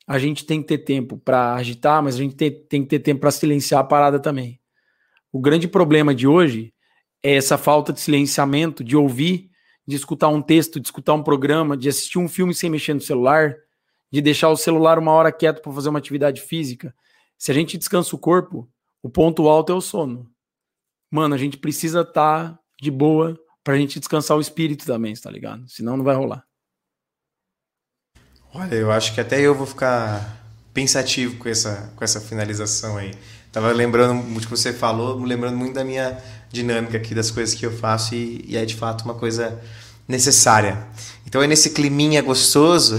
a 0.09 0.19
gente 0.19 0.47
tem 0.47 0.63
que 0.63 0.69
ter 0.69 0.79
tempo 0.79 1.19
para 1.19 1.55
agitar, 1.55 2.03
mas 2.03 2.15
a 2.15 2.19
gente 2.19 2.35
tem, 2.35 2.51
tem 2.51 2.83
que 2.83 2.89
ter 2.89 3.01
tempo 3.01 3.21
para 3.21 3.31
silenciar 3.31 3.83
a 3.83 3.85
parada 3.85 4.19
também. 4.19 4.59
O 5.31 5.39
grande 5.39 5.69
problema 5.69 6.15
de 6.15 6.27
hoje 6.27 6.73
é 7.23 7.35
essa 7.35 7.59
falta 7.59 7.93
de 7.93 8.01
silenciamento, 8.01 8.83
de 8.83 8.97
ouvir, 8.97 9.51
de 9.87 9.95
escutar 9.95 10.29
um 10.29 10.41
texto, 10.41 10.81
de 10.81 10.87
escutar 10.87 11.13
um 11.13 11.23
programa, 11.23 11.77
de 11.77 11.91
assistir 11.91 12.19
um 12.19 12.27
filme 12.27 12.55
sem 12.55 12.71
mexer 12.71 12.95
no 12.95 13.03
celular, 13.03 13.55
de 14.11 14.23
deixar 14.23 14.49
o 14.49 14.57
celular 14.57 14.99
uma 14.99 15.13
hora 15.13 15.31
quieto 15.31 15.61
para 15.61 15.73
fazer 15.73 15.91
uma 15.91 15.99
atividade 15.99 16.41
física. 16.41 16.95
Se 17.37 17.51
a 17.51 17.55
gente 17.55 17.77
descansa 17.77 18.17
o 18.17 18.19
corpo, 18.19 18.67
o 19.03 19.11
ponto 19.11 19.47
alto 19.47 19.73
é 19.73 19.75
o 19.75 19.81
sono. 19.83 20.27
Mano, 21.11 21.35
a 21.35 21.39
gente 21.39 21.59
precisa 21.59 22.01
estar 22.01 22.53
tá 22.53 22.59
de 22.81 22.91
boa 22.91 23.39
para 23.63 23.75
a 23.75 23.79
gente 23.79 23.99
descansar 23.99 24.39
o 24.39 24.41
espírito 24.41 24.87
também, 24.87 25.13
tá 25.13 25.31
ligado? 25.31 25.69
Senão 25.69 25.99
não 25.99 26.05
vai 26.05 26.17
rolar. 26.17 26.48
Olha, 28.55 28.75
eu 28.75 28.91
acho 28.91 29.15
que 29.15 29.21
até 29.21 29.41
eu 29.41 29.55
vou 29.55 29.67
ficar 29.67 30.39
pensativo 30.73 31.37
com 31.37 31.49
essa, 31.49 31.93
com 31.95 32.03
essa 32.03 32.21
finalização 32.21 32.97
aí. 32.97 33.13
Tava 33.53 33.71
lembrando 33.73 34.15
muito 34.15 34.47
que 34.47 34.51
você 34.51 34.73
falou, 34.73 35.23
lembrando 35.23 35.57
muito 35.57 35.75
da 35.75 35.85
minha 35.85 36.17
dinâmica 36.51 36.97
aqui, 36.97 37.15
das 37.15 37.31
coisas 37.31 37.55
que 37.55 37.67
eu 37.67 37.77
faço 37.77 38.15
e, 38.15 38.45
e 38.49 38.57
é 38.57 38.65
de 38.65 38.75
fato 38.75 39.05
uma 39.05 39.15
coisa 39.15 39.61
necessária. 40.07 40.79
Então 41.27 41.43
é 41.43 41.47
nesse 41.47 41.71
climinha 41.71 42.23
gostoso 42.23 42.99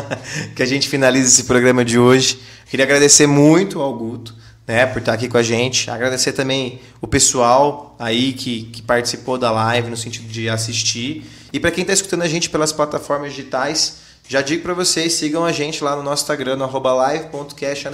que 0.54 0.62
a 0.62 0.66
gente 0.66 0.88
finaliza 0.88 1.28
esse 1.28 1.44
programa 1.44 1.84
de 1.84 1.98
hoje. 1.98 2.38
Queria 2.68 2.84
agradecer 2.84 3.26
muito 3.26 3.80
ao 3.80 3.96
Guto, 3.96 4.34
né, 4.66 4.84
por 4.84 4.98
estar 4.98 5.14
aqui 5.14 5.26
com 5.26 5.38
a 5.38 5.42
gente. 5.42 5.90
Agradecer 5.90 6.32
também 6.32 6.80
o 7.00 7.06
pessoal 7.06 7.96
aí 7.98 8.34
que, 8.34 8.64
que 8.64 8.82
participou 8.82 9.38
da 9.38 9.50
live 9.50 9.88
no 9.88 9.96
sentido 9.96 10.28
de 10.28 10.50
assistir. 10.50 11.26
E 11.50 11.58
para 11.58 11.70
quem 11.70 11.80
está 11.80 11.94
escutando 11.94 12.22
a 12.22 12.28
gente 12.28 12.50
pelas 12.50 12.72
plataformas 12.72 13.30
digitais, 13.30 14.11
já 14.32 14.40
digo 14.40 14.62
para 14.62 14.72
vocês, 14.72 15.12
sigam 15.12 15.44
a 15.44 15.52
gente 15.52 15.84
lá 15.84 15.94
no 15.94 16.02
nosso 16.02 16.22
Instagram, 16.22 16.56
no 16.56 16.66
live.cash 16.66 17.84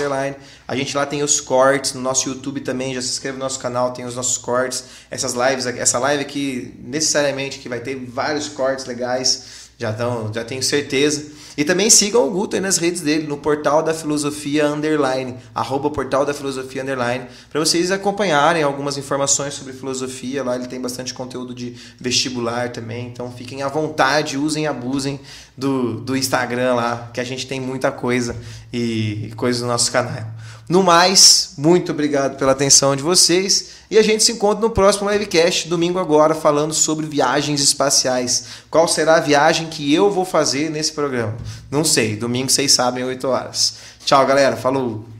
A 0.68 0.76
gente 0.76 0.96
lá 0.96 1.04
tem 1.04 1.20
os 1.20 1.40
cortes, 1.40 1.94
no 1.94 2.00
nosso 2.00 2.28
YouTube 2.28 2.60
também, 2.60 2.94
já 2.94 3.02
se 3.02 3.08
inscreve 3.08 3.38
no 3.38 3.42
nosso 3.42 3.58
canal, 3.58 3.92
tem 3.92 4.04
os 4.04 4.14
nossos 4.14 4.38
cortes. 4.38 4.84
Essas 5.10 5.34
lives, 5.34 5.66
essa 5.66 5.98
live 5.98 6.22
aqui, 6.22 6.72
necessariamente, 6.78 7.58
que 7.58 7.68
vai 7.68 7.80
ter 7.80 7.96
vários 7.96 8.46
cortes 8.46 8.84
legais, 8.84 9.67
já, 9.78 9.92
tão, 9.92 10.32
já 10.34 10.44
tenho 10.44 10.62
certeza. 10.62 11.38
E 11.56 11.64
também 11.64 11.90
sigam 11.90 12.26
o 12.26 12.30
Guto 12.30 12.54
aí 12.54 12.62
nas 12.62 12.78
redes 12.78 13.00
dele, 13.00 13.26
no 13.26 13.36
Portal 13.36 13.82
da 13.82 13.92
Filosofia 13.92 14.68
Underline, 14.68 15.34
arroba 15.52 15.90
Portal 15.90 16.24
da 16.24 16.32
Filosofia 16.32 16.82
Underline, 16.82 17.26
para 17.50 17.58
vocês 17.58 17.90
acompanharem 17.90 18.62
algumas 18.62 18.96
informações 18.96 19.54
sobre 19.54 19.72
filosofia. 19.72 20.44
Lá 20.44 20.54
ele 20.54 20.68
tem 20.68 20.80
bastante 20.80 21.12
conteúdo 21.12 21.52
de 21.52 21.74
vestibular 21.98 22.70
também, 22.70 23.08
então 23.08 23.32
fiquem 23.32 23.62
à 23.62 23.68
vontade, 23.68 24.38
usem 24.38 24.64
e 24.64 24.66
abusem 24.68 25.18
do, 25.56 26.00
do 26.00 26.16
Instagram 26.16 26.74
lá, 26.74 27.10
que 27.12 27.20
a 27.20 27.24
gente 27.24 27.44
tem 27.46 27.60
muita 27.60 27.90
coisa 27.90 28.36
e 28.72 29.32
coisas 29.36 29.62
no 29.62 29.66
nosso 29.66 29.90
canal. 29.90 30.37
No 30.68 30.82
mais, 30.82 31.54
muito 31.56 31.92
obrigado 31.92 32.36
pela 32.36 32.52
atenção 32.52 32.94
de 32.94 33.02
vocês 33.02 33.70
e 33.90 33.96
a 33.96 34.02
gente 34.02 34.22
se 34.22 34.32
encontra 34.32 34.60
no 34.60 34.68
próximo 34.68 35.10
livecast, 35.10 35.66
domingo 35.66 35.98
agora, 35.98 36.34
falando 36.34 36.74
sobre 36.74 37.06
viagens 37.06 37.62
espaciais. 37.62 38.44
Qual 38.70 38.86
será 38.86 39.16
a 39.16 39.20
viagem 39.20 39.68
que 39.68 39.94
eu 39.94 40.10
vou 40.10 40.26
fazer 40.26 40.70
nesse 40.70 40.92
programa? 40.92 41.34
Não 41.70 41.84
sei, 41.84 42.16
domingo 42.16 42.50
vocês 42.50 42.70
sabem, 42.72 43.02
8 43.02 43.26
horas. 43.26 43.76
Tchau, 44.04 44.26
galera. 44.26 44.56
Falou! 44.58 45.17